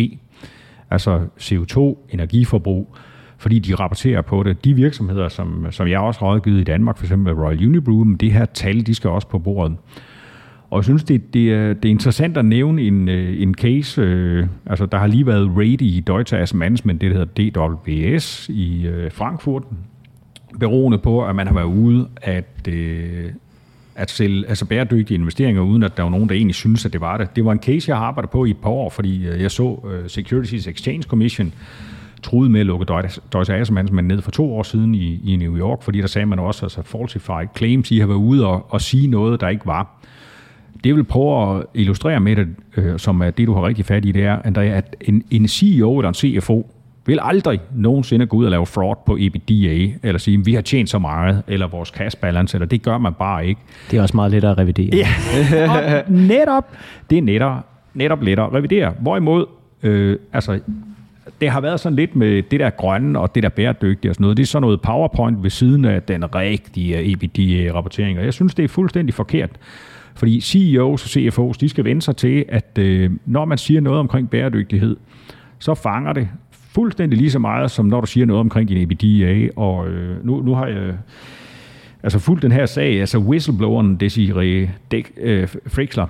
altså 0.93 1.21
CO2, 1.39 1.97
energiforbrug, 2.09 2.95
fordi 3.37 3.59
de 3.59 3.75
rapporterer 3.75 4.21
på 4.21 4.43
det. 4.43 4.65
De 4.65 4.73
virksomheder, 4.73 5.29
som, 5.29 5.67
som 5.71 5.87
jeg 5.87 5.99
også 5.99 6.19
har 6.19 6.27
rådgivet 6.27 6.59
i 6.59 6.63
Danmark, 6.63 6.97
f.eks. 6.97 7.11
Royal 7.11 7.67
Unibrew, 7.67 8.03
men 8.03 8.15
det 8.15 8.31
her 8.31 8.45
tal, 8.45 8.85
de 8.85 8.95
skal 8.95 9.09
også 9.09 9.27
på 9.27 9.39
bordet. 9.39 9.77
Og 10.69 10.77
jeg 10.77 10.83
synes, 10.83 11.03
det, 11.03 11.33
det, 11.33 11.53
er, 11.53 11.73
det 11.73 11.85
er 11.85 11.89
interessant 11.89 12.37
at 12.37 12.45
nævne 12.45 12.81
en, 12.81 13.09
øh, 13.09 13.41
en 13.41 13.53
case. 13.53 14.01
Øh, 14.01 14.47
altså, 14.65 14.85
der 14.85 14.97
har 14.97 15.07
lige 15.07 15.27
været 15.27 15.57
raid 15.57 15.81
i 15.81 15.99
Deutsche 15.99 16.37
Asset 16.37 16.57
Management, 16.57 17.01
det 17.01 17.11
der 17.11 17.17
hedder 17.17 17.67
DWS 17.67 18.49
i 18.49 18.87
øh, 18.87 19.11
Frankfurt, 19.11 19.63
beroende 20.59 20.97
på, 20.97 21.25
at 21.25 21.35
man 21.35 21.47
har 21.47 21.53
været 21.53 21.65
ude 21.65 22.07
at, 22.21 22.67
øh, 22.69 23.25
at 23.95 24.11
sælge 24.11 24.47
altså 24.49 24.65
bæredygtige 24.65 25.17
investeringer, 25.17 25.61
uden 25.61 25.83
at 25.83 25.97
der 25.97 26.03
var 26.03 26.09
nogen, 26.09 26.29
der 26.29 26.35
egentlig 26.35 26.55
synes, 26.55 26.85
at 26.85 26.93
det 26.93 27.01
var 27.01 27.17
det. 27.17 27.35
Det 27.35 27.45
var 27.45 27.51
en 27.51 27.59
case, 27.59 27.89
jeg 27.89 27.97
har 27.97 28.05
arbejdet 28.05 28.31
på 28.31 28.45
i 28.45 28.49
et 28.49 28.57
par 28.57 28.69
år, 28.69 28.89
fordi 28.89 29.27
øh, 29.27 29.41
jeg 29.41 29.51
så 29.51 29.89
øh, 29.91 30.09
Securities 30.09 30.67
Exchange 30.67 31.03
Commission 31.03 31.53
truet 32.23 32.51
med 32.51 32.59
at 32.59 32.65
lukke 32.65 32.85
Deutsche 33.33 33.55
Asset 33.55 33.73
Management 33.73 34.07
ned 34.07 34.21
for 34.21 34.31
to 34.31 34.55
år 34.55 34.63
siden 34.63 34.95
i, 34.95 35.33
i 35.33 35.35
New 35.35 35.57
York, 35.57 35.81
fordi 35.81 36.01
der 36.01 36.07
sagde 36.07 36.25
man 36.25 36.39
også, 36.39 36.65
altså 36.65 36.81
falsified 36.81 37.47
claims, 37.57 37.91
I 37.91 37.99
har 37.99 38.07
været 38.07 38.17
ude 38.17 38.47
og, 38.47 38.65
og 38.69 38.81
sige 38.81 39.07
noget, 39.07 39.41
der 39.41 39.47
ikke 39.47 39.65
var. 39.65 39.99
Det 40.73 40.85
jeg 40.89 40.95
vil 40.95 41.03
prøve 41.03 41.59
at 41.59 41.65
illustrere 41.73 42.19
med 42.19 42.35
det, 42.35 42.47
øh, 42.77 42.99
som 42.99 43.21
er 43.21 43.31
det, 43.31 43.47
du 43.47 43.53
har 43.53 43.67
rigtig 43.67 43.85
fat 43.85 44.05
i, 44.05 44.11
det 44.11 44.23
er, 44.23 44.35
at 44.57 44.95
en, 45.01 45.23
en 45.31 45.47
CEO 45.47 45.99
eller 45.99 46.09
en 46.09 46.15
CFO 46.15 46.71
vil 47.05 47.19
aldrig 47.21 47.59
nogensinde 47.75 48.25
gå 48.25 48.37
ud 48.37 48.45
og 48.45 48.51
lave 48.51 48.65
fraud 48.65 48.95
på 49.05 49.17
EBITDA, 49.19 49.93
eller 50.03 50.19
sige, 50.19 50.39
at 50.39 50.45
vi 50.45 50.53
har 50.53 50.61
tjent 50.61 50.89
så 50.89 50.99
meget, 50.99 51.43
eller 51.47 51.67
vores 51.67 51.89
cash 51.89 52.17
balance, 52.17 52.57
eller 52.57 52.67
det 52.67 52.81
gør 52.81 52.97
man 52.97 53.13
bare 53.13 53.47
ikke. 53.47 53.61
Det 53.91 53.97
er 53.97 54.01
også 54.01 54.17
meget 54.17 54.31
lettere 54.31 54.51
at 54.51 54.57
revidere. 54.57 54.89
Ja, 54.93 55.07
og 56.05 56.11
netop, 56.11 56.65
det 57.09 57.17
er 57.17 57.21
netop, 57.21 57.65
netop 57.93 58.21
lettere 58.21 58.47
at 58.47 58.53
revidere. 58.53 58.93
Hvorimod, 58.99 59.45
øh, 59.83 60.17
altså, 60.33 60.59
det 61.41 61.49
har 61.49 61.61
været 61.61 61.79
sådan 61.79 61.95
lidt 61.95 62.15
med 62.15 62.43
det 62.51 62.59
der 62.59 62.69
grønne 62.69 63.19
og 63.19 63.35
det 63.35 63.43
der 63.43 63.49
bæredygtige 63.49 64.11
og 64.11 64.15
sådan 64.15 64.23
noget. 64.23 64.37
Det 64.37 64.43
er 64.43 64.47
sådan 64.47 64.61
noget 64.61 64.81
PowerPoint 64.81 65.43
ved 65.43 65.49
siden 65.49 65.85
af 65.85 66.03
den 66.03 66.35
rigtige 66.35 67.13
EBITDA-rapportering, 67.13 68.19
og 68.19 68.25
jeg 68.25 68.33
synes, 68.33 68.55
det 68.55 68.65
er 68.65 68.69
fuldstændig 68.69 69.13
forkert. 69.13 69.49
Fordi 70.15 70.41
CEOs 70.41 71.03
og 71.03 71.09
CFOs, 71.09 71.57
de 71.57 71.69
skal 71.69 71.83
vende 71.83 72.01
sig 72.01 72.15
til, 72.15 72.45
at 72.49 72.77
øh, 72.79 73.11
når 73.25 73.45
man 73.45 73.57
siger 73.57 73.81
noget 73.81 73.99
omkring 73.99 74.29
bæredygtighed, 74.29 74.97
så 75.59 75.73
fanger 75.73 76.13
det 76.13 76.29
fuldstændig 76.73 77.17
lige 77.17 77.31
så 77.31 77.39
meget, 77.39 77.71
som 77.71 77.85
når 77.85 78.01
du 78.01 78.07
siger 78.07 78.25
noget 78.25 78.39
omkring 78.39 78.69
din 78.69 78.77
EBITDA. 78.77 79.49
Og 79.55 79.87
øh, 79.87 80.25
nu, 80.25 80.41
nu 80.41 80.55
har 80.55 80.67
jeg 80.67 80.93
altså 82.03 82.19
fuldt 82.19 82.41
den 82.41 82.51
her 82.51 82.65
sag, 82.65 82.99
altså 82.99 83.17
whistlebloweren 83.17 83.95
Desiree 83.95 84.71
øh, 85.17 85.47
Frixler, 85.67 86.07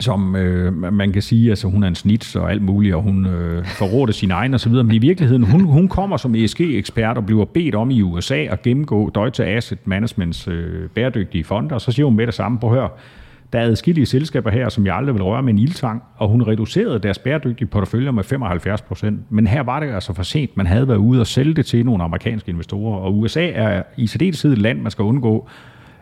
som 0.00 0.36
øh, 0.36 0.92
man 0.92 1.12
kan 1.12 1.22
sige, 1.22 1.50
altså 1.50 1.68
hun 1.68 1.82
er 1.82 1.88
en 1.88 1.94
snits 1.94 2.36
og 2.36 2.50
alt 2.50 2.62
muligt, 2.62 2.94
og 2.94 3.02
hun 3.02 3.26
øh, 3.26 3.66
forråder 3.66 4.12
sin 4.12 4.30
egen 4.30 4.54
og 4.54 4.60
så 4.60 4.68
videre, 4.68 4.84
men 4.84 4.94
i 4.94 4.98
virkeligheden, 4.98 5.42
hun, 5.42 5.60
hun 5.60 5.88
kommer 5.88 6.16
som 6.16 6.34
ESG-ekspert 6.34 7.16
og 7.16 7.26
bliver 7.26 7.44
bedt 7.44 7.74
om 7.74 7.90
i 7.90 8.02
USA 8.02 8.36
at 8.36 8.62
gennemgå 8.62 9.10
Deutsche 9.14 9.46
Asset 9.46 9.78
Managements 9.84 10.48
øh, 10.48 10.88
bæredygtige 10.88 11.44
fonder, 11.44 11.74
og 11.74 11.80
så 11.80 11.92
siger 11.92 12.06
hun 12.06 12.16
med 12.16 12.26
det 12.26 12.34
samme 12.34 12.58
på 12.58 12.68
hør, 12.68 12.88
der 13.54 13.60
er 13.60 13.66
adskillige 13.66 14.06
selskaber 14.06 14.50
her, 14.50 14.68
som 14.68 14.86
jeg 14.86 14.96
aldrig 14.96 15.14
vil 15.14 15.22
røre 15.22 15.42
med 15.42 15.52
en 15.52 15.58
ildtang, 15.58 16.02
og 16.16 16.28
hun 16.28 16.42
reducerede 16.42 16.98
deres 16.98 17.18
bæredygtige 17.18 17.68
porteføljer 17.68 18.10
med 18.10 18.24
75 18.24 18.82
procent. 18.82 19.32
Men 19.32 19.46
her 19.46 19.62
var 19.62 19.80
det 19.80 19.90
altså 19.94 20.12
for 20.12 20.22
sent. 20.22 20.56
Man 20.56 20.66
havde 20.66 20.88
været 20.88 20.96
ude 20.96 21.20
og 21.20 21.26
sælge 21.26 21.54
det 21.54 21.66
til 21.66 21.86
nogle 21.86 22.04
amerikanske 22.04 22.50
investorer, 22.50 22.98
og 22.98 23.18
USA 23.18 23.50
er 23.50 23.82
i 23.96 24.06
særdeleshed 24.06 24.52
et 24.52 24.58
land, 24.58 24.80
man 24.80 24.90
skal 24.90 25.02
undgå, 25.02 25.48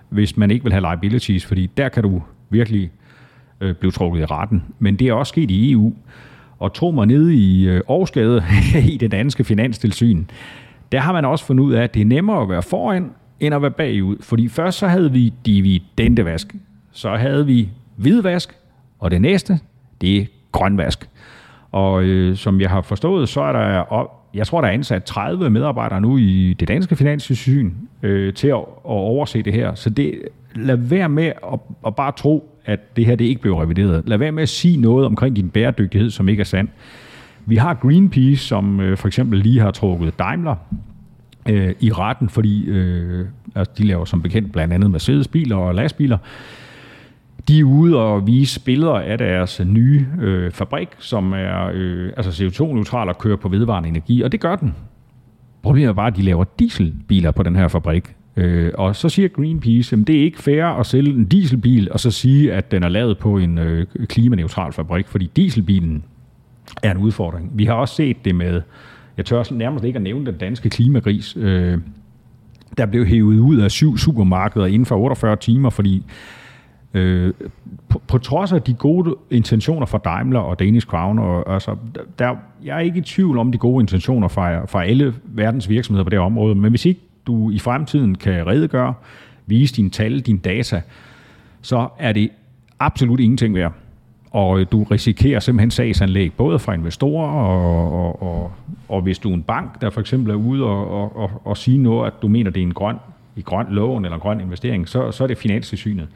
hvis 0.09 0.36
man 0.36 0.50
ikke 0.50 0.64
vil 0.64 0.72
have 0.72 0.80
liabilities, 0.80 1.46
fordi 1.46 1.66
der 1.76 1.88
kan 1.88 2.03
du 2.03 2.22
virkelig 2.50 2.90
øh, 3.61 3.74
blive 3.74 3.90
trukket 3.90 4.20
i 4.20 4.24
retten. 4.24 4.62
Men 4.78 4.96
det 4.96 5.09
er 5.09 5.12
også 5.12 5.30
sket 5.30 5.50
i 5.50 5.72
EU. 5.72 5.92
Og 6.59 6.74
tro 6.74 6.90
mig 6.90 7.07
nede 7.07 7.34
i 7.34 7.68
øh, 7.68 7.80
Aarhusgade 7.88 8.44
i 8.92 8.96
det 8.96 9.12
danske 9.12 9.44
finanstilsyn, 9.44 10.24
der 10.92 11.00
har 11.00 11.12
man 11.12 11.24
også 11.24 11.44
fundet 11.44 11.64
ud 11.64 11.72
af, 11.72 11.82
at 11.82 11.94
det 11.94 12.03
er 12.03 12.07
nemmere 12.07 12.42
at 12.42 12.48
være 12.48 12.62
foran, 12.62 13.11
end 13.40 13.55
at 13.55 13.62
være 13.62 13.70
bagud. 13.70 14.16
Fordi 14.20 14.48
først 14.48 14.78
så 14.78 14.88
havde 14.88 15.12
vi 15.12 15.32
dividendevask 15.46 16.55
så 16.93 17.16
havde 17.16 17.47
vi 17.47 17.68
hvidvask, 17.97 18.57
og 18.99 19.11
det 19.11 19.22
næste, 19.22 19.59
det 20.01 20.16
er 20.16 20.24
grønvask. 20.53 21.09
Og 21.72 22.03
øh, 22.03 22.36
som 22.36 22.61
jeg 22.61 22.70
har 22.70 22.82
forstået, 22.82 23.28
så 23.28 23.40
er 23.40 23.53
der, 23.53 23.78
og 23.78 24.11
jeg 24.34 24.47
tror, 24.47 24.61
der 24.61 24.68
er 24.68 24.72
ansat 24.72 25.05
30 25.05 25.51
medarbejdere 25.51 26.01
nu 26.01 26.18
i 26.18 26.57
det 26.61 26.68
danske 26.68 26.97
finanssyn 26.97 27.72
øh, 28.03 28.34
til 28.34 28.49
at, 28.49 28.55
at 28.55 28.64
overse 28.84 29.43
det 29.43 29.53
her. 29.53 29.74
Så 29.74 29.90
det, 29.90 30.22
lad 30.55 30.76
være 30.76 31.09
med 31.09 31.24
at, 31.24 31.61
at 31.86 31.97
bare 31.97 32.12
tro, 32.12 32.59
at 32.64 32.97
det 32.97 33.07
her 33.07 33.16
det 33.16 33.24
ikke 33.24 33.40
bliver 33.40 33.62
revideret. 33.62 34.03
Lad 34.07 34.18
være 34.18 34.32
med 34.32 34.43
at 34.43 34.49
sige 34.49 34.76
noget 34.76 35.07
omkring 35.07 35.36
din 35.36 35.51
bæredygtighed, 35.51 36.11
som 36.11 36.28
ikke 36.28 36.40
er 36.40 36.45
sand. 36.45 36.68
Vi 37.47 37.57
har 37.57 37.74
Greenpeace, 37.74 38.47
som 38.47 38.80
øh, 38.80 38.97
for 38.97 39.07
eksempel 39.09 39.38
lige 39.38 39.61
har 39.61 39.70
trukket 39.70 40.18
Daimler 40.18 40.55
øh, 41.49 41.74
i 41.80 41.93
retten, 41.93 42.28
fordi 42.28 42.64
øh, 42.64 43.26
altså, 43.55 43.72
de 43.78 43.86
laver 43.86 44.05
som 44.05 44.22
bekendt 44.22 44.53
blandt 44.53 44.74
andet 44.74 44.90
Mercedes-biler 44.90 45.57
og 45.57 45.74
lastbiler. 45.74 46.18
De 47.49 47.61
er 47.61 47.64
ude 47.64 47.99
og 47.99 48.26
vise 48.26 48.61
billeder 48.61 48.95
af 48.95 49.18
deres 49.18 49.61
nye 49.66 50.07
øh, 50.20 50.51
fabrik, 50.51 50.88
som 50.99 51.32
er 51.32 51.70
øh, 51.74 52.12
altså 52.16 52.45
CO2-neutral 52.45 53.09
og 53.09 53.18
kører 53.18 53.36
på 53.36 53.49
vedvarende 53.49 53.88
energi, 53.88 54.22
og 54.22 54.32
det 54.32 54.40
gør 54.40 54.57
den. 54.57 54.74
Problemet 55.62 55.88
er 55.88 55.93
bare, 55.93 56.07
at 56.07 56.16
de 56.16 56.22
laver 56.22 56.45
dieselbiler 56.59 57.30
på 57.30 57.43
den 57.43 57.57
her 57.57 57.68
fabrik. 57.68 58.14
Øh, 58.36 58.72
og 58.74 58.97
så 58.97 59.09
siger 59.09 59.28
Greenpeace, 59.28 59.97
at 59.97 60.07
det 60.07 60.16
er 60.16 60.22
ikke 60.24 60.43
fair 60.43 60.64
at 60.64 60.86
sælge 60.86 61.11
en 61.11 61.24
dieselbil, 61.24 61.93
og 61.93 62.01
så 62.01 62.11
sige, 62.11 62.53
at 62.53 62.70
den 62.70 62.82
er 62.82 62.88
lavet 62.88 63.18
på 63.18 63.38
en 63.38 63.59
øh, 63.59 63.86
klimaneutral 64.07 64.72
fabrik, 64.72 65.09
fordi 65.09 65.30
dieselbilen 65.36 66.05
er 66.82 66.90
en 66.90 66.97
udfordring. 66.97 67.51
Vi 67.55 67.64
har 67.64 67.74
også 67.74 67.95
set 67.95 68.24
det 68.24 68.34
med, 68.34 68.62
jeg 69.16 69.26
tør 69.26 69.53
nærmest 69.53 69.84
ikke 69.84 69.97
at 69.97 70.03
nævne 70.03 70.26
den 70.26 70.38
danske 70.38 70.70
klimagris, 70.70 71.36
øh, 71.36 71.78
der 72.78 72.86
blev 72.86 73.07
hævet 73.07 73.38
ud 73.38 73.57
af 73.57 73.70
syv 73.70 73.99
supermarkeder 73.99 74.66
inden 74.66 74.86
for 74.86 74.97
48 74.97 75.36
timer, 75.36 75.70
fordi 75.70 76.05
Øh, 76.95 77.32
på, 77.88 78.03
på 78.09 78.18
trods 78.18 78.53
af 78.53 78.62
de 78.62 78.74
gode 78.74 79.14
intentioner 79.30 79.86
fra 79.86 79.99
Daimler 79.99 80.40
og 80.40 80.59
Danish 80.59 80.86
Crown, 80.86 81.18
og, 81.18 81.55
altså, 81.55 81.76
der, 82.18 82.36
jeg 82.64 82.76
er 82.76 82.80
ikke 82.80 82.99
i 82.99 83.03
tvivl 83.03 83.38
om 83.38 83.53
de 83.53 83.59
gode 83.59 83.82
intentioner 83.82 84.28
fra, 84.28 84.66
fra 84.66 84.84
alle 84.84 85.14
verdens 85.24 85.68
virksomheder 85.68 86.05
på 86.05 86.11
det 86.11 86.18
område, 86.18 86.55
men 86.55 86.70
hvis 86.70 86.86
ikke 86.86 87.01
du 87.26 87.51
i 87.51 87.59
fremtiden 87.59 88.14
kan 88.14 88.47
redegøre, 88.47 88.95
vise 89.47 89.74
dine 89.74 89.90
tal, 89.90 90.20
dine 90.20 90.38
data, 90.38 90.82
så 91.62 91.88
er 91.99 92.12
det 92.12 92.30
absolut 92.78 93.20
ingenting 93.20 93.55
værd. 93.55 93.72
Og 94.30 94.61
øh, 94.61 94.66
du 94.72 94.82
risikerer 94.82 95.40
simpelthen 95.40 95.70
sagsanlæg, 95.70 96.32
både 96.32 96.59
fra 96.59 96.72
investorer 96.72 97.30
og, 97.30 97.93
og, 97.93 98.22
og, 98.22 98.53
og 98.88 99.03
hvis 99.03 99.18
du 99.18 99.30
er 99.30 99.34
en 99.34 99.43
bank, 99.43 99.80
der 99.80 99.90
for 99.90 100.01
eksempel 100.01 100.30
er 100.30 100.34
ude 100.34 100.64
og, 100.64 100.90
og, 100.90 101.16
og, 101.16 101.30
og 101.45 101.57
sige 101.57 101.78
noget, 101.78 102.07
at 102.07 102.12
du 102.22 102.28
mener, 102.28 102.51
det 102.51 102.61
er 102.61 102.66
en 102.66 102.74
grøn, 102.74 102.97
i 103.36 103.43
grøn 103.43 103.66
lån 103.70 104.05
eller 104.05 104.14
en 104.14 104.20
grøn 104.20 104.40
investering, 104.40 104.88
så, 104.88 105.11
så 105.11 105.24
er 105.24 105.28
det 105.28 105.38
finanssynet. 105.38 106.09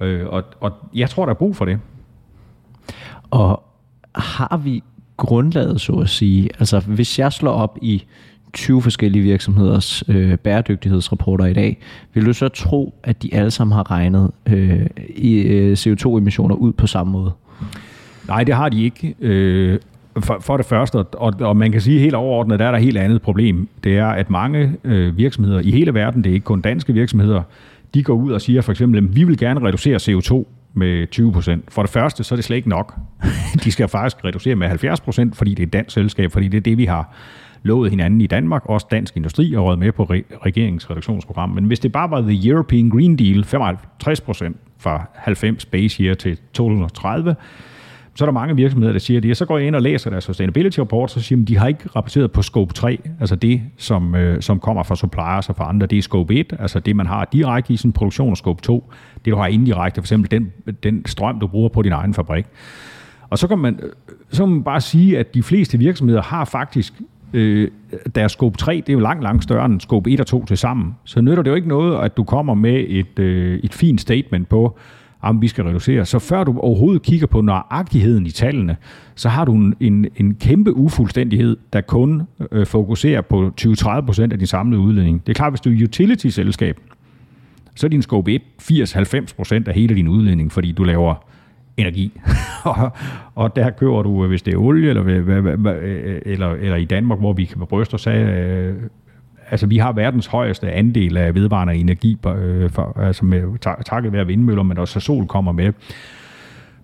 Øh, 0.00 0.26
og, 0.26 0.44
og 0.60 0.72
jeg 0.94 1.10
tror, 1.10 1.24
der 1.24 1.30
er 1.30 1.38
brug 1.38 1.56
for 1.56 1.64
det. 1.64 1.78
Og 3.30 3.62
har 4.14 4.56
vi 4.64 4.82
grundlaget, 5.16 5.80
så 5.80 5.92
at 5.92 6.08
sige? 6.08 6.50
Altså, 6.58 6.80
hvis 6.80 7.18
jeg 7.18 7.32
slår 7.32 7.52
op 7.52 7.78
i 7.82 8.04
20 8.52 8.82
forskellige 8.82 9.22
virksomheders 9.22 10.04
øh, 10.08 10.36
bæredygtighedsrapporter 10.36 11.44
i 11.44 11.52
dag, 11.52 11.78
vil 12.14 12.26
du 12.26 12.32
så 12.32 12.48
tro, 12.48 12.94
at 13.02 13.22
de 13.22 13.34
alle 13.34 13.50
sammen 13.50 13.74
har 13.74 13.90
regnet 13.90 14.30
øh, 14.46 14.86
i, 15.16 15.34
øh, 15.34 15.72
CO2-emissioner 15.72 16.54
ud 16.54 16.72
på 16.72 16.86
samme 16.86 17.12
måde? 17.12 17.32
Nej, 18.28 18.44
det 18.44 18.54
har 18.54 18.68
de 18.68 18.84
ikke. 18.84 19.14
Øh, 19.20 19.78
for, 20.20 20.38
for 20.40 20.56
det 20.56 20.66
første, 20.66 20.96
og, 20.96 21.34
og 21.40 21.56
man 21.56 21.72
kan 21.72 21.80
sige 21.80 22.00
helt 22.00 22.14
overordnet, 22.14 22.58
der 22.58 22.66
er 22.66 22.70
der 22.70 22.78
et 22.78 22.84
helt 22.84 22.98
andet 22.98 23.22
problem. 23.22 23.68
Det 23.84 23.98
er, 23.98 24.06
at 24.06 24.30
mange 24.30 24.72
øh, 24.84 25.16
virksomheder 25.16 25.60
i 25.60 25.70
hele 25.70 25.94
verden, 25.94 26.24
det 26.24 26.30
er 26.30 26.34
ikke 26.34 26.44
kun 26.44 26.60
danske 26.60 26.92
virksomheder, 26.92 27.42
de 27.94 28.02
går 28.02 28.14
ud 28.14 28.32
og 28.32 28.40
siger 28.40 28.60
for 28.60 28.72
eksempel, 28.72 29.04
at 29.04 29.16
vi 29.16 29.24
vil 29.24 29.38
gerne 29.38 29.60
reducere 29.60 29.96
CO2 29.96 30.46
med 30.74 31.06
20 31.06 31.32
procent. 31.32 31.64
For 31.68 31.82
det 31.82 31.90
første, 31.90 32.24
så 32.24 32.34
er 32.34 32.36
det 32.36 32.44
slet 32.44 32.56
ikke 32.56 32.68
nok. 32.68 32.94
De 33.64 33.72
skal 33.72 33.88
faktisk 33.88 34.24
reducere 34.24 34.54
med 34.56 34.68
70 34.68 35.00
procent, 35.00 35.36
fordi 35.36 35.50
det 35.50 35.62
er 35.62 35.66
et 35.66 35.72
dansk 35.72 35.94
selskab, 35.94 36.32
fordi 36.32 36.48
det 36.48 36.56
er 36.56 36.60
det, 36.60 36.78
vi 36.78 36.84
har 36.84 37.14
lovet 37.62 37.90
hinanden 37.90 38.20
i 38.20 38.26
Danmark, 38.26 38.62
også 38.66 38.86
dansk 38.90 39.16
industri 39.16 39.54
og 39.54 39.64
råd 39.64 39.76
med 39.76 39.92
på 39.92 40.04
regeringens 40.04 40.90
reduktionsprogram. 40.90 41.50
Men 41.50 41.64
hvis 41.64 41.80
det 41.80 41.92
bare 41.92 42.10
var 42.10 42.20
The 42.20 42.48
European 42.48 42.90
Green 42.90 43.16
Deal, 43.16 43.44
55 43.44 44.20
procent 44.20 44.56
fra 44.78 45.06
90 45.14 45.66
base 45.66 46.02
year 46.02 46.14
til 46.14 46.38
2030, 46.52 47.36
så 48.18 48.24
er 48.24 48.26
der 48.26 48.32
mange 48.32 48.56
virksomheder, 48.56 48.92
der 48.92 48.98
siger 48.98 49.20
det, 49.20 49.30
og 49.30 49.36
så 49.36 49.44
går 49.44 49.58
jeg 49.58 49.66
ind 49.66 49.74
og 49.74 49.82
læser 49.82 50.10
deres 50.10 50.24
sustainability 50.24 50.80
report, 50.80 51.10
så 51.10 51.20
siger 51.20 51.36
de, 51.36 51.42
at 51.42 51.48
de 51.48 51.58
har 51.58 51.68
ikke 51.68 51.88
rapporteret 51.96 52.32
på 52.32 52.42
scope 52.42 52.74
3, 52.74 52.98
altså 53.20 53.36
det, 53.36 53.62
som, 53.76 54.14
øh, 54.14 54.42
som 54.42 54.60
kommer 54.60 54.82
fra 54.82 54.96
suppliers 54.96 55.48
og 55.48 55.56
fra 55.56 55.68
andre, 55.68 55.86
det 55.86 55.98
er 55.98 56.02
scope 56.02 56.34
1, 56.34 56.52
altså 56.58 56.80
det, 56.80 56.96
man 56.96 57.06
har 57.06 57.28
direkte 57.32 57.72
i 57.72 57.76
sin 57.76 57.92
produktion, 57.92 58.30
og 58.30 58.36
scope 58.36 58.62
2, 58.62 58.92
det 59.24 59.32
du 59.32 59.36
har 59.36 59.46
indirekte, 59.46 60.00
for 60.00 60.04
eksempel 60.04 60.30
den, 60.30 60.52
den 60.82 61.06
strøm, 61.06 61.40
du 61.40 61.46
bruger 61.46 61.68
på 61.68 61.82
din 61.82 61.92
egen 61.92 62.14
fabrik. 62.14 62.46
Og 63.30 63.38
så 63.38 63.48
kan 63.48 63.58
man, 63.58 63.80
øh, 63.82 63.90
så 64.30 64.42
kan 64.42 64.52
man 64.52 64.62
bare 64.62 64.80
sige, 64.80 65.18
at 65.18 65.34
de 65.34 65.42
fleste 65.42 65.78
virksomheder 65.78 66.22
har 66.22 66.44
faktisk 66.44 66.92
øh, 67.32 67.70
deres 68.14 68.32
scope 68.32 68.58
3, 68.58 68.76
det 68.76 68.88
er 68.88 68.92
jo 68.92 69.00
langt, 69.00 69.22
langt 69.22 69.42
større 69.42 69.66
end 69.66 69.80
scope 69.80 70.10
1 70.10 70.20
og 70.20 70.26
2 70.26 70.44
til 70.44 70.58
sammen. 70.58 70.94
Så 71.04 71.20
nytter 71.20 71.42
det 71.42 71.50
jo 71.50 71.54
ikke 71.54 71.68
noget, 71.68 72.04
at 72.04 72.16
du 72.16 72.24
kommer 72.24 72.54
med 72.54 72.84
et, 72.88 73.18
øh, 73.18 73.60
et 73.64 73.74
fint 73.74 74.00
statement 74.00 74.48
på, 74.48 74.78
om 75.20 75.42
vi 75.42 75.48
skal 75.48 75.64
reducere. 75.64 76.04
Så 76.04 76.18
før 76.18 76.44
du 76.44 76.58
overhovedet 76.58 77.02
kigger 77.02 77.26
på 77.26 77.40
nøjagtigheden 77.40 78.26
i 78.26 78.30
tallene, 78.30 78.76
så 79.14 79.28
har 79.28 79.44
du 79.44 79.54
en, 79.54 79.74
en, 79.80 80.06
en 80.16 80.34
kæmpe 80.34 80.74
ufuldstændighed, 80.74 81.56
der 81.72 81.80
kun 81.80 82.22
øh, 82.52 82.66
fokuserer 82.66 83.20
på 83.20 83.52
20-30% 83.60 84.22
af 84.22 84.38
din 84.38 84.46
samlede 84.46 84.80
udledning. 84.80 85.26
Det 85.26 85.32
er 85.32 85.34
klart, 85.34 85.52
hvis 85.52 85.60
du 85.60 85.70
er 85.70 85.84
utility-selskab, 85.84 86.80
så 87.74 87.86
er 87.86 87.88
din 87.88 88.02
scope 88.02 88.34
1 88.34 88.42
80-90% 88.62 89.62
af 89.66 89.74
hele 89.74 89.94
din 89.94 90.08
udledning, 90.08 90.52
fordi 90.52 90.72
du 90.72 90.84
laver 90.84 91.14
energi. 91.76 92.12
og, 92.64 92.90
og 93.34 93.56
der 93.56 93.70
kører 93.70 94.02
du, 94.02 94.24
øh, 94.24 94.28
hvis 94.28 94.42
det 94.42 94.54
er 94.54 94.58
olie, 94.58 94.88
eller, 94.88 95.04
øh, 95.06 95.46
øh, 95.46 96.20
eller, 96.26 96.48
eller 96.48 96.76
i 96.76 96.84
Danmark, 96.84 97.18
hvor 97.18 97.32
vi 97.32 97.44
kan 97.44 97.66
bryste 97.66 97.94
os 97.94 98.06
af, 98.06 98.20
øh, 98.20 98.74
altså 99.50 99.66
vi 99.66 99.78
har 99.78 99.92
verdens 99.92 100.26
højeste 100.26 100.72
andel 100.72 101.16
af 101.16 101.34
vedvarende 101.34 101.74
energi, 101.74 102.18
øh, 102.26 102.70
for, 102.70 103.00
altså 103.00 103.24
med, 103.24 103.58
takket 103.84 104.12
være 104.12 104.26
vindmøller, 104.26 104.62
men 104.62 104.78
også 104.78 105.00
sol 105.00 105.26
kommer 105.26 105.52
med. 105.52 105.72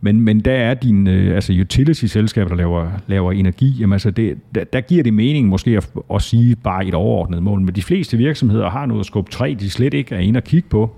Men, 0.01 0.21
men 0.21 0.41
der 0.41 0.53
er 0.53 0.75
din, 0.75 1.07
øh, 1.07 1.35
altså 1.35 1.53
utility-selskab, 1.61 2.49
der 2.49 2.55
laver, 2.55 2.91
laver 3.07 3.33
energi, 3.33 3.77
jamen 3.81 3.93
altså 3.93 4.11
det, 4.11 4.39
der, 4.55 4.65
der 4.65 4.81
giver 4.81 5.03
det 5.03 5.15
mening 5.15 5.49
måske 5.49 5.77
at, 5.77 5.91
at 6.15 6.23
sige 6.23 6.57
bare 6.57 6.87
et 6.87 6.95
overordnet 6.95 7.43
mål. 7.43 7.61
Men 7.61 7.75
de 7.75 7.83
fleste 7.83 8.17
virksomheder 8.17 8.71
har 8.71 8.87
noget 8.87 9.07
skub 9.07 9.31
3, 9.31 9.57
de 9.61 9.71
slet 9.71 9.95
ikke 9.95 10.15
er 10.15 10.19
inde 10.19 10.39
og 10.39 10.45
kigge 10.45 10.69
på. 10.69 10.91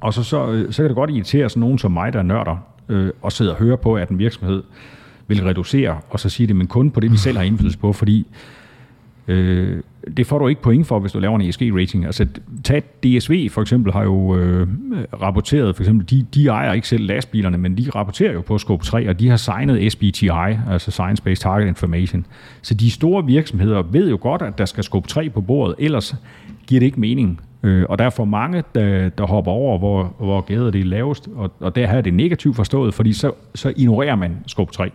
Og 0.00 0.14
så, 0.14 0.22
så, 0.22 0.50
øh, 0.52 0.72
så 0.72 0.82
kan 0.82 0.88
det 0.88 0.96
godt 0.96 1.10
irritere 1.10 1.48
sådan 1.48 1.60
nogen 1.60 1.78
som 1.78 1.92
mig, 1.92 2.12
der 2.12 2.22
nørder, 2.22 2.56
øh, 2.88 3.10
og 3.22 3.32
sidder 3.32 3.52
og 3.52 3.58
hører 3.58 3.76
på, 3.76 3.94
at 3.94 4.08
en 4.08 4.18
virksomhed 4.18 4.62
vil 5.28 5.44
reducere, 5.44 5.98
og 6.10 6.20
så 6.20 6.28
sige 6.28 6.46
det, 6.46 6.56
men 6.56 6.66
kun 6.66 6.90
på 6.90 7.00
det, 7.00 7.12
vi 7.12 7.16
selv 7.16 7.36
har 7.36 7.44
indflydelse 7.44 7.78
på, 7.78 7.92
fordi 7.92 8.26
øh, 9.28 9.82
det 10.16 10.26
får 10.26 10.38
du 10.38 10.46
ikke 10.48 10.62
point 10.62 10.86
for, 10.86 10.98
hvis 10.98 11.12
du 11.12 11.18
laver 11.18 11.38
en 11.38 11.48
ESG-rating. 11.48 12.06
Altså, 12.06 12.26
tag 12.64 12.82
DSV 12.82 13.50
for 13.50 13.60
eksempel 13.60 13.92
har 13.92 14.02
jo 14.02 14.36
øh, 14.36 14.68
rapporteret, 15.22 15.76
for 15.76 15.82
eksempel, 15.82 16.10
de, 16.10 16.26
de 16.34 16.46
ejer 16.46 16.72
ikke 16.72 16.88
selv 16.88 17.06
lastbilerne, 17.06 17.58
men 17.58 17.78
de 17.78 17.90
rapporterer 17.94 18.32
jo 18.32 18.40
på 18.40 18.58
Scope 18.58 18.84
3, 18.84 19.08
og 19.08 19.20
de 19.20 19.28
har 19.28 19.36
signet 19.36 19.92
SBTI, 19.92 20.28
altså 20.70 20.90
Science 20.90 21.22
Based 21.22 21.42
Target 21.42 21.68
Information. 21.68 22.26
Så 22.62 22.74
de 22.74 22.90
store 22.90 23.26
virksomheder 23.26 23.82
ved 23.82 24.10
jo 24.10 24.18
godt, 24.20 24.42
at 24.42 24.58
der 24.58 24.64
skal 24.64 24.84
Scope 24.84 25.08
3 25.08 25.30
på 25.30 25.40
bordet, 25.40 25.74
ellers 25.78 26.14
giver 26.66 26.80
det 26.80 26.86
ikke 26.86 27.00
mening. 27.00 27.40
Øh, 27.66 27.84
og 27.88 27.98
der 27.98 28.04
er 28.04 28.10
for 28.10 28.24
mange, 28.24 28.62
der, 28.74 29.08
der 29.08 29.26
hopper 29.26 29.52
over, 29.52 29.78
hvor, 29.78 30.14
hvor 30.18 30.40
gader 30.40 30.70
det 30.70 30.80
er 30.80 30.84
lavest, 30.84 31.28
og, 31.36 31.52
og 31.60 31.76
der 31.76 31.86
er 31.86 32.00
det 32.00 32.14
negativt 32.14 32.56
forstået, 32.56 32.94
fordi 32.94 33.12
så, 33.12 33.32
så 33.54 33.72
ignorerer 33.76 34.16
man 34.16 34.36
scope 34.46 34.72
3. 34.72 34.90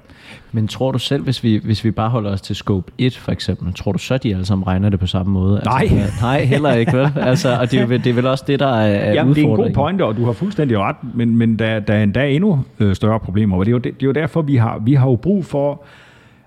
Men 0.52 0.68
tror 0.68 0.92
du 0.92 1.00
selv, 1.00 1.24
hvis 1.24 1.44
vi, 1.44 1.62
hvis 1.64 1.84
vi 1.84 1.92
bare 1.92 2.10
holder 2.10 2.32
os 2.32 2.42
til 2.42 2.56
scope 2.56 2.92
1 2.98 3.18
for 3.18 3.32
eksempel, 3.32 3.74
tror 3.74 3.92
du 3.92 3.98
så, 3.98 4.18
de 4.18 4.34
alle 4.34 4.46
sammen 4.46 4.68
regner 4.68 4.90
det 4.90 5.00
på 5.00 5.08
samme 5.08 5.34
måde? 5.34 5.62
Nej. 5.66 5.82
Altså, 5.92 6.22
nej, 6.26 6.44
heller 6.44 6.74
ikke, 6.74 6.98
vel? 6.98 7.08
Altså, 7.16 7.60
og 7.60 7.72
det 7.72 7.82
er, 7.82 7.86
det 7.86 8.08
er 8.08 8.14
vel 8.14 8.28
også 8.28 8.44
det, 8.48 8.60
der 8.60 8.68
er, 8.68 8.88
er 8.88 9.14
Jamen, 9.14 9.36
det 9.36 9.44
er 9.44 9.48
en 9.48 9.56
god 9.56 9.72
pointe, 9.74 10.06
og 10.06 10.18
du 10.18 10.26
har 10.26 10.32
fuldstændig 10.32 10.80
ret, 10.80 10.96
men, 11.14 11.38
men 11.38 11.60
der, 11.60 11.80
der 11.80 11.94
er 11.94 12.04
endda 12.04 12.30
endnu 12.30 12.64
øh, 12.80 12.96
større 12.96 13.20
problemer, 13.20 13.58
og 13.58 13.66
det 13.66 13.70
er 13.70 13.74
jo, 13.74 13.78
det, 13.78 13.94
det 13.94 14.04
er 14.04 14.08
jo 14.08 14.12
derfor, 14.12 14.42
vi 14.42 14.56
har, 14.56 14.80
vi 14.80 14.94
har 14.94 15.08
jo 15.08 15.16
brug 15.16 15.46
for 15.46 15.84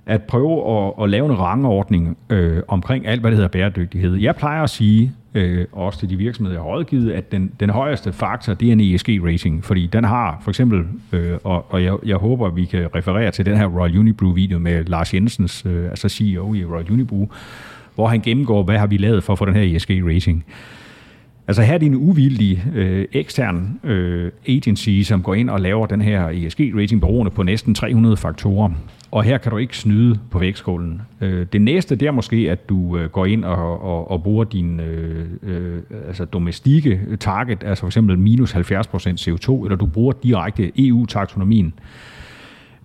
at 0.07 0.23
prøve 0.23 0.79
at, 0.79 0.93
at 1.03 1.11
lave 1.11 1.27
en 1.27 1.39
rangordning 1.39 2.17
øh, 2.31 2.63
omkring 2.69 3.07
alt, 3.07 3.21
hvad 3.21 3.31
det 3.31 3.37
hedder 3.37 3.49
bæredygtighed. 3.49 4.15
Jeg 4.17 4.37
plejer 4.37 4.63
at 4.63 4.71
sige, 4.71 5.13
øh, 5.35 5.67
også 5.73 5.99
til 5.99 6.11
de 6.11 6.17
virksomheder, 6.17 6.57
jeg 6.57 6.63
har 6.63 6.71
rådgivet, 6.71 7.13
at 7.13 7.33
den, 7.33 7.53
den 7.61 7.71
højeste 7.71 8.13
faktor, 8.13 8.55
det 8.55 8.69
er 8.69 8.73
en 8.73 8.81
ESG-rating, 8.81 9.65
fordi 9.65 9.87
den 9.87 10.05
har 10.05 10.41
for 10.43 10.51
eksempel, 10.51 10.85
øh, 11.13 11.39
og, 11.45 11.73
og 11.73 11.85
jeg, 11.85 11.97
jeg 12.07 12.17
håber, 12.17 12.47
at 12.47 12.57
vi 12.57 12.65
kan 12.65 12.89
referere 12.95 13.31
til 13.31 13.47
den 13.47 13.57
her 13.57 13.67
Royal 13.67 13.99
Unibrew-video 13.99 14.59
med 14.59 14.85
Lars 14.85 15.15
Jensens, 15.15 15.67
øh, 15.67 15.85
altså 15.85 16.09
CEO 16.09 16.55
i 16.55 16.65
Royal 16.65 16.91
Unibrew, 16.91 17.27
hvor 17.95 18.09
han 18.09 18.21
gennemgår, 18.21 18.63
hvad 18.63 18.79
har 18.79 18.87
vi 18.87 18.97
lavet 18.97 19.25
for 19.25 19.33
at 19.33 19.39
få 19.39 19.45
den 19.45 19.55
her 19.55 19.77
ESG-rating. 19.77 20.45
Altså 21.49 21.63
her 21.63 21.75
er 21.75 21.79
det 21.79 21.87
en 21.87 21.95
uvildig 21.95 22.65
øh, 22.75 23.07
ekstern 23.13 23.81
øh, 23.85 24.33
agency, 24.49 25.01
som 25.03 25.23
går 25.23 25.35
ind 25.35 25.51
og 25.51 25.61
laver 25.61 25.87
den 25.87 26.03
her 26.03 26.29
ESG-rating 26.29 27.01
beroende 27.01 27.31
på 27.31 27.43
næsten 27.43 27.75
300 27.75 28.17
faktorer 28.17 28.71
og 29.15 29.25
her 29.25 29.39
kan 29.39 29.51
du 29.51 29.59
ikke 29.59 29.77
snyde 29.77 30.19
på 30.31 30.39
vægtskålen. 30.39 31.03
Øh, 31.21 31.47
det 31.53 31.63
næste, 31.63 31.97
det 31.97 32.09
er 32.09 32.11
måske, 32.11 32.51
at 32.51 32.69
du 32.69 32.97
øh, 32.97 33.11
går 33.11 33.27
ind 33.27 33.45
og, 33.45 33.83
og, 33.83 34.11
og 34.11 34.23
bruger 34.23 34.45
din 34.45 34.81
øh, 34.81 35.27
øh, 35.43 35.83
altså 36.07 36.25
domestikke 36.25 37.01
target, 37.21 37.65
altså 37.65 37.81
for 37.81 37.87
eksempel 37.87 38.19
minus 38.19 38.55
70% 38.55 38.59
CO2, 38.59 39.65
eller 39.65 39.77
du 39.77 39.87
bruger 39.87 40.13
direkte 40.13 40.73
EU-taksonomien. 40.77 41.75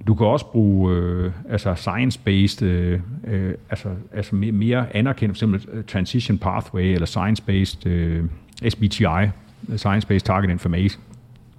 Du 0.07 0.15
kan 0.15 0.27
også 0.27 0.45
bruge 0.45 0.95
øh, 0.95 1.31
altså 1.49 1.73
science-based, 1.73 2.65
øh, 2.65 2.99
øh, 3.27 3.53
altså, 3.69 3.89
altså 4.13 4.35
mere 4.35 4.95
anerkendt, 4.95 5.39
f.eks. 5.39 5.67
Øh, 5.73 5.83
transition 5.83 6.37
Pathway, 6.37 6.83
eller 6.83 7.07
science-based 7.07 7.87
øh, 7.89 8.23
SBTI, 8.69 9.29
Science-Based 9.75 10.19
Target 10.25 10.49
Information, 10.49 11.01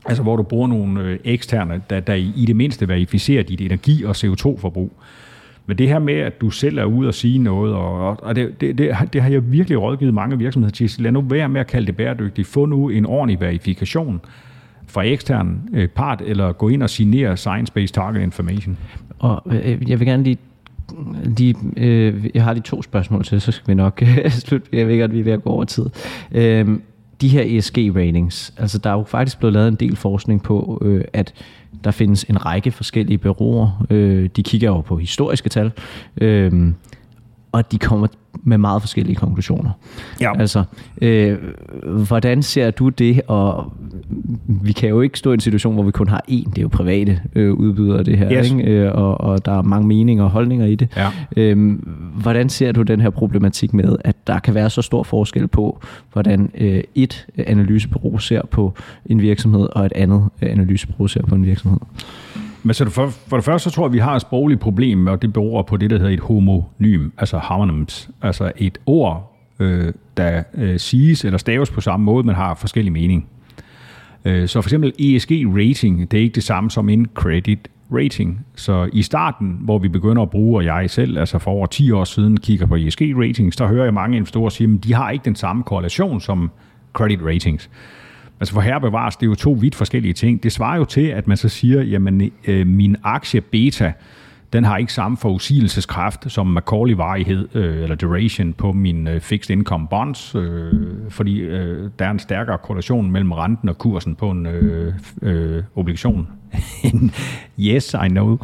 Altså 0.06 0.22
hvor 0.22 0.36
du 0.36 0.42
bruger 0.42 0.68
nogle 0.68 1.02
øh, 1.02 1.18
eksterne, 1.24 1.82
der, 1.90 2.00
der 2.00 2.14
i 2.14 2.44
det 2.46 2.56
mindste 2.56 2.88
verificerer 2.88 3.42
dit 3.42 3.60
energi- 3.60 4.04
og 4.04 4.10
CO2-forbrug. 4.16 4.92
Men 5.66 5.78
det 5.78 5.88
her 5.88 5.98
med, 5.98 6.14
at 6.14 6.40
du 6.40 6.50
selv 6.50 6.78
er 6.78 6.84
ude 6.84 7.08
og 7.08 7.14
sige 7.14 7.38
noget, 7.38 7.74
og, 7.74 8.24
og 8.24 8.36
det, 8.36 8.60
det, 8.60 8.78
det, 8.78 8.96
det 9.12 9.22
har 9.22 9.30
jeg 9.30 9.52
virkelig 9.52 9.80
rådgivet 9.80 10.14
mange 10.14 10.38
virksomheder 10.38 10.72
til. 10.72 10.90
Lad 10.98 11.12
nu 11.12 11.20
være 11.20 11.48
med 11.48 11.60
at 11.60 11.66
kalde 11.66 11.86
det 11.86 11.96
bæredygtigt. 11.96 12.48
Få 12.48 12.66
nu 12.66 12.88
en 12.88 13.06
ordentlig 13.06 13.40
verifikation 13.40 14.20
fra 14.86 15.02
ekstern 15.02 15.68
øh, 15.72 15.88
part, 15.88 16.22
eller 16.26 16.52
gå 16.52 16.68
ind 16.68 16.82
og 16.82 16.90
signere 16.90 17.32
Science-Based 17.32 17.92
Target 17.92 18.22
Information. 18.22 18.78
Og 19.18 19.42
øh, 19.46 19.90
jeg 19.90 20.00
vil 20.00 20.08
gerne 20.08 20.22
lige 20.22 20.38
de, 21.38 21.54
øh, 21.76 22.30
jeg 22.34 22.44
har 22.44 22.52
lige 22.52 22.62
to 22.62 22.82
spørgsmål 22.82 23.24
til, 23.24 23.40
så 23.40 23.52
skal 23.52 23.68
vi 23.68 23.74
nok 23.74 24.02
øh, 24.24 24.30
slutte. 24.30 24.68
Jeg 24.72 24.86
ved 24.86 24.92
ikke, 24.92 25.04
at 25.04 25.12
vi 25.12 25.20
er 25.20 25.24
ved 25.24 25.32
at 25.32 25.42
gå 25.42 25.50
over 25.50 25.64
tid. 25.64 25.86
Øh, 26.32 26.68
de 27.20 27.28
her 27.28 27.58
ESG-ratings, 27.58 28.52
altså 28.56 28.78
der 28.78 28.90
er 28.90 28.94
jo 28.94 29.04
faktisk 29.04 29.38
blevet 29.38 29.52
lavet 29.52 29.68
en 29.68 29.74
del 29.74 29.96
forskning 29.96 30.42
på, 30.42 30.78
øh, 30.82 31.04
at 31.12 31.34
der 31.84 31.90
findes 31.90 32.24
en 32.24 32.46
række 32.46 32.70
forskellige 32.70 33.18
bureauer. 33.18 33.86
Øh, 33.90 34.28
de 34.36 34.42
kigger 34.42 34.68
jo 34.68 34.80
på 34.80 34.96
historiske 34.96 35.48
tal, 35.48 35.72
øh, 36.20 36.72
og 37.52 37.72
de 37.72 37.78
kommer 37.78 38.06
med 38.42 38.58
meget 38.58 38.82
forskellige 38.82 39.16
konklusioner. 39.16 39.70
Ja. 40.20 40.40
Altså, 40.40 40.64
øh, 41.02 41.38
hvordan 42.06 42.42
ser 42.42 42.70
du 42.70 42.88
det? 42.88 43.20
Og 43.26 43.72
vi 44.46 44.72
kan 44.72 44.88
jo 44.88 45.00
ikke 45.00 45.18
stå 45.18 45.30
i 45.30 45.34
en 45.34 45.40
situation, 45.40 45.74
hvor 45.74 45.82
vi 45.82 45.90
kun 45.90 46.08
har 46.08 46.22
én. 46.28 46.50
Det 46.50 46.58
er 46.58 46.62
jo 46.62 46.68
private 46.68 47.20
øh, 47.34 47.52
udbydere 47.52 48.02
det 48.02 48.18
her, 48.18 48.32
yes. 48.32 48.50
ikke? 48.50 48.64
Øh, 48.64 48.92
og, 48.94 49.20
og 49.20 49.44
der 49.44 49.52
er 49.52 49.62
mange 49.62 49.88
meninger 49.88 50.24
og 50.24 50.30
holdninger 50.30 50.66
i 50.66 50.74
det. 50.74 50.88
Ja. 50.96 51.08
Øh, 51.36 51.78
hvordan 52.14 52.48
ser 52.48 52.72
du 52.72 52.82
den 52.82 53.00
her 53.00 53.10
problematik 53.10 53.74
med, 53.74 53.96
at 54.04 54.26
der 54.26 54.38
kan 54.38 54.54
være 54.54 54.70
så 54.70 54.82
stor 54.82 55.02
forskel 55.02 55.48
på, 55.48 55.80
hvordan 56.12 56.50
øh, 56.58 56.82
et 56.94 57.26
analysebureau 57.46 58.18
ser 58.18 58.42
på 58.50 58.74
en 59.06 59.22
virksomhed, 59.22 59.68
og 59.72 59.86
et 59.86 59.92
andet 59.94 60.24
analysebureau 60.42 61.08
ser 61.08 61.22
på 61.22 61.34
en 61.34 61.46
virksomhed? 61.46 61.78
Men 62.62 62.74
så 62.74 62.90
for, 62.90 63.06
for 63.06 63.36
det 63.36 63.44
første, 63.44 63.70
så 63.70 63.74
tror 63.74 63.82
jeg, 63.82 63.88
at 63.88 63.92
vi 63.92 63.98
har 63.98 64.14
et 64.14 64.22
sprogligt 64.22 64.60
problem, 64.60 65.06
og 65.06 65.22
det 65.22 65.32
beror 65.32 65.62
på 65.62 65.76
det, 65.76 65.90
der 65.90 65.98
hedder 65.98 66.12
et 66.12 66.20
homonym, 66.20 67.10
altså 67.18 67.38
homonyms. 67.38 68.10
Altså 68.22 68.52
et 68.56 68.78
ord, 68.86 69.36
øh, 69.60 69.92
der 70.16 70.42
øh, 70.54 70.78
siges 70.78 71.24
eller 71.24 71.38
staves 71.38 71.70
på 71.70 71.80
samme 71.80 72.04
måde, 72.04 72.26
men 72.26 72.34
har 72.34 72.54
forskellig 72.54 72.92
mening. 72.92 73.26
Øh, 74.24 74.48
så 74.48 74.60
for 74.60 74.68
eksempel 74.68 74.92
ESG-rating, 74.98 76.10
det 76.10 76.18
er 76.18 76.22
ikke 76.22 76.34
det 76.34 76.44
samme 76.44 76.70
som 76.70 76.88
en 76.88 77.06
credit 77.14 77.68
rating. 77.92 78.46
Så 78.54 78.88
i 78.92 79.02
starten, 79.02 79.58
hvor 79.60 79.78
vi 79.78 79.88
begynder 79.88 80.22
at 80.22 80.30
bruge, 80.30 80.58
og 80.58 80.64
jeg 80.64 80.90
selv, 80.90 81.18
altså 81.18 81.38
for 81.38 81.50
over 81.50 81.66
10 81.66 81.90
år 81.90 82.04
siden, 82.04 82.36
kigger 82.36 82.66
på 82.66 82.76
ESG-ratings, 82.76 83.56
der 83.56 83.66
hører 83.66 83.84
jeg 83.84 83.94
mange 83.94 84.16
investorer 84.16 84.48
sige, 84.48 84.74
at 84.74 84.84
de 84.84 84.94
har 84.94 85.10
ikke 85.10 85.24
den 85.24 85.36
samme 85.36 85.62
korrelation 85.62 86.20
som 86.20 86.50
credit 86.92 87.18
ratings. 87.22 87.70
Altså 88.40 88.54
for 88.54 88.60
her 88.60 88.78
bevares, 88.78 89.16
det 89.16 89.26
er 89.26 89.30
jo 89.30 89.34
to 89.34 89.52
vidt 89.52 89.74
forskellige 89.74 90.14
ting. 90.14 90.42
Det 90.42 90.52
svarer 90.52 90.76
jo 90.76 90.84
til, 90.84 91.06
at 91.06 91.28
man 91.28 91.36
så 91.36 91.48
siger, 91.48 91.82
jamen 91.82 92.30
øh, 92.46 92.66
min 92.66 92.96
aktie 93.02 93.40
beta, 93.40 93.92
den 94.52 94.64
har 94.64 94.76
ikke 94.76 94.92
samme 94.92 95.16
forudsigelseskraft 95.16 96.32
som 96.32 96.46
Macaulay-varighed 96.46 97.56
øh, 97.56 97.82
eller 97.82 97.94
duration 97.94 98.52
på 98.52 98.72
min 98.72 99.08
øh, 99.08 99.20
fixed 99.20 99.56
income 99.56 99.88
bonds, 99.88 100.34
øh, 100.34 100.72
fordi 101.08 101.40
øh, 101.40 101.90
der 101.98 102.06
er 102.06 102.10
en 102.10 102.18
stærkere 102.18 102.58
korrelation 102.58 103.10
mellem 103.10 103.32
renten 103.32 103.68
og 103.68 103.78
kursen 103.78 104.14
på 104.14 104.30
en 104.30 104.46
øh, 104.46 104.94
øh, 105.22 105.62
obligation. 105.76 106.28
yes, 107.58 107.94
I 108.04 108.08
know. 108.08 108.38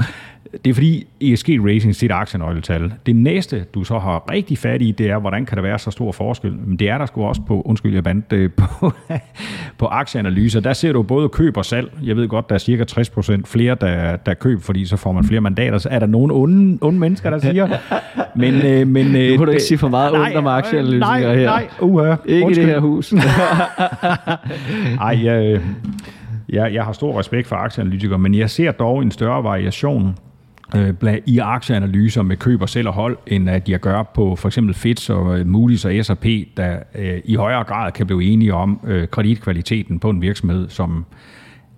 Det 0.65 0.71
er 0.71 0.75
fordi 0.75 1.07
ESG 1.21 1.49
Rating 1.49 1.95
sit 1.95 2.11
aktienøgletal. 2.11 2.93
Det 3.07 3.17
næste, 3.17 3.65
du 3.75 3.85
så 3.85 3.99
har 3.99 4.31
rigtig 4.31 4.59
fat 4.59 4.83
i, 4.83 4.91
det 4.91 5.11
er, 5.11 5.19
hvordan 5.19 5.47
kan 5.47 5.57
der 5.57 5.63
være 5.63 5.79
så 5.79 5.91
stor 5.91 6.13
forskel? 6.13 6.53
Men 6.67 6.77
det 6.77 6.89
er 6.89 6.99
der 6.99 7.07
sgu 7.07 7.25
også 7.25 7.41
på, 7.47 7.63
undskyld 7.63 7.95
jeg 7.95 8.05
bandt, 8.05 8.33
øh, 8.33 8.51
på, 8.57 8.93
på 9.79 9.87
aktieanalyser. 9.87 10.61
Der 10.61 10.73
ser 10.73 10.93
du 10.93 11.03
både 11.03 11.29
køb 11.29 11.57
og 11.57 11.65
salg. 11.65 11.93
Jeg 12.03 12.17
ved 12.17 12.29
godt, 12.29 12.49
der 12.49 12.55
er 12.55 12.59
cirka 12.59 12.85
60% 12.91 13.43
flere, 13.45 13.77
der, 13.81 14.17
der 14.17 14.35
køb, 14.35 14.63
fordi 14.63 14.87
så 14.87 14.97
får 14.97 15.13
man 15.13 15.25
flere 15.25 15.41
mandater. 15.41 15.79
Så 15.79 15.89
er 15.89 15.99
der 15.99 16.07
nogle 16.07 16.35
onde, 16.35 16.79
onde 16.81 16.99
mennesker, 16.99 17.31
der 17.31 17.39
siger. 17.39 17.69
Men, 18.37 18.55
øh, 18.55 18.87
men, 18.87 19.07
nu 19.07 19.37
kan 19.37 19.47
du 19.47 19.51
ikke 19.51 19.63
sige 19.63 19.79
for 19.79 19.89
meget 19.89 20.13
ondt 20.13 20.37
om 20.37 20.47
aktieanalyser 20.47 20.99
nej, 20.99 21.21
her. 21.21 21.45
Nej, 21.45 21.69
uh, 21.81 22.17
Ikke 22.27 22.47
undskyld. 22.47 22.65
i 22.65 22.67
det 22.67 22.75
her 22.75 22.81
hus. 22.81 23.13
Ej, 25.01 25.25
jeg, 25.25 25.61
jeg, 26.49 26.75
jeg 26.75 26.85
har 26.85 26.93
stor 26.93 27.19
respekt 27.19 27.49
for 27.49 27.57
aktieanalytikere, 27.57 28.19
men 28.19 28.35
jeg 28.35 28.51
ser 28.51 28.73
dog 28.73 29.03
en 29.03 29.11
større 29.11 29.45
variation 29.45 30.09
øh, 30.09 30.26
Øh, 30.77 31.19
i 31.27 31.39
aktieanalyser 31.39 32.23
med 32.23 32.37
køb 32.37 32.62
og 32.62 32.69
sælg 32.69 32.89
og 32.89 32.95
hold, 32.95 33.19
end 33.27 33.51
at 33.51 33.67
de 33.67 33.79
gør 33.79 34.03
på 34.03 34.37
for 34.37 34.49
eksempel 34.49 34.75
Fitch 34.75 35.11
og 35.11 35.39
øh, 35.39 35.47
Moody's 35.47 35.89
og 35.89 36.05
S&P, 36.05 36.27
der 36.57 36.79
øh, 36.95 37.21
i 37.25 37.35
højere 37.35 37.64
grad 37.64 37.93
kan 37.93 38.07
blive 38.07 38.25
enige 38.25 38.55
om 38.55 38.81
kreditkvaliteten 39.11 39.99
på 39.99 40.11
en 40.11 40.23
virksomhed, 40.23 40.69
som 40.69 41.05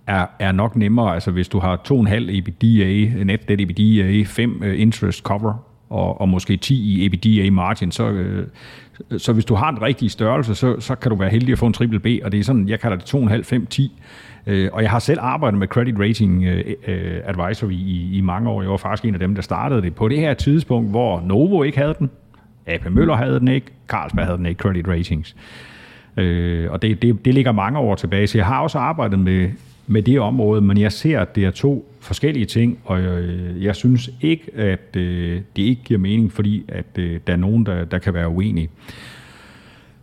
er, 0.07 0.25
er 0.39 0.51
nok 0.51 0.75
nemmere. 0.75 1.13
Altså 1.13 1.31
hvis 1.31 1.47
du 1.47 1.59
har 1.59 1.81
2,5 1.91 2.13
EBITDA, 2.13 3.23
net 3.23 3.49
debt 3.49 3.61
EBITDA, 3.61 4.23
5 4.25 4.63
interest 4.63 5.23
cover 5.23 5.68
og, 5.89 6.21
og 6.21 6.29
måske 6.29 6.57
10 6.57 6.75
i 6.75 7.05
EBITDA 7.05 7.51
margin, 7.51 7.91
så, 7.91 8.09
øh, 8.09 8.47
så 9.17 9.33
hvis 9.33 9.45
du 9.45 9.55
har 9.55 9.71
den 9.71 9.81
rigtige 9.81 10.09
størrelse, 10.09 10.55
så, 10.55 10.79
så 10.79 10.95
kan 10.95 11.09
du 11.09 11.15
være 11.15 11.29
heldig 11.29 11.51
at 11.51 11.59
få 11.59 11.65
en 11.65 11.73
triple 11.73 11.99
B, 11.99 12.07
og 12.23 12.31
det 12.31 12.39
er 12.39 12.43
sådan, 12.43 12.69
jeg 12.69 12.79
kalder 12.79 12.97
det 12.97 13.15
2,5, 13.15 13.41
5, 13.43 13.65
10. 13.65 14.01
Øh, 14.47 14.69
og 14.73 14.81
jeg 14.81 14.91
har 14.91 14.99
selv 14.99 15.19
arbejdet 15.21 15.59
med 15.59 15.67
Credit 15.67 15.99
Rating 15.99 16.43
øh, 16.43 16.75
øh, 16.87 17.21
Advisory 17.25 17.71
i, 17.71 18.17
i 18.17 18.21
mange 18.21 18.49
år. 18.49 18.61
Jeg 18.61 18.71
var 18.71 18.77
faktisk 18.77 19.05
en 19.05 19.13
af 19.13 19.19
dem, 19.19 19.35
der 19.35 19.41
startede 19.41 19.81
det 19.81 19.95
på 19.95 20.07
det 20.07 20.19
her 20.19 20.33
tidspunkt, 20.33 20.89
hvor 20.89 21.21
Novo 21.21 21.63
ikke 21.63 21.77
havde 21.77 21.95
den, 21.99 22.09
AP 22.67 22.89
Møller 22.89 23.15
havde 23.15 23.39
den 23.39 23.47
ikke, 23.47 23.67
Carlsberg 23.87 24.25
havde 24.25 24.37
den 24.37 24.45
ikke, 24.45 24.59
Credit 24.59 24.87
Ratings. 24.87 25.35
Øh, 26.17 26.71
og 26.71 26.81
det, 26.81 27.01
det, 27.01 27.25
det 27.25 27.33
ligger 27.33 27.51
mange 27.51 27.79
år 27.79 27.95
tilbage, 27.95 28.27
så 28.27 28.37
jeg 28.37 28.45
har 28.45 28.59
også 28.59 28.77
arbejdet 28.77 29.19
med, 29.19 29.49
med 29.91 30.01
det 30.01 30.19
område, 30.19 30.61
men 30.61 30.77
jeg 30.77 30.91
ser, 30.91 31.19
at 31.19 31.35
det 31.35 31.45
er 31.45 31.51
to 31.51 31.95
forskellige 31.99 32.45
ting, 32.45 32.79
og 32.85 33.03
jeg, 33.03 33.23
jeg 33.61 33.75
synes 33.75 34.09
ikke, 34.21 34.51
at 34.55 34.95
øh, 34.95 35.41
det 35.55 35.61
ikke 35.61 35.81
giver 35.83 35.99
mening, 35.99 36.31
fordi 36.31 36.65
at 36.67 36.85
øh, 36.97 37.19
der 37.27 37.33
er 37.33 37.37
nogen, 37.37 37.65
der, 37.65 37.85
der 37.85 37.97
kan 37.97 38.13
være 38.13 38.29
uenige. 38.29 38.69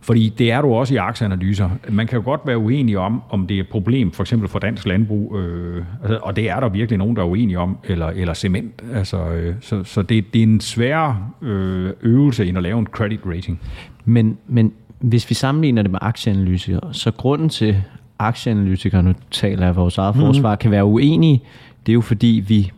Fordi 0.01 0.33
det 0.37 0.51
er 0.51 0.61
du 0.61 0.73
også 0.73 0.93
i 0.93 0.97
aktieanalyser. 0.97 1.69
Man 1.89 2.07
kan 2.07 2.17
jo 2.17 2.23
godt 2.23 2.41
være 2.45 2.57
uenig 2.57 2.97
om, 2.97 3.21
om 3.29 3.47
det 3.47 3.57
er 3.57 3.61
et 3.61 3.67
problem, 3.67 4.11
for 4.11 4.23
eksempel 4.23 4.49
for 4.49 4.59
dansk 4.59 4.85
landbrug, 4.85 5.37
øh, 5.37 5.83
altså, 6.01 6.19
og 6.21 6.35
det 6.35 6.49
er 6.49 6.59
der 6.59 6.69
virkelig 6.69 6.97
nogen, 6.97 7.15
der 7.15 7.21
er 7.21 7.27
uenige 7.27 7.59
om, 7.59 7.77
eller, 7.83 8.07
eller 8.07 8.33
cement. 8.33 8.83
Altså, 8.93 9.29
øh, 9.29 9.55
så 9.61 9.83
så 9.83 10.01
det, 10.01 10.33
det 10.33 10.39
er 10.39 10.43
en 10.43 10.59
svær 10.59 11.31
øh, 11.41 11.91
øvelse 12.01 12.45
end 12.45 12.57
at 12.57 12.63
lave 12.63 12.79
en 12.79 12.87
credit 12.87 13.19
rating. 13.25 13.59
Men, 14.05 14.37
men 14.47 14.73
hvis 14.99 15.29
vi 15.29 15.35
sammenligner 15.35 15.81
det 15.81 15.91
med 15.91 15.99
aktieanalyser, 16.01 16.91
så 16.91 17.11
grunden 17.11 17.49
til, 17.49 17.83
aktieanalytikere, 18.19 19.03
nu 19.03 19.13
taler 19.31 19.65
jeg 19.65 19.75
vores 19.75 19.97
eget 19.97 20.15
mm. 20.15 20.21
forsvar, 20.21 20.55
kan 20.55 20.71
være 20.71 20.85
uenige, 20.85 21.43
det 21.85 21.91
er 21.91 21.93
jo 21.93 22.01
fordi, 22.01 22.43
vi 22.47 22.71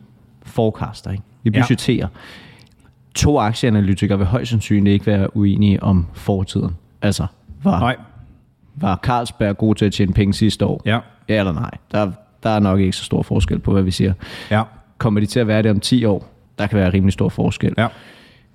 forecaster, 0.44 1.12
ikke? 1.12 1.24
vi 1.44 1.50
budgeterer. 1.50 1.98
Ja. 1.98 2.20
To 3.16 3.40
aktieanalytikere 3.40 4.18
vil 4.18 4.28
højst 4.28 4.50
sandsynligt 4.50 4.94
ikke 4.94 5.06
være 5.06 5.38
uenige 5.38 5.84
om 5.84 6.06
fortiden. 6.14 6.76
Altså, 7.02 7.26
var, 7.64 7.80
nej. 7.80 7.96
var 8.76 9.00
Carlsberg 9.04 9.58
god 9.58 9.76
til 9.76 9.86
at 9.86 9.94
tjene 9.94 10.14
penge 10.14 10.34
sidste 10.34 10.66
år? 10.66 10.82
Ja. 10.86 11.00
Ja 11.30 11.40
eller 11.40 11.54
nej? 11.54 11.72
Der, 11.92 12.12
der 12.44 12.50
er 12.50 12.60
nok 12.60 12.80
ikke 12.80 12.98
så 12.98 13.04
stor 13.04 13.22
forskel 13.22 13.60
på, 13.60 13.72
hvad 13.72 13.82
vi 13.82 13.92
siger. 13.92 14.14
Ja. 14.52 14.64
Kommer 14.98 15.20
de 15.20 15.26
til 15.26 15.40
at 15.40 15.48
være 15.48 15.64
det 15.64 15.72
om 15.72 15.80
10 15.80 16.06
år? 16.06 16.28
Der 16.60 16.68
kan 16.68 16.80
være 16.80 16.94
rimelig 16.94 17.14
stor 17.14 17.30
forskel. 17.30 17.74
Ja. 17.78 17.88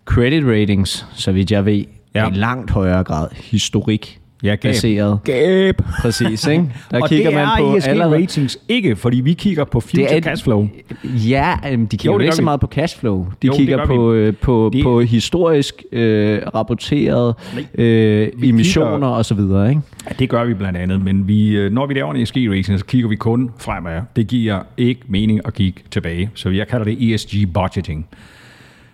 Credit 0.04 0.44
ratings, 0.44 1.06
så 1.12 1.32
vidt 1.32 1.52
jeg 1.52 1.64
ved, 1.64 1.84
ja. 2.14 2.28
i 2.28 2.32
langt 2.32 2.70
højere 2.70 3.04
grad 3.04 3.28
historik 3.34 4.20
Ja, 4.44 4.54
gab. 4.54 4.62
baseret. 4.62 5.18
Gab. 5.24 5.82
Præcis, 6.00 6.46
ikke? 6.46 6.64
Der 6.90 7.02
og 7.02 7.08
kigger 7.08 7.30
det 7.30 7.34
man 7.34 7.48
på 7.58 7.76
ESG 7.76 7.88
allerede... 7.88 8.14
ratings 8.14 8.58
ikke, 8.68 8.96
fordi 8.96 9.20
vi 9.20 9.32
kigger 9.32 9.64
på 9.64 9.80
future 9.80 10.08
det 10.08 10.16
er, 10.16 10.20
cashflow. 10.20 10.68
Ja, 11.04 11.54
de 11.64 11.86
kigger 11.90 12.12
jo, 12.12 12.18
ikke 12.18 12.34
så 12.34 12.42
meget 12.42 12.60
på 12.60 12.66
cashflow. 12.66 13.26
De 13.42 13.46
jo, 13.46 13.52
kigger 13.52 13.86
på, 13.86 14.12
øh, 14.12 14.36
på, 14.36 14.70
det... 14.72 14.82
på 14.82 15.00
historisk 15.00 15.82
øh, 15.92 16.40
rapporteret 16.54 17.34
øh, 17.74 18.28
emissioner 18.42 18.90
kigger... 18.90 19.08
og 19.08 19.24
så 19.24 19.34
videre, 19.34 19.68
ikke? 19.68 19.80
Ja, 20.08 20.14
det 20.18 20.28
gør 20.28 20.44
vi 20.44 20.54
blandt 20.54 20.78
andet, 20.78 21.04
men 21.04 21.28
vi, 21.28 21.48
øh, 21.48 21.72
når 21.72 21.86
vi 21.86 21.94
laver 21.94 22.14
en 22.14 22.22
ESG 22.22 22.36
rating, 22.36 22.78
så 22.78 22.84
kigger 22.84 23.08
vi 23.08 23.16
kun 23.16 23.50
fremad. 23.58 24.00
Det 24.16 24.26
giver 24.26 24.60
ikke 24.76 25.00
mening 25.08 25.40
at 25.44 25.54
kigge 25.54 25.80
tilbage. 25.90 26.30
Så 26.34 26.48
jeg 26.48 26.68
kalder 26.68 26.84
det 26.84 27.14
ESG 27.14 27.52
budgeting. 27.54 28.06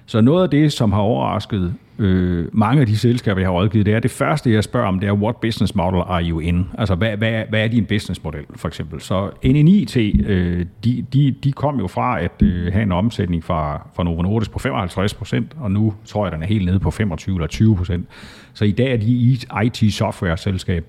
Så 0.07 0.21
noget 0.21 0.43
af 0.43 0.51
det, 0.51 0.73
som 0.73 0.93
har 0.93 1.01
overrasket 1.01 1.75
øh, 2.01 2.49
mange 2.53 2.81
af 2.81 2.87
de 2.87 2.99
selskaber, 2.99 3.41
jeg 3.41 3.49
har 3.49 3.55
rådgivet, 3.55 3.87
det 3.87 3.95
er 3.95 4.01
det 4.01 4.11
første, 4.11 4.53
jeg 4.53 4.65
spørger 4.65 4.89
om, 4.89 5.01
det 5.01 5.09
er, 5.09 5.13
what 5.13 5.37
business 5.37 5.75
model 5.75 6.03
are 6.07 6.25
you 6.25 6.39
in? 6.39 6.69
Altså, 6.79 6.95
hvad, 6.95 7.17
hvad, 7.17 7.45
hvad 7.49 7.65
er 7.65 7.69
din 7.69 7.85
businessmodel, 7.85 8.45
for 8.57 8.69
eksempel? 8.69 9.01
Så 9.01 9.31
NNIT, 9.45 9.97
øh, 9.97 10.67
de, 10.85 11.05
de, 11.13 11.35
de 11.45 11.53
kom 11.53 11.79
jo 11.79 11.87
fra 11.87 12.21
at 12.21 12.43
øh, 12.43 12.73
have 12.73 12.83
en 12.83 12.93
omsætning 12.93 13.45
fra, 13.45 13.89
fra 13.95 14.05
Novo 14.05 14.23
Nordisk 14.23 14.51
på 14.51 14.59
55 14.59 15.15
procent, 15.15 15.57
og 15.61 15.71
nu 15.71 15.95
tror 16.05 16.27
jeg, 16.27 16.33
den 16.33 16.43
er 16.43 16.47
helt 16.47 16.65
nede 16.65 16.79
på 16.79 16.91
25 16.91 17.37
eller 17.37 17.47
20 17.47 17.77
procent. 17.77 18.09
Så 18.55 18.65
i 18.65 18.73
dag 18.73 18.93
er 18.93 18.97
de 18.97 19.39
IT-software-selskab. 19.65 20.87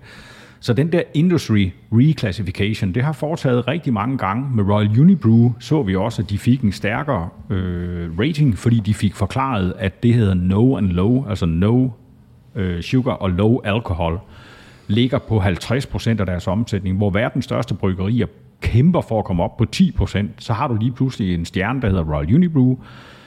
Så 0.64 0.74
den 0.74 0.92
der 0.92 1.02
industry 1.14 1.70
reclassification, 1.92 2.94
det 2.94 3.04
har 3.04 3.12
foretaget 3.12 3.68
rigtig 3.68 3.94
mange 3.94 4.18
gange. 4.18 4.56
Med 4.56 4.64
Royal 4.64 5.00
Unibrew 5.00 5.52
så 5.60 5.84
vi 5.84 5.96
også, 5.96 6.22
at 6.22 6.30
de 6.30 6.38
fik 6.38 6.62
en 6.62 6.72
stærkere 6.72 7.30
øh, 7.50 8.20
rating, 8.20 8.58
fordi 8.58 8.80
de 8.80 8.94
fik 8.94 9.16
forklaret, 9.16 9.74
at 9.78 10.04
det 10.04 10.14
hedder 10.14 10.34
no 10.34 10.78
and 10.78 10.88
low, 10.88 11.30
altså 11.30 11.46
no 11.46 11.90
øh, 12.56 12.82
sugar 12.82 13.14
og 13.14 13.30
low 13.30 13.60
alcohol, 13.64 14.20
ligger 14.88 15.20
på 15.20 15.40
50% 15.42 16.10
af 16.10 16.26
deres 16.26 16.48
omsætning, 16.48 16.98
hvor 16.98 17.10
verdens 17.10 17.46
største 17.46 17.74
bryggerier 17.74 18.28
kæmper 18.62 19.02
for 19.02 19.20
at 19.20 19.26
komme 19.26 19.44
op 19.44 19.58
på 19.58 19.66
10%, 19.76 20.26
så 20.38 20.54
har 20.54 20.68
du 20.68 20.76
lige 20.76 20.92
pludselig 20.92 21.34
en 21.34 21.46
stjerne, 21.46 21.82
der 21.82 21.90
hedder 21.90 22.04
Royal 22.04 22.36
Unibrew, 22.36 22.78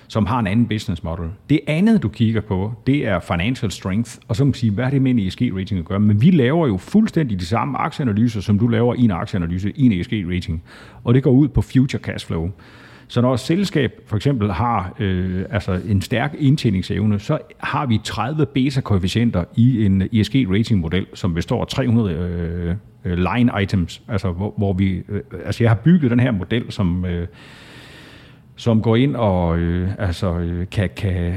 som 0.09 0.27
har 0.27 0.39
en 0.39 0.47
anden 0.47 0.67
business 0.67 1.03
model. 1.03 1.29
Det 1.51 1.61
andet, 1.67 2.03
du 2.03 2.09
kigger 2.09 2.41
på, 2.41 2.73
det 2.87 3.07
er 3.07 3.21
financial 3.21 3.71
strength, 3.71 4.17
og 4.29 4.37
så 4.37 4.45
må 4.45 4.47
man 4.47 4.55
sige, 4.55 4.73
hvad 4.73 4.85
er 4.85 4.91
det 4.91 5.03
med 5.03 5.11
en 5.11 5.19
ESG-rating 5.19 5.79
at 5.79 5.85
gøre? 5.85 6.01
Men 6.01 6.23
vi 6.23 6.31
laver 6.31 6.67
jo 6.67 6.77
fuldstændig 6.77 7.41
de 7.41 7.47
samme 7.47 7.79
aktieanalyser, 7.79 8.41
som 8.41 8.59
du 8.59 8.69
laver 8.69 8.95
i 8.95 9.01
en 9.01 9.11
aktieanalyse 9.11 9.73
i 9.77 9.83
en 9.87 9.93
ESG-rating, 9.93 10.63
og 11.05 11.15
det 11.15 11.23
går 11.23 11.31
ud 11.31 11.49
på 11.49 11.63
future 11.63 12.03
cash 12.03 12.27
flow. 12.27 12.51
Så 13.09 13.21
når 13.21 13.35
et 13.35 13.41
selskab 13.41 13.93
for 14.07 14.17
eksempel 14.17 14.53
har 14.53 14.95
øh, 14.99 15.45
altså 15.51 15.81
en 15.89 16.01
stærk 16.01 16.35
indtjeningsevne, 16.39 17.19
så 17.19 17.39
har 17.59 17.87
vi 17.87 18.01
30 18.05 18.47
beta-koefficienter 18.47 19.45
i 19.57 19.87
en 19.87 20.03
ESG-rating-model, 20.13 21.07
som 21.15 21.35
består 21.35 21.61
af 21.61 21.67
300 21.67 22.15
øh, 22.15 22.75
øh, 23.05 23.19
line 23.19 23.53
items, 23.63 24.03
altså 24.09 24.33
hvor, 24.33 24.55
hvor 24.59 24.73
vi, 24.73 25.03
øh, 25.09 25.21
altså 25.45 25.65
jeg 25.65 25.71
har 25.71 25.77
bygget 25.77 26.11
den 26.11 26.21
her 26.21 26.31
model, 26.31 26.73
som 26.73 27.05
øh, 27.05 27.27
som 28.57 28.83
går 28.83 28.97
ind 28.97 29.17
og 29.17 29.59
øh, 29.59 29.91
altså, 29.99 30.39
øh, 30.39 30.67
kan, 30.71 30.91
kan 30.97 31.35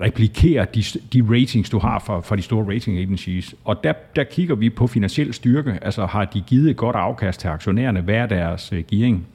replikere 0.00 0.66
de, 0.74 0.82
de 1.12 1.22
ratings, 1.30 1.70
du 1.70 1.78
har 1.78 2.02
fra, 2.06 2.20
fra 2.20 2.36
de 2.36 2.42
store 2.42 2.74
rating 2.74 2.98
agencies. 2.98 3.54
Og 3.64 3.84
der, 3.84 3.92
der 4.16 4.24
kigger 4.24 4.54
vi 4.54 4.70
på 4.70 4.86
finansiel 4.86 5.34
styrke. 5.34 5.78
Altså 5.82 6.06
har 6.06 6.24
de 6.24 6.40
givet 6.40 6.70
et 6.70 6.76
godt 6.76 6.96
afkast 6.96 7.40
til 7.40 7.48
aktionærerne? 7.48 8.00
Hvad 8.00 8.14
er 8.14 8.26
deres 8.26 8.72
uh, 8.72 8.78
gearing? 8.78 9.26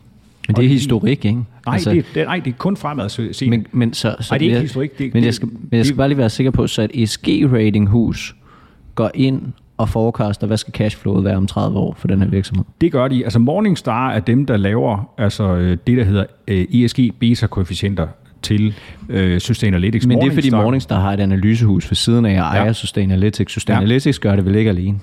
Men 0.48 0.56
det 0.56 0.66
er 0.66 0.70
historik, 0.70 1.26
ikke? 1.26 1.32
Nej, 1.34 1.46
altså, 1.68 1.92
det, 1.92 2.06
det, 2.16 2.26
nej, 2.26 2.40
det 2.40 2.54
er 2.54 2.58
kun 2.58 2.78
fremad 2.78 3.34
se. 3.34 3.50
Men, 3.50 3.68
men, 3.72 3.94
så, 3.94 4.16
så 4.20 4.28
nej, 4.32 4.38
det 4.38 4.46
er 4.46 4.50
ikke 4.50 4.62
historik. 4.62 4.98
Det, 4.98 5.14
men 5.14 5.24
jeg 5.24 5.34
skal, 5.34 5.48
men 5.48 5.78
jeg 5.78 5.86
skal 5.86 5.98
bare 5.98 6.08
lige 6.08 6.18
være 6.18 6.30
sikker 6.30 6.52
på, 6.52 6.68
så 6.68 6.82
et 6.82 6.92
ESG-ratinghus 6.94 8.36
går 8.96 9.12
ind 9.14 9.42
og 9.78 9.90
forecaster, 9.90 10.48
hvad 10.48 10.58
skal 10.58 10.74
cashflowet 10.74 11.24
være 11.24 11.36
om 11.36 11.48
30 11.48 11.80
år 11.80 11.96
for 11.98 12.08
den 12.08 12.22
her 12.22 12.30
virksomhed? 12.30 12.66
Det 12.82 12.92
gør 12.92 13.08
de. 13.08 13.24
Altså 13.24 13.40
Morningstar 13.40 14.12
er 14.12 14.20
dem, 14.20 14.46
der 14.46 14.58
laver 14.58 15.10
altså, 15.18 15.56
øh, 15.56 15.78
det, 15.88 15.98
der 15.98 16.04
hedder 16.04 16.26
øh, 16.48 16.66
ESG 16.74 17.00
beta-koefficienter 17.20 18.08
til 18.42 18.74
øh, 19.10 19.40
Sustainalytics. 19.40 20.08
Men 20.08 20.22
det 20.22 20.28
er 20.28 20.34
fordi 20.34 20.50
Morningstar 20.50 21.00
har 21.00 21.14
et 21.14 21.20
analysehus 21.20 21.86
for 21.86 21.96
siden 21.96 22.26
af 22.26 22.34
at 22.34 22.40
ejer 22.40 22.66
ja. 22.66 22.74
Sustainalytics. 22.74 23.54
Sustainalytics 23.54 24.20
ja. 24.24 24.30
gør 24.30 24.36
det 24.36 24.46
vel 24.46 24.56
ikke 24.56 24.70
alene? 24.70 25.00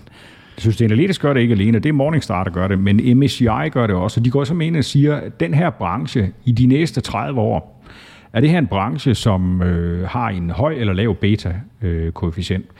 Sustainalytics 0.58 1.18
gør 1.18 1.32
det 1.32 1.40
ikke 1.40 1.52
alene, 1.52 1.78
det 1.78 1.88
er 1.88 1.92
Morningstar, 1.92 2.44
der 2.44 2.50
gør 2.50 2.68
det, 2.68 2.78
men 2.78 3.18
MSCI 3.18 3.68
gør 3.72 3.86
det 3.86 3.96
også. 3.96 4.20
De 4.20 4.30
går 4.30 4.44
så 4.44 4.54
med 4.54 4.76
og 4.76 4.84
siger, 4.84 5.16
at 5.16 5.40
den 5.40 5.54
her 5.54 5.70
branche 5.70 6.32
i 6.44 6.52
de 6.52 6.66
næste 6.66 7.00
30 7.00 7.40
år, 7.40 7.84
er 8.32 8.40
det 8.40 8.50
her 8.50 8.58
en 8.58 8.66
branche, 8.66 9.14
som 9.14 9.62
øh, 9.62 10.08
har 10.08 10.28
en 10.28 10.50
høj 10.50 10.72
eller 10.72 10.92
lav 10.92 11.16
beta-koefficient. 11.16 12.64
Øh, 12.64 12.72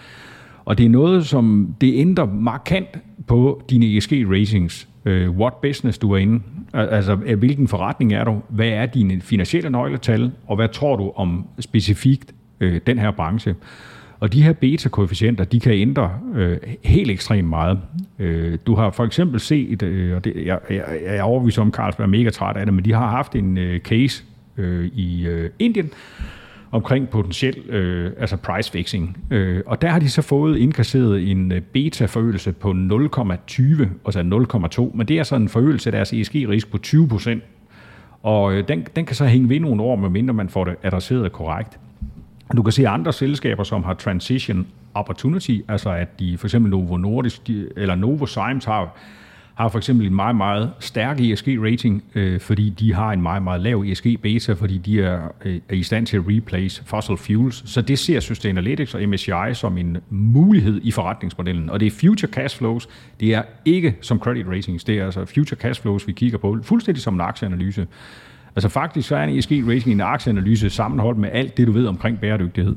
og 0.65 0.79
det 0.79 0.87
er 0.87 0.91
noget, 0.91 1.27
som 1.27 1.75
det 1.81 1.95
ændrer 1.95 2.27
markant 2.27 2.99
på 3.27 3.63
dine 3.71 3.87
ESG-ratings. 3.87 4.89
Uh, 5.07 5.13
øh, 5.13 5.31
what 5.31 5.55
business 5.55 5.99
du 5.99 6.13
er 6.13 6.19
inde. 6.19 6.43
Altså, 6.75 7.19
øh, 7.27 7.39
hvilken 7.39 7.69
forretning 7.69 8.13
er 8.13 8.25
du? 8.25 8.43
Hvad 8.49 8.69
er 8.69 8.87
dine 8.87 9.21
finansielle 9.21 9.71
nøgletal? 9.71 10.33
Og 10.47 10.57
hvad 10.57 10.69
tror 10.69 10.97
du 10.97 11.13
om 11.17 11.47
specifikt 11.61 12.35
uh, 12.61 12.77
den 12.87 12.99
her 12.99 13.11
branche? 13.11 13.55
Og 14.23 14.33
de 14.33 14.43
her 14.43 14.53
beta-koefficienter, 14.53 15.45
de 15.45 15.61
kan 15.61 15.73
ændre 15.73 16.11
øh, 16.35 16.57
helt 16.85 17.11
ekstremt 17.11 17.49
meget. 17.49 17.79
Øh, 18.19 18.59
du 18.67 18.75
har 18.75 18.91
for 18.91 19.05
eksempel 19.05 19.41
set, 19.41 19.83
øh, 19.83 20.17
og 20.17 20.25
det, 20.25 20.33
jeg, 20.47 20.59
jeg, 20.71 20.85
jeg 21.07 21.17
er 21.17 21.23
overbevist 21.23 21.59
om, 21.59 21.69
at 21.69 21.75
Carlsberg 21.75 22.05
er 22.05 22.09
mega 22.09 22.31
træt 22.31 22.57
af 22.57 22.67
det, 22.67 22.75
men 22.75 22.85
de 22.85 22.93
har 22.93 23.11
haft 23.11 23.35
en 23.35 23.59
øh, 23.59 23.81
case 23.81 24.25
øh, 24.57 24.87
i 24.87 25.27
øh, 25.27 25.51
Indien, 25.59 25.91
omkring 26.73 27.09
potentiel 27.09 27.59
øh, 27.69 28.13
altså 28.19 28.37
price 28.37 28.73
fixing. 28.73 29.19
Øh, 29.31 29.63
og 29.67 29.83
der 29.83 29.89
har 29.89 29.99
de 29.99 30.11
så 30.11 30.23
fået 30.23 30.59
indkasseret 30.59 31.31
en 31.31 31.53
øh, 31.53 31.61
beta-forøgelse 31.61 32.53
på 32.53 32.69
0,20, 32.71 32.75
altså 34.05 34.89
0,2, 34.91 34.97
men 34.97 35.09
det 35.09 35.19
er 35.19 35.23
så 35.23 35.37
en 35.37 35.49
forøgelse 35.49 35.89
af 35.89 35.93
deres 35.93 36.13
ESG-risk 36.13 36.71
på 36.71 36.79
20 36.79 37.09
procent. 37.09 37.43
Og 38.23 38.53
øh, 38.53 38.69
den, 38.69 38.87
den 38.97 39.07
kan 39.07 39.17
så 39.17 39.25
hænge 39.25 39.49
ved 39.49 39.61
nogle 39.61 39.83
år, 39.83 39.97
medmindre 39.97 40.35
man 40.35 40.49
får 40.49 40.65
det 40.65 40.77
adresseret 40.83 41.33
korrekt. 41.33 41.79
Du 42.57 42.63
kan 42.63 42.73
se 42.73 42.89
andre 42.89 43.13
selskaber, 43.13 43.65
som 43.65 43.83
har 43.83 43.95
transition 43.95 44.67
opportunity, 44.95 45.59
altså 45.69 45.91
at 45.91 46.21
de 46.21 46.39
for 46.39 46.47
eksempel 46.47 46.71
Novo 46.71 46.97
Nordisk 46.97 47.47
de, 47.47 47.69
eller 47.77 47.95
Novo 47.95 48.27
Science 48.27 48.71
har 48.71 48.97
har 49.55 49.69
for 49.69 49.79
eksempel 49.79 50.07
en 50.07 50.15
meget, 50.15 50.37
meget 50.37 50.71
stærk 50.81 51.21
ESG-rating, 51.21 52.03
øh, 52.15 52.41
fordi 52.41 52.71
de 52.71 52.95
har 52.95 53.13
en 53.13 53.23
meget, 53.23 53.43
meget 53.43 53.61
lav 53.61 53.85
ESG-beta, 53.87 54.53
fordi 54.53 54.79
de 54.79 55.03
er, 55.03 55.21
øh, 55.45 55.61
er 55.69 55.75
i 55.75 55.83
stand 55.83 56.07
til 56.07 56.17
at 56.17 56.23
replace 56.29 56.83
fossil 56.87 57.17
fuels. 57.17 57.71
Så 57.71 57.83
det 57.83 57.99
ser 57.99 58.21
Sustainalytics 58.21 58.95
og 58.95 59.09
MSCI 59.09 59.55
som 59.55 59.79
en 59.79 59.97
mulighed 60.11 60.81
i 60.85 60.91
forretningsmodellen. 60.91 61.71
Og 61.71 61.81
det 61.81 61.87
er 61.87 61.91
future 61.91 62.31
cash 62.31 62.59
flows. 62.59 62.89
Det 63.21 63.35
er 63.35 63.43
ikke 63.65 63.97
som 64.01 64.19
credit 64.19 64.47
ratings. 64.47 64.85
Det 64.85 64.99
er 64.99 65.05
altså 65.05 65.25
future 65.25 65.61
cash 65.61 65.83
flows, 65.83 66.07
vi 66.07 66.13
kigger 66.13 66.39
på. 66.39 66.59
Fuldstændig 66.63 67.03
som 67.03 67.15
en 67.15 67.21
aktieanalyse. 67.21 67.87
Altså 68.57 68.69
faktisk 68.69 69.09
så 69.09 69.17
er 69.17 69.25
en 69.25 69.39
ESG-rating 69.39 69.91
en 69.91 70.01
aktieanalyse 70.01 70.71
sammenholdt 70.71 71.19
med 71.19 71.29
alt 71.33 71.57
det, 71.57 71.67
du 71.67 71.73
ved 71.73 71.87
omkring 71.87 72.21
bæredygtighed. 72.21 72.77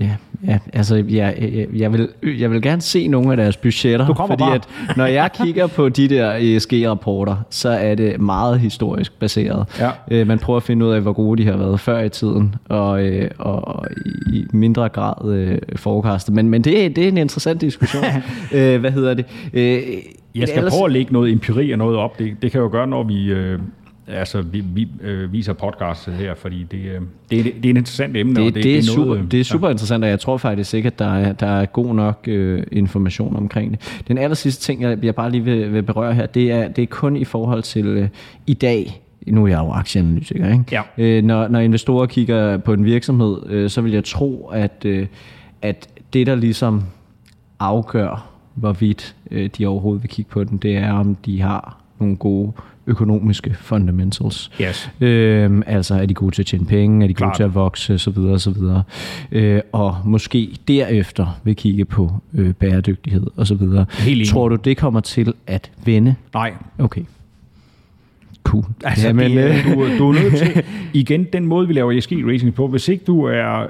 Ja, 0.00 0.10
ja 0.46 0.58
altså 0.72 0.96
jeg, 0.96 1.06
jeg, 1.40 1.66
jeg, 1.76 1.92
vil, 1.92 2.08
jeg 2.38 2.50
vil 2.50 2.62
gerne 2.62 2.80
se 2.80 3.08
nogle 3.08 3.30
af 3.30 3.36
deres 3.36 3.56
budgetter, 3.56 4.06
Du 4.06 4.14
fordi 4.14 4.36
bare. 4.38 4.54
at, 4.54 4.68
når 4.96 5.06
jeg 5.06 5.30
kigger 5.32 5.66
på 5.66 5.88
de 5.88 6.08
der 6.08 6.32
ESG-rapporter, 6.40 7.36
så 7.50 7.68
er 7.68 7.94
det 7.94 8.20
meget 8.20 8.60
historisk 8.60 9.18
baseret. 9.18 9.66
Ja. 9.80 9.90
Øh, 10.10 10.26
man 10.26 10.38
prøver 10.38 10.56
at 10.56 10.62
finde 10.62 10.86
ud 10.86 10.90
af, 10.90 11.00
hvor 11.00 11.12
gode 11.12 11.42
de 11.42 11.48
har 11.50 11.56
været 11.56 11.80
før 11.80 12.00
i 12.00 12.08
tiden, 12.08 12.54
og, 12.68 13.06
øh, 13.06 13.30
og 13.38 13.86
i 14.32 14.44
mindre 14.52 14.88
grad 14.88 15.32
øh, 15.32 15.58
forecastet. 15.76 16.34
Men, 16.34 16.48
men 16.48 16.64
det, 16.64 16.96
det 16.96 17.04
er 17.04 17.08
en 17.08 17.18
interessant 17.18 17.60
diskussion. 17.60 18.04
øh, 18.54 18.80
hvad 18.80 18.90
hedder 18.90 19.14
det? 19.14 19.24
Øh, 19.52 19.62
Jeg 20.34 20.48
skal 20.48 20.58
ellers- 20.58 20.72
prøve 20.74 20.86
at 20.86 20.92
lægge 20.92 21.12
noget 21.12 21.32
empiri 21.32 21.70
og 21.70 21.78
noget 21.78 21.96
op. 21.96 22.18
Det, 22.18 22.26
det 22.42 22.52
kan 22.52 22.58
jeg 22.58 22.64
jo 22.64 22.70
gøre, 22.72 22.86
når 22.86 23.02
vi, 23.02 23.24
øh, 23.32 23.58
altså, 24.08 24.42
vi, 24.42 24.60
vi 24.60 24.88
øh, 25.00 25.32
viser 25.32 25.52
podcast 25.52 26.08
her, 26.08 26.34
fordi 26.34 26.62
det, 26.62 26.78
øh, 26.78 27.00
det, 27.30 27.38
er, 27.38 27.42
det 27.42 27.66
er 27.66 27.70
et 27.70 27.76
interessant 27.76 28.16
emne. 28.16 28.34
Det, 28.34 28.46
og 28.46 28.54
det, 28.54 28.64
det, 28.64 28.78
er 28.78 28.82
super, 28.82 29.04
noget, 29.04 29.20
øh, 29.20 29.30
det 29.30 29.40
er 29.40 29.44
super 29.44 29.70
interessant, 29.70 30.04
og 30.04 30.10
jeg 30.10 30.20
tror 30.20 30.36
faktisk 30.36 30.74
ikke, 30.74 30.86
at 30.86 30.98
der 30.98 31.14
er, 31.14 31.32
der 31.32 31.46
er 31.46 31.66
god 31.66 31.94
nok 31.94 32.24
øh, 32.26 32.62
information 32.72 33.36
omkring 33.36 33.70
det. 33.70 34.02
Den 34.08 34.18
aller 34.18 34.34
sidste 34.34 34.62
ting, 34.62 34.82
jeg, 34.82 35.04
jeg 35.04 35.14
bare 35.14 35.30
lige 35.30 35.44
vil, 35.44 35.72
vil 35.72 35.82
berøre 35.82 36.14
her, 36.14 36.26
det 36.26 36.52
er, 36.52 36.68
det 36.68 36.82
er 36.82 36.86
kun 36.86 37.16
i 37.16 37.24
forhold 37.24 37.62
til 37.62 37.86
øh, 37.86 38.08
i 38.46 38.54
dag. 38.54 39.02
Nu 39.26 39.44
er 39.44 39.48
jeg 39.48 39.58
jo 39.58 39.70
aktieanalytiker, 39.70 40.52
ikke? 40.52 40.64
Ja. 40.72 40.82
Øh, 40.98 41.24
når, 41.24 41.48
når 41.48 41.58
investorer 41.58 42.06
kigger 42.06 42.56
på 42.56 42.72
en 42.72 42.84
virksomhed, 42.84 43.36
øh, 43.46 43.70
så 43.70 43.80
vil 43.80 43.92
jeg 43.92 44.04
tro, 44.04 44.50
at, 44.54 44.84
øh, 44.84 45.06
at 45.62 45.88
det, 46.12 46.26
der 46.26 46.34
ligesom 46.34 46.82
afgør, 47.60 48.28
hvorvidt 48.54 49.16
øh, 49.30 49.50
de 49.58 49.66
overhovedet 49.66 50.02
vil 50.02 50.10
kigge 50.10 50.30
på 50.30 50.44
den, 50.44 50.58
det 50.58 50.76
er, 50.76 50.92
om 50.92 51.14
de 51.14 51.40
har 51.40 51.80
nogle 52.00 52.16
gode 52.16 52.52
økonomiske 52.88 53.54
fundamentals. 53.60 54.50
Yes. 54.62 54.90
Øhm, 55.00 55.62
altså, 55.66 55.94
er 55.94 56.06
de 56.06 56.14
gode 56.14 56.34
til 56.34 56.42
at 56.42 56.46
tjene 56.46 56.64
penge? 56.66 57.04
Er 57.04 57.08
de 57.08 57.14
gode 57.14 57.16
Klart. 57.26 57.36
til 57.36 57.42
at 57.42 57.54
vokse? 57.54 57.98
Så 57.98 58.10
videre, 58.10 58.38
så 58.38 58.50
videre. 58.50 58.82
Øh, 59.32 59.60
og 59.72 59.96
måske 60.04 60.56
derefter 60.68 61.40
vil 61.44 61.56
kigge 61.56 61.84
på 61.84 62.10
øh, 62.34 62.54
bæredygtighed 62.54 63.26
og 63.36 63.46
så 63.46 63.54
videre. 63.54 63.86
Helt. 63.98 64.28
Tror 64.28 64.48
du, 64.48 64.56
det 64.56 64.76
kommer 64.76 65.00
til 65.00 65.32
at 65.46 65.70
vende? 65.84 66.14
Nej, 66.34 66.52
Okay. 66.78 67.02
Cool. 68.44 68.64
Altså, 68.84 69.06
Jamen, 69.06 69.30
det, 69.30 69.38
er- 69.44 69.48
øh, 69.48 69.74
du, 69.74 69.98
du 69.98 70.08
er 70.10 70.12
nødt 70.22 70.36
til, 70.36 70.62
igen, 71.02 71.26
den 71.32 71.46
måde, 71.46 71.66
vi 71.68 71.72
laver 71.72 71.92
ESG-rating 71.92 72.54
på, 72.54 72.68
hvis 72.68 72.88
ikke 72.88 73.04
du 73.04 73.22
er 73.24 73.66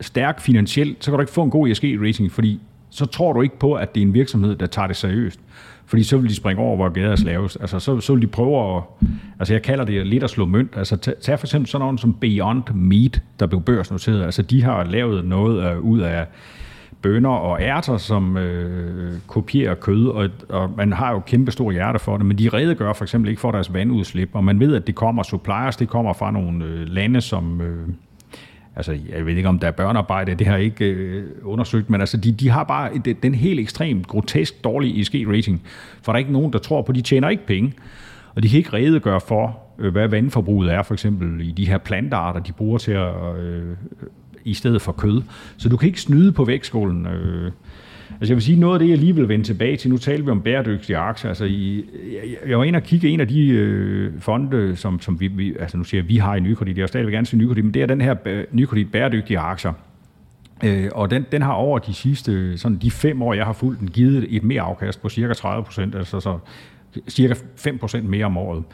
stærk 0.00 0.40
finansielt, 0.40 1.04
så 1.04 1.10
kan 1.10 1.16
du 1.18 1.20
ikke 1.20 1.32
få 1.32 1.42
en 1.42 1.50
god 1.50 1.68
ESG-rating, 1.70 2.30
fordi 2.32 2.60
så 2.90 3.06
tror 3.06 3.32
du 3.32 3.42
ikke 3.42 3.58
på, 3.58 3.74
at 3.74 3.94
det 3.94 4.00
er 4.02 4.06
en 4.06 4.14
virksomhed, 4.14 4.56
der 4.56 4.66
tager 4.66 4.86
det 4.86 4.96
seriøst. 4.96 5.40
Fordi 5.90 6.02
så 6.02 6.16
vil 6.16 6.28
de 6.30 6.34
springe 6.34 6.62
over, 6.62 6.76
hvor 6.76 6.88
gader 6.88 7.12
er 7.12 7.24
lavest. 7.24 7.56
Altså, 7.60 7.78
så, 7.78 8.00
så 8.00 8.12
vil 8.12 8.22
de 8.22 8.26
prøve 8.26 8.76
at... 8.76 8.82
Altså, 9.38 9.54
jeg 9.54 9.62
kalder 9.62 9.84
det 9.84 10.06
lidt 10.06 10.24
at 10.24 10.30
slå 10.30 10.46
mønt. 10.46 10.70
Altså, 10.76 10.96
tag, 10.96 11.38
for 11.38 11.46
eksempel 11.46 11.68
sådan 11.68 11.82
nogen 11.82 11.98
som 11.98 12.14
Beyond 12.14 12.74
Meat, 12.74 13.22
der 13.40 13.46
blev 13.46 13.62
børsnoteret. 13.62 14.24
Altså, 14.24 14.42
de 14.42 14.62
har 14.62 14.84
lavet 14.84 15.24
noget 15.24 15.72
øh, 15.72 15.80
ud 15.80 16.00
af 16.00 16.26
bønder 17.02 17.30
og 17.30 17.62
ærter, 17.62 17.96
som 17.96 18.36
øh, 18.36 19.12
kopierer 19.26 19.74
kød, 19.74 20.08
og, 20.08 20.28
og 20.48 20.70
man 20.76 20.92
har 20.92 21.12
jo 21.12 21.20
kæmpe 21.20 21.50
store 21.50 21.72
hjerte 21.72 21.98
for 21.98 22.16
det, 22.16 22.26
men 22.26 22.38
de 22.38 22.48
redegør 22.48 22.92
for 22.92 23.04
eksempel 23.04 23.28
ikke 23.28 23.40
for 23.40 23.50
deres 23.50 23.74
vandudslip, 23.74 24.30
og 24.32 24.44
man 24.44 24.60
ved, 24.60 24.74
at 24.74 24.86
det 24.86 24.94
kommer 24.94 25.22
suppliers, 25.22 25.76
det 25.76 25.88
kommer 25.88 26.12
fra 26.12 26.30
nogle 26.30 26.64
øh, 26.64 26.88
lande, 26.88 27.20
som... 27.20 27.60
Øh, 27.60 27.88
altså, 28.88 28.98
jeg 29.16 29.26
ved 29.26 29.36
ikke, 29.36 29.48
om 29.48 29.58
der 29.58 29.66
er 29.66 29.72
børnearbejde, 29.72 30.34
det 30.34 30.46
har 30.46 30.56
jeg 30.56 30.64
ikke 30.64 30.84
øh, 30.84 31.24
undersøgt, 31.42 31.90
men 31.90 32.00
altså, 32.00 32.16
de, 32.16 32.32
de 32.32 32.48
har 32.48 32.64
bare 32.64 32.90
den 33.22 33.34
helt 33.34 33.60
ekstremt 33.60 34.06
grotesk 34.06 34.64
dårlige 34.64 35.00
ESG-rating, 35.00 35.62
for 36.02 36.12
der 36.12 36.14
er 36.14 36.18
ikke 36.18 36.32
nogen, 36.32 36.52
der 36.52 36.58
tror 36.58 36.82
på, 36.82 36.92
de 36.92 37.00
tjener 37.00 37.28
ikke 37.28 37.46
penge, 37.46 37.72
og 38.34 38.42
de 38.42 38.48
kan 38.48 38.58
ikke 38.58 38.72
redegøre 38.72 39.20
for, 39.20 39.58
øh, 39.78 39.92
hvad 39.92 40.08
vandforbruget 40.08 40.72
er, 40.72 40.82
for 40.82 40.94
eksempel 40.94 41.48
i 41.48 41.50
de 41.50 41.66
her 41.66 41.78
plantearter, 41.78 42.40
de 42.40 42.52
bruger 42.52 42.78
til 42.78 42.92
at... 42.92 43.36
Øh, 43.38 43.76
i 44.44 44.54
stedet 44.54 44.82
for 44.82 44.92
kød. 44.92 45.22
Så 45.56 45.68
du 45.68 45.76
kan 45.76 45.86
ikke 45.86 46.00
snyde 46.00 46.32
på 46.32 46.44
vægtskålen. 46.44 47.06
Øh. 47.06 47.52
Altså 48.12 48.32
jeg 48.32 48.36
vil 48.36 48.42
sige, 48.42 48.60
noget 48.60 48.74
af 48.74 48.78
det, 48.78 48.88
jeg 48.88 48.98
lige 48.98 49.14
vil 49.14 49.28
vende 49.28 49.44
tilbage 49.44 49.76
til, 49.76 49.90
nu 49.90 49.96
taler 49.96 50.24
vi 50.24 50.30
om 50.30 50.42
bæredygtige 50.42 50.96
aktier. 50.96 51.28
Altså 51.28 51.44
i, 51.44 51.84
jeg, 52.12 52.50
jeg 52.50 52.58
var 52.58 52.64
inde 52.64 52.76
og 52.76 52.82
kigge 52.82 53.08
en 53.08 53.20
af 53.20 53.28
de 53.28 53.48
øh, 53.48 54.20
fonde, 54.20 54.76
som, 54.76 55.00
som 55.00 55.20
vi, 55.20 55.26
vi, 55.26 55.56
altså 55.60 55.76
nu 55.76 55.84
siger 55.84 56.02
vi 56.02 56.16
har 56.16 56.36
i 56.36 56.40
Nykredit, 56.40 56.76
jeg 56.76 56.82
vil 56.82 56.88
stadigvæk 56.88 57.12
gerne 57.12 57.26
sige 57.26 57.38
Nykredit, 57.38 57.64
men 57.64 57.74
det 57.74 57.82
er 57.82 57.86
den 57.86 58.00
her 58.00 58.14
øh, 58.24 58.44
Nykredit 58.52 58.92
bæredygtige 58.92 59.38
aktier. 59.38 59.72
Øh, 60.64 60.88
og 60.94 61.10
den, 61.10 61.26
den 61.32 61.42
har 61.42 61.52
over 61.52 61.78
de 61.78 61.94
sidste, 61.94 62.58
sådan 62.58 62.78
de 62.78 62.90
fem 62.90 63.22
år, 63.22 63.34
jeg 63.34 63.44
har 63.44 63.52
fulgt 63.52 63.80
den, 63.80 63.88
givet 63.88 64.26
et 64.28 64.42
mere 64.44 64.62
afkast 64.62 65.02
på 65.02 65.08
cirka 65.08 65.32
30 65.32 65.64
procent, 65.64 65.94
altså 65.94 66.20
så 66.20 66.38
cirka 67.08 67.34
5 67.56 67.78
procent 67.78 68.08
mere 68.08 68.24
om 68.24 68.36
året. 68.36 68.64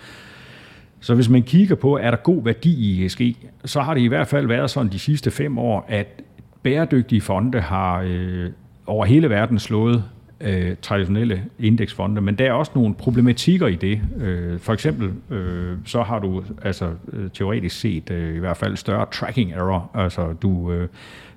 Så 1.00 1.14
hvis 1.14 1.28
man 1.28 1.42
kigger 1.42 1.74
på, 1.74 1.96
er 1.96 2.10
der 2.10 2.16
god 2.16 2.44
værdi 2.44 2.74
i 2.74 3.04
ESG, 3.04 3.20
så 3.64 3.80
har 3.80 3.94
det 3.94 4.00
i 4.00 4.06
hvert 4.06 4.26
fald 4.26 4.46
været 4.46 4.70
sådan 4.70 4.92
de 4.92 4.98
sidste 4.98 5.30
fem 5.30 5.58
år, 5.58 5.84
at 5.88 6.22
bæredygtige 6.62 7.20
fonde 7.20 7.60
har 7.60 8.04
øh, 8.06 8.50
over 8.86 9.04
hele 9.04 9.30
verden 9.30 9.58
slået 9.58 10.04
øh, 10.40 10.76
traditionelle 10.82 11.44
indeksfonde, 11.58 12.20
men 12.20 12.34
der 12.34 12.44
er 12.44 12.52
også 12.52 12.72
nogle 12.74 12.94
problematikker 12.94 13.66
i 13.66 13.74
det. 13.74 14.00
Øh, 14.16 14.58
for 14.58 14.72
eksempel, 14.72 15.12
øh, 15.36 15.76
så 15.84 16.02
har 16.02 16.18
du 16.18 16.44
altså 16.62 16.90
øh, 17.12 17.30
teoretisk 17.30 17.80
set 17.80 18.10
øh, 18.10 18.36
i 18.36 18.38
hvert 18.38 18.56
fald 18.56 18.76
større 18.76 19.06
tracking 19.12 19.52
error, 19.52 19.90
altså 19.94 20.32
du, 20.42 20.72
øh, 20.72 20.88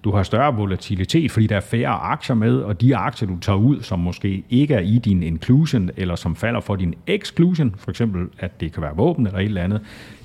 du 0.04 0.12
har 0.12 0.24
større 0.24 0.56
volatilitet, 0.56 1.32
fordi 1.32 1.48
der 1.48 1.56
er 1.56 1.62
færre 1.62 1.94
aktier 1.94 2.36
med, 2.36 2.58
og 2.58 2.82
de 2.82 2.96
aktier, 2.96 3.28
du 3.28 3.40
tager 3.40 3.58
ud, 3.58 3.82
som 3.82 4.00
måske 4.00 4.44
ikke 4.50 4.74
er 4.74 4.80
i 4.80 4.98
din 4.98 5.24
inclusion, 5.24 5.90
eller 5.98 6.16
som 6.16 6.36
falder 6.36 6.60
for 6.60 6.76
din 6.76 6.96
exclusion, 7.08 7.76
for 7.78 7.90
eksempel 7.90 8.28
at 8.40 8.62
det 8.62 8.74
kan 8.74 8.84
være 8.84 8.96
våben 8.96 9.28
eller 9.28 9.40
et 9.40 9.46
eller 9.46 9.64
andet, 9.64 9.82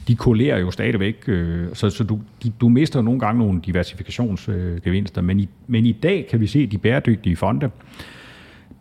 de 0.08 0.16
kollerer 0.16 0.58
jo 0.58 0.70
stadigvæk, 0.70 1.24
øh, 1.26 1.66
så, 1.72 1.90
så 1.90 2.04
du, 2.04 2.20
de, 2.42 2.52
du 2.60 2.68
mister 2.68 3.02
nogle 3.02 3.20
gange 3.20 3.38
nogle 3.38 3.60
diversifikationsgevinster, 3.66 5.22
men, 5.22 5.40
i, 5.40 5.48
men 5.66 5.86
i 5.86 5.92
dag 5.92 6.26
kan 6.30 6.40
vi 6.40 6.46
se, 6.46 6.58
at 6.58 6.72
de 6.72 6.78
bæredygtige 6.78 7.36
fonde, 7.36 7.70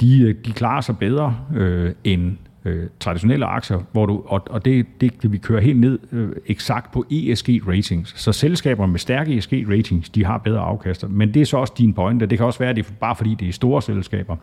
de, 0.02 0.22
øh, 0.22 0.36
de 0.46 0.52
klarer 0.52 0.82
sig 0.82 0.98
bedre 0.98 1.38
øh, 1.56 1.92
end 2.04 2.38
øh, 2.66 2.88
traditionelle 3.00 3.46
aktier, 3.46 3.80
hvor 3.92 4.06
du, 4.06 4.24
og, 4.26 4.44
og 4.50 4.66
det, 4.66 4.86
det 5.02 5.20
kan 5.20 5.32
vi 5.32 5.38
køre 5.38 5.62
helt 5.62 5.80
ned 5.80 6.00
øh, 6.12 6.30
eksakt 6.48 6.92
på 6.92 7.06
ESG-ratings. 7.12 8.14
Så 8.16 8.32
selskaber 8.32 8.86
med 8.86 9.00
stærke 9.00 9.38
ESG-ratings, 9.38 10.10
de 10.10 10.26
har 10.26 10.38
bedre 10.38 10.60
afkaster. 10.60 11.08
Men 11.08 11.34
det 11.34 11.42
er 11.42 11.46
så 11.46 11.58
også 11.58 11.74
din 11.78 11.94
pointe. 11.94 12.26
Det 12.26 12.38
kan 12.38 12.48
også 12.48 12.60
være, 12.60 12.70
at 12.70 12.76
det 12.76 12.86
er 12.86 12.92
bare 13.00 13.16
fordi, 13.16 13.36
det 13.36 13.48
er 13.48 13.54
store 13.54 13.82
selskaber. 13.82 14.36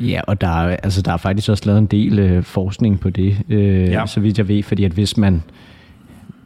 Ja, 0.00 0.20
og 0.26 0.40
der 0.40 0.48
er, 0.48 0.76
altså, 0.76 1.02
der 1.02 1.12
er 1.12 1.16
faktisk 1.16 1.48
også 1.48 1.62
lavet 1.66 1.78
en 1.78 1.86
del 1.86 2.18
øh, 2.18 2.42
forskning 2.42 3.00
på 3.00 3.10
det, 3.10 3.36
øh, 3.48 3.88
ja. 3.88 4.06
så 4.06 4.20
vidt 4.20 4.38
jeg 4.38 4.48
ved, 4.48 4.62
fordi 4.62 4.84
at 4.84 4.92
hvis 4.92 5.16
man 5.16 5.42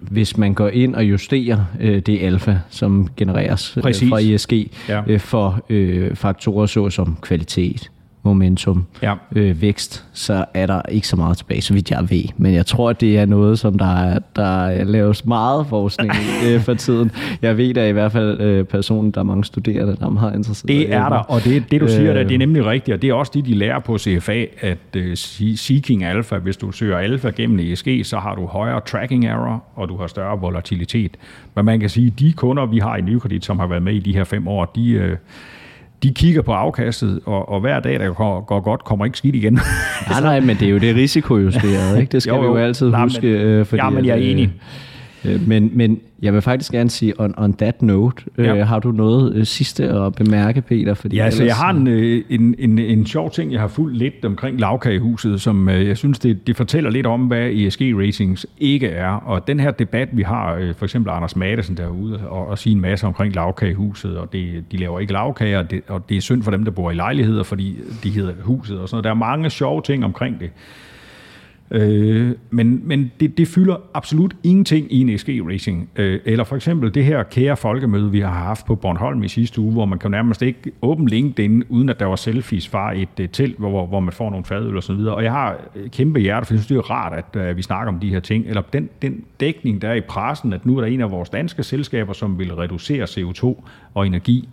hvis 0.00 0.36
man 0.36 0.54
går 0.54 0.68
ind 0.68 0.94
og 0.94 1.04
justerer 1.04 1.64
øh, 1.80 1.98
det 2.02 2.18
alfa, 2.22 2.58
som 2.70 3.08
genereres 3.16 3.76
øh, 3.76 3.82
fra 3.82 4.20
ESG, 4.20 4.52
Ja. 4.88 5.02
øh, 5.06 5.20
for 5.20 5.64
øh, 5.70 6.14
faktorer 6.16 6.66
såsom 6.66 7.16
kvalitet, 7.22 7.90
momentum, 8.26 8.84
Ja. 9.02 9.14
øh, 9.36 9.60
vækst, 9.62 10.04
så 10.12 10.44
er 10.54 10.66
der 10.66 10.82
ikke 10.88 11.08
så 11.08 11.16
meget 11.16 11.36
tilbage, 11.38 11.62
så 11.62 11.74
vidt 11.74 11.90
jeg 11.90 12.06
ved. 12.10 12.22
Men 12.36 12.54
jeg 12.54 12.66
tror, 12.66 12.90
at 12.90 13.00
det 13.00 13.18
er 13.18 13.26
noget, 13.26 13.58
som 13.58 13.78
der, 13.78 13.96
er, 13.96 14.18
der 14.36 14.84
laves 14.84 15.24
meget 15.26 15.66
forskning 15.66 16.12
øh, 16.46 16.60
for 16.60 16.74
tiden. 16.74 17.10
Jeg 17.42 17.56
ved 17.56 17.74
da 17.74 17.88
i 17.88 17.92
hvert 17.92 18.12
fald 18.12 18.40
øh, 18.40 18.64
personen, 18.64 19.10
der 19.10 19.20
er 19.20 19.24
mange 19.24 19.44
studerende, 19.44 19.96
der 20.00 20.06
er 20.06 20.10
meget 20.10 20.34
interesseret 20.36 20.68
Det 20.68 20.92
er 20.94 21.08
der, 21.08 21.16
og 21.16 21.44
det, 21.44 21.70
det 21.70 21.80
du 21.80 21.88
siger 21.88 22.12
der, 22.12 22.22
Øh. 22.22 22.28
det 22.28 22.34
er 22.34 22.38
nemlig 22.38 22.66
rigtigt, 22.66 22.94
og 22.94 23.02
det 23.02 23.10
er 23.10 23.14
også 23.14 23.32
det, 23.34 23.46
de 23.46 23.54
lærer 23.54 23.78
på 23.78 23.98
CFA, 23.98 24.44
at 24.60 24.78
uh, 24.96 25.02
Seeking 25.56 26.04
Alpha, 26.04 26.36
hvis 26.38 26.56
du 26.56 26.72
søger 26.72 26.98
alfa 26.98 27.30
gennem 27.36 27.58
ESG, 27.58 27.88
så 28.04 28.18
har 28.18 28.34
du 28.34 28.46
højere 28.46 28.80
tracking 28.80 29.26
error, 29.26 29.64
og 29.74 29.88
du 29.88 29.96
har 29.96 30.06
større 30.06 30.40
volatilitet. 30.40 31.16
Men 31.54 31.64
man 31.64 31.80
kan 31.80 31.88
sige, 31.90 32.06
at 32.06 32.18
de 32.18 32.32
kunder, 32.32 32.66
vi 32.66 32.78
har 32.78 32.96
i 32.96 33.00
Nykredit, 33.00 33.44
som 33.44 33.58
har 33.58 33.66
været 33.66 33.82
med 33.82 33.92
i 33.94 33.98
de 33.98 34.12
her 34.14 34.24
fem 34.24 34.48
år, 34.48 34.64
de, 34.64 34.90
øh, 34.90 35.16
de 36.02 36.14
kigger 36.14 36.42
på 36.42 36.52
afkastet, 36.52 37.20
og, 37.26 37.48
og 37.48 37.60
hver 37.60 37.80
dag, 37.80 38.00
der 38.00 38.12
går, 38.12 38.40
går 38.44 38.60
godt, 38.60 38.84
kommer 38.84 39.04
ikke 39.04 39.18
skidt 39.18 39.34
igen. 39.34 39.52
Nej, 40.10 40.20
nej, 40.20 40.40
men 40.40 40.56
det 40.56 40.66
er 40.66 40.70
jo 40.70 40.78
det 40.78 40.96
risikojusteret, 40.96 42.00
ikke? 42.00 42.12
Det 42.12 42.22
skal 42.22 42.30
Jo, 42.34 42.42
jo, 42.44 42.52
vi 42.52 42.58
jo 42.60 42.64
altid 42.66 42.90
Nej, 42.90 43.00
men- 43.00 43.08
huske. 43.08 43.26
øh, 43.28 43.66
fordi 43.66 43.82
Ja, 43.82 43.90
men 43.90 44.04
jeg 44.04 44.12
er 44.12 44.18
øh, 44.18 44.30
enig. 44.30 44.52
Øh, 45.26 45.48
men, 45.48 45.70
men 45.74 46.00
jeg 46.22 46.34
vil 46.34 46.42
faktisk 46.42 46.72
gerne 46.72 46.90
sige, 46.90 47.20
on, 47.20 47.34
on 47.36 47.54
that 47.54 47.82
note, 47.82 48.24
øh, 48.38 48.46
ja. 48.46 48.64
har 48.64 48.78
du 48.78 48.92
noget 48.92 49.34
øh, 49.34 49.46
sidste 49.46 49.88
at 49.88 50.14
bemærke, 50.14 50.62
Peter? 50.62 50.94
Fordi 50.94 51.16
ja, 51.16 51.24
altså 51.24 51.42
ellers... 51.42 51.58
jeg 51.58 51.64
har 51.66 51.70
en, 51.70 51.86
øh, 51.86 52.24
en, 52.28 52.54
en, 52.58 52.78
en 52.78 53.06
sjov 53.06 53.30
ting, 53.30 53.52
jeg 53.52 53.60
har 53.60 53.68
fulgt 53.68 53.96
lidt 53.96 54.24
omkring 54.24 54.60
lavkagehuset, 54.60 55.40
som 55.40 55.68
øh, 55.68 55.86
jeg 55.86 55.96
synes, 55.96 56.18
det, 56.18 56.46
det 56.46 56.56
fortæller 56.56 56.90
lidt 56.90 57.06
om, 57.06 57.20
hvad 57.20 57.50
ESG 57.50 57.80
Ratings 57.80 58.46
ikke 58.58 58.88
er. 58.88 59.08
Og 59.10 59.46
den 59.46 59.60
her 59.60 59.70
debat, 59.70 60.08
vi 60.12 60.22
har, 60.22 60.54
øh, 60.54 60.74
for 60.74 60.84
eksempel 60.84 61.10
Anders 61.10 61.36
Madsen 61.36 61.76
derude, 61.76 62.28
og, 62.28 62.46
og 62.46 62.58
sige 62.58 62.74
en 62.74 62.80
masse 62.80 63.06
omkring 63.06 63.34
lavkagehuset, 63.34 64.18
og 64.18 64.32
det, 64.32 64.64
de 64.72 64.76
laver 64.76 65.00
ikke 65.00 65.12
lavkager, 65.12 65.58
og 65.58 65.70
det, 65.70 65.82
og 65.88 66.08
det 66.08 66.16
er 66.16 66.20
synd 66.20 66.42
for 66.42 66.50
dem, 66.50 66.64
der 66.64 66.70
bor 66.70 66.90
i 66.90 66.94
lejligheder, 66.94 67.42
fordi 67.42 67.76
de 68.02 68.10
hedder 68.10 68.32
huset 68.42 68.78
og 68.78 68.88
sådan 68.88 68.94
noget. 68.94 69.04
Der 69.04 69.10
er 69.10 69.14
mange 69.14 69.50
sjove 69.50 69.82
ting 69.82 70.04
omkring 70.04 70.40
det. 70.40 70.50
Øh, 71.70 72.32
men 72.50 72.80
men 72.84 73.12
det, 73.20 73.38
det 73.38 73.48
fylder 73.48 73.76
absolut 73.94 74.36
ingenting 74.42 74.92
i 74.92 75.00
en 75.00 75.10
SG-racing. 75.10 75.88
Øh, 75.96 76.20
eller 76.24 76.44
for 76.44 76.56
eksempel 76.56 76.94
det 76.94 77.04
her 77.04 77.22
kære 77.22 77.56
folkemøde, 77.56 78.10
vi 78.10 78.20
har 78.20 78.30
haft 78.30 78.66
på 78.66 78.74
Bornholm 78.74 79.22
i 79.22 79.28
sidste 79.28 79.60
uge, 79.60 79.72
hvor 79.72 79.84
man 79.84 79.98
kan 79.98 80.10
nærmest 80.10 80.42
ikke 80.42 80.72
åbne 80.82 81.08
LinkedIn, 81.08 81.64
uden 81.68 81.88
at 81.88 82.00
der 82.00 82.06
var 82.06 82.16
selfies 82.16 82.68
fra 82.68 82.98
et, 82.98 83.08
uh, 83.20 83.26
telt, 83.32 83.58
hvor, 83.58 83.86
hvor 83.86 84.00
man 84.00 84.12
får 84.12 84.30
nogle 84.30 84.44
fadøl 84.44 84.76
og 84.76 84.82
så 84.82 84.92
videre. 84.92 85.14
Og 85.14 85.24
jeg 85.24 85.32
har 85.32 85.56
øh, 85.76 85.90
kæmpe 85.90 86.20
hjerte, 86.20 86.46
for 86.46 86.54
jeg 86.54 86.58
synes, 86.60 86.68
det 86.68 86.76
er 86.76 86.90
rart, 86.90 87.12
at 87.12 87.50
uh, 87.50 87.56
vi 87.56 87.62
snakker 87.62 87.92
om 87.92 88.00
de 88.00 88.10
her 88.10 88.20
ting. 88.20 88.46
Eller 88.46 88.62
den, 88.72 88.88
den 89.02 89.24
dækning, 89.40 89.82
der 89.82 89.88
er 89.88 89.94
i 89.94 90.00
pressen, 90.00 90.52
at 90.52 90.66
nu 90.66 90.76
er 90.76 90.80
der 90.80 90.88
en 90.88 91.00
af 91.00 91.10
vores 91.10 91.28
danske 91.28 91.62
selskaber, 91.62 92.12
som 92.12 92.38
vil 92.38 92.54
reducere 92.54 93.04
CO2 93.04 93.62
og 93.94 94.06
energi. 94.06 94.48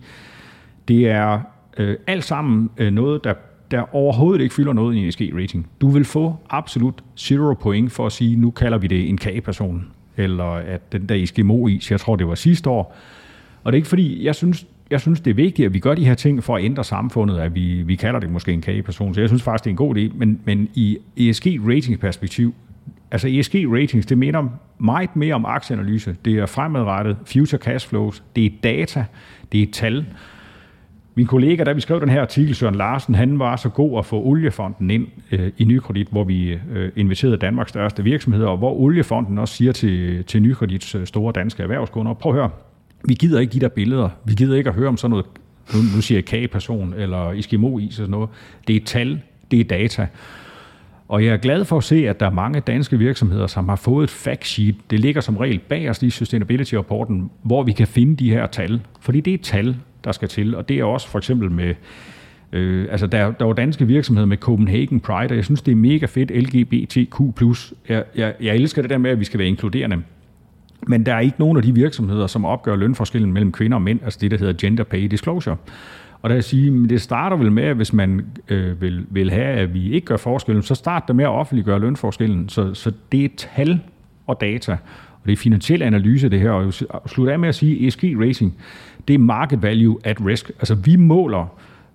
Det 0.88 1.08
er 1.08 1.40
øh, 1.78 1.96
alt 2.06 2.24
sammen 2.24 2.70
øh, 2.78 2.92
noget, 2.92 3.24
der 3.24 3.34
der 3.70 3.94
overhovedet 3.94 4.42
ikke 4.42 4.54
fylder 4.54 4.72
noget 4.72 4.94
i 4.94 4.98
en 4.98 5.08
ESG-rating. 5.08 5.66
Du 5.80 5.88
vil 5.88 6.04
få 6.04 6.36
absolut 6.50 7.04
zero 7.16 7.54
point 7.54 7.92
for 7.92 8.06
at 8.06 8.12
sige, 8.12 8.36
nu 8.36 8.50
kalder 8.50 8.78
vi 8.78 8.86
det 8.86 9.08
en 9.08 9.18
K-person, 9.18 9.86
eller 10.16 10.44
at 10.44 10.92
den 10.92 11.08
der 11.08 11.14
Eskimo-is, 11.14 11.90
jeg 11.90 12.00
tror 12.00 12.16
det 12.16 12.28
var 12.28 12.34
sidste 12.34 12.70
år. 12.70 12.96
Og 13.64 13.72
det 13.72 13.76
er 13.76 13.78
ikke 13.78 13.88
fordi, 13.88 14.24
jeg 14.24 14.34
synes, 14.34 14.66
jeg 14.90 15.00
synes, 15.00 15.20
det 15.20 15.30
er 15.30 15.34
vigtigt, 15.34 15.66
at 15.66 15.74
vi 15.74 15.78
gør 15.78 15.94
de 15.94 16.04
her 16.04 16.14
ting 16.14 16.44
for 16.44 16.56
at 16.56 16.64
ændre 16.64 16.84
samfundet, 16.84 17.38
at 17.38 17.54
vi, 17.54 17.82
vi 17.82 17.94
kalder 17.96 18.20
det 18.20 18.30
måske 18.30 18.52
en 18.52 18.60
K-person. 18.62 19.14
Så 19.14 19.20
jeg 19.20 19.28
synes 19.28 19.42
faktisk, 19.42 19.64
det 19.64 19.70
er 19.70 19.72
en 19.72 19.76
god 19.76 19.96
idé. 19.96 20.18
Men, 20.18 20.40
men 20.44 20.68
i 20.74 20.98
ESG-rating-perspektiv, 21.16 22.54
altså 23.10 23.28
ESG-ratings, 23.28 24.06
det 24.06 24.18
minder 24.18 24.48
meget 24.78 25.16
mere 25.16 25.34
om 25.34 25.44
aktieanalyse. 25.44 26.16
Det 26.24 26.38
er 26.38 26.46
fremadrettet, 26.46 27.16
future 27.24 27.60
cash 27.60 27.88
flows, 27.88 28.22
det 28.36 28.46
er 28.46 28.50
data, 28.62 29.04
det 29.52 29.62
er 29.62 29.66
tal. 29.72 30.06
Min 31.16 31.26
kollega, 31.26 31.64
da 31.64 31.72
vi 31.72 31.80
skrev 31.80 32.00
den 32.00 32.08
her 32.08 32.20
artikel, 32.20 32.54
Søren 32.54 32.74
Larsen, 32.74 33.14
han 33.14 33.38
var 33.38 33.56
så 33.56 33.68
god 33.68 33.98
at 33.98 34.06
få 34.06 34.22
Oliefonden 34.22 34.90
ind 34.90 35.06
øh, 35.32 35.52
i 35.58 35.64
Nykredit, 35.64 36.08
hvor 36.10 36.24
vi 36.24 36.58
øh, 36.72 36.92
inviterede 36.96 37.36
Danmarks 37.36 37.68
største 37.68 38.04
virksomheder, 38.04 38.46
og 38.46 38.58
hvor 38.58 38.72
Oliefonden 38.72 39.38
også 39.38 39.54
siger 39.54 39.72
til, 39.72 40.24
til 40.24 40.42
Nykredits 40.42 40.94
øh, 40.94 41.06
store 41.06 41.32
danske 41.32 41.62
erhvervskunder, 41.62 42.14
prøv 42.14 42.32
at 42.32 42.38
høre, 42.38 42.50
vi 43.04 43.14
gider 43.14 43.40
ikke 43.40 43.52
de 43.52 43.60
der 43.60 43.68
billeder, 43.68 44.08
vi 44.24 44.34
gider 44.34 44.56
ikke 44.56 44.70
at 44.70 44.76
høre 44.76 44.88
om 44.88 44.96
sådan 44.96 45.10
noget, 45.10 45.26
nu, 45.74 45.78
nu 45.96 46.02
siger 46.02 46.16
jeg 46.16 46.24
kageperson 46.24 46.94
eller 46.96 47.30
Eskimo-is 47.30 47.88
og 47.88 47.94
sådan 47.94 48.10
noget. 48.10 48.28
Det 48.68 48.76
er 48.76 48.80
tal, 48.84 49.20
det 49.50 49.60
er 49.60 49.64
data. 49.64 50.06
Og 51.08 51.24
jeg 51.24 51.32
er 51.32 51.36
glad 51.36 51.64
for 51.64 51.76
at 51.76 51.84
se, 51.84 52.08
at 52.08 52.20
der 52.20 52.26
er 52.26 52.30
mange 52.30 52.60
danske 52.60 52.98
virksomheder, 52.98 53.46
som 53.46 53.68
har 53.68 53.76
fået 53.76 54.04
et 54.04 54.10
fact 54.10 54.46
sheet. 54.46 54.76
Det 54.90 55.00
ligger 55.00 55.20
som 55.20 55.36
regel 55.36 55.58
bag 55.58 55.90
os 55.90 56.02
i 56.02 56.10
Sustainability-rapporten, 56.10 57.30
hvor 57.42 57.62
vi 57.62 57.72
kan 57.72 57.86
finde 57.86 58.16
de 58.16 58.30
her 58.30 58.46
tal. 58.46 58.80
Fordi 59.00 59.20
det 59.20 59.34
er 59.34 59.38
tal, 59.42 59.76
der 60.04 60.12
skal 60.12 60.28
til. 60.28 60.54
Og 60.54 60.68
det 60.68 60.78
er 60.78 60.84
også 60.84 61.08
for 61.08 61.18
eksempel 61.18 61.50
med, 61.50 61.74
øh, 62.52 62.86
altså 62.90 63.06
der, 63.06 63.30
der 63.30 63.44
var 63.44 63.52
danske 63.52 63.86
virksomheder 63.86 64.26
med 64.26 64.36
Copenhagen 64.36 65.00
Pride, 65.00 65.32
og 65.32 65.36
jeg 65.36 65.44
synes, 65.44 65.62
det 65.62 65.72
er 65.72 65.76
mega 65.76 66.06
fedt, 66.06 66.30
LGBTQ+. 66.30 67.20
Jeg, 67.88 68.04
jeg, 68.16 68.34
jeg 68.40 68.54
elsker 68.54 68.82
det 68.82 68.90
der 68.90 68.98
med, 68.98 69.10
at 69.10 69.20
vi 69.20 69.24
skal 69.24 69.38
være 69.38 69.48
inkluderende. 69.48 70.02
Men 70.86 71.06
der 71.06 71.14
er 71.14 71.20
ikke 71.20 71.36
nogen 71.38 71.56
af 71.56 71.62
de 71.62 71.74
virksomheder, 71.74 72.26
som 72.26 72.44
opgør 72.44 72.76
lønforskellen 72.76 73.32
mellem 73.32 73.52
kvinder 73.52 73.76
og 73.76 73.82
mænd, 73.82 74.00
altså 74.04 74.18
det, 74.22 74.30
der 74.30 74.36
hedder 74.36 74.52
Gender 74.52 74.84
Pay 74.84 75.06
Disclosure. 75.06 75.56
Og 76.24 76.30
der 76.30 76.36
jeg 76.36 76.44
sige, 76.44 76.88
det 76.88 77.00
starter 77.02 77.36
vel 77.36 77.52
med, 77.52 77.62
at 77.62 77.76
hvis 77.76 77.92
man 77.92 78.26
øh, 78.48 78.80
vil, 78.80 79.06
vil 79.10 79.30
have, 79.30 79.44
at 79.44 79.74
vi 79.74 79.92
ikke 79.92 80.06
gør 80.06 80.16
forskellen, 80.16 80.62
så 80.62 80.74
start 80.74 81.02
der 81.08 81.14
med 81.14 81.24
at 81.24 81.30
offentliggøre 81.30 81.80
lønforskellen. 81.80 82.48
Så, 82.48 82.74
så 82.74 82.92
det 83.12 83.24
er 83.24 83.28
tal 83.36 83.80
og 84.26 84.40
data, 84.40 84.72
og 85.22 85.26
det 85.26 85.32
er 85.32 85.36
finansiel 85.36 85.82
analyse 85.82 86.28
det 86.28 86.40
her. 86.40 86.50
Og 86.50 87.08
slutte 87.08 87.32
af 87.32 87.38
med 87.38 87.48
at 87.48 87.54
sige, 87.54 87.86
ESG 87.86 88.04
Racing, 88.20 88.54
det 89.08 89.14
er 89.14 89.18
market 89.18 89.62
value 89.62 89.98
at 90.04 90.26
risk. 90.26 90.48
Altså 90.48 90.74
vi 90.74 90.96
måler, 90.96 91.46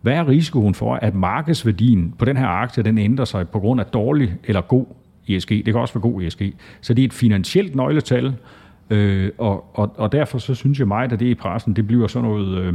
hvad 0.01 0.13
er 0.13 0.27
risikoen 0.27 0.75
for, 0.75 0.95
at 0.95 1.15
markedsværdien 1.15 2.13
på 2.17 2.25
den 2.25 2.37
her 2.37 2.47
aktie, 2.47 2.83
den 2.83 2.97
ændrer 2.97 3.25
sig 3.25 3.49
på 3.49 3.59
grund 3.59 3.79
af 3.79 3.85
dårlig 3.85 4.35
eller 4.43 4.61
god 4.61 4.85
ESG. 5.27 5.49
Det 5.49 5.65
kan 5.65 5.75
også 5.75 5.93
være 5.93 6.01
god 6.01 6.21
ESG. 6.21 6.41
Så 6.81 6.93
det 6.93 7.01
er 7.01 7.05
et 7.05 7.13
finansielt 7.13 7.75
nøgletal, 7.75 8.35
øh, 8.89 9.31
og, 9.37 9.77
og, 9.77 9.93
og 9.97 10.11
derfor 10.11 10.37
så 10.37 10.55
synes 10.55 10.79
jeg 10.79 10.87
meget, 10.87 11.11
at 11.11 11.19
det 11.19 11.25
i 11.25 11.35
pressen, 11.35 11.73
det 11.73 11.87
bliver 11.87 12.07
sådan 12.07 12.29
noget 12.29 12.57
øh, 12.57 12.73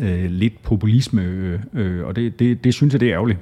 øh, 0.00 0.30
lidt 0.30 0.62
populisme, 0.62 1.22
øh, 1.22 1.60
øh, 1.74 2.06
og 2.06 2.16
det, 2.16 2.38
det, 2.38 2.64
det 2.64 2.74
synes 2.74 2.92
jeg, 2.92 3.00
det 3.00 3.08
er 3.08 3.14
ærgerligt. 3.14 3.38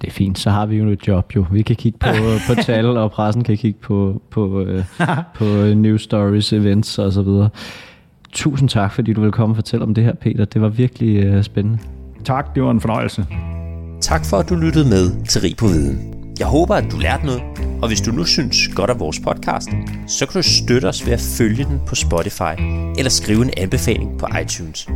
Det 0.00 0.08
er 0.08 0.12
fint, 0.12 0.38
så 0.38 0.50
har 0.50 0.66
vi 0.66 0.76
jo 0.76 0.88
et 0.88 1.08
job 1.08 1.32
jo. 1.36 1.46
Vi 1.52 1.62
kan 1.62 1.76
kigge 1.76 1.98
på, 1.98 2.08
på 2.48 2.54
tal, 2.62 2.86
og 2.86 3.10
pressen 3.10 3.44
kan 3.44 3.56
kigge 3.56 3.78
på, 3.80 4.22
på, 4.30 4.60
øh, 4.60 4.84
på 5.34 5.44
news 5.74 6.02
stories, 6.02 6.52
events 6.52 6.98
og 6.98 7.12
så 7.12 7.22
videre. 7.22 7.48
Tusind 8.32 8.68
tak, 8.68 8.92
fordi 8.92 9.12
du 9.12 9.20
vil 9.20 9.32
komme 9.32 9.52
og 9.52 9.56
fortælle 9.56 9.84
om 9.84 9.94
det 9.94 10.04
her, 10.04 10.14
Peter. 10.14 10.44
Det 10.44 10.60
var 10.60 10.68
virkelig 10.68 11.24
øh, 11.24 11.42
spændende. 11.44 11.78
Tak, 12.24 12.54
det 12.54 12.62
var 12.62 12.70
en 12.70 12.80
fornøjelse. 12.80 13.26
Tak 14.00 14.24
for, 14.24 14.36
at 14.36 14.48
du 14.48 14.54
lyttede 14.54 14.88
med 14.88 15.24
til 15.26 15.40
Rig 15.40 15.56
på 15.56 15.66
Viden. 15.66 16.14
Jeg 16.38 16.46
håber, 16.46 16.74
at 16.74 16.84
du 16.90 16.96
lærte 16.98 17.26
noget, 17.26 17.42
og 17.82 17.88
hvis 17.88 18.00
du 18.00 18.12
nu 18.12 18.24
synes 18.24 18.68
godt 18.68 18.90
af 18.90 19.00
vores 19.00 19.20
podcast, 19.20 19.68
så 20.06 20.26
kan 20.26 20.42
du 20.42 20.48
støtte 20.48 20.86
os 20.86 21.06
ved 21.06 21.12
at 21.12 21.20
følge 21.20 21.64
den 21.64 21.80
på 21.86 21.94
Spotify 21.94 22.54
eller 22.98 23.10
skrive 23.10 23.42
en 23.42 23.50
anbefaling 23.56 24.18
på 24.18 24.26
iTunes. 24.42 24.88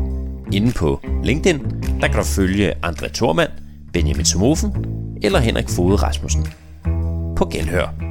Inden 0.53 0.72
på 0.72 1.01
LinkedIn, 1.24 1.59
der 2.01 2.09
kan 2.09 2.16
du 2.16 2.24
følge 2.24 2.72
André 2.87 3.09
Thormand, 3.09 3.51
Benjamin 3.93 4.24
Somofen 4.24 4.70
eller 5.22 5.39
Henrik 5.39 5.68
Fode 5.68 5.97
Rasmussen. 5.97 6.47
På 7.37 7.49
genhør. 7.53 8.05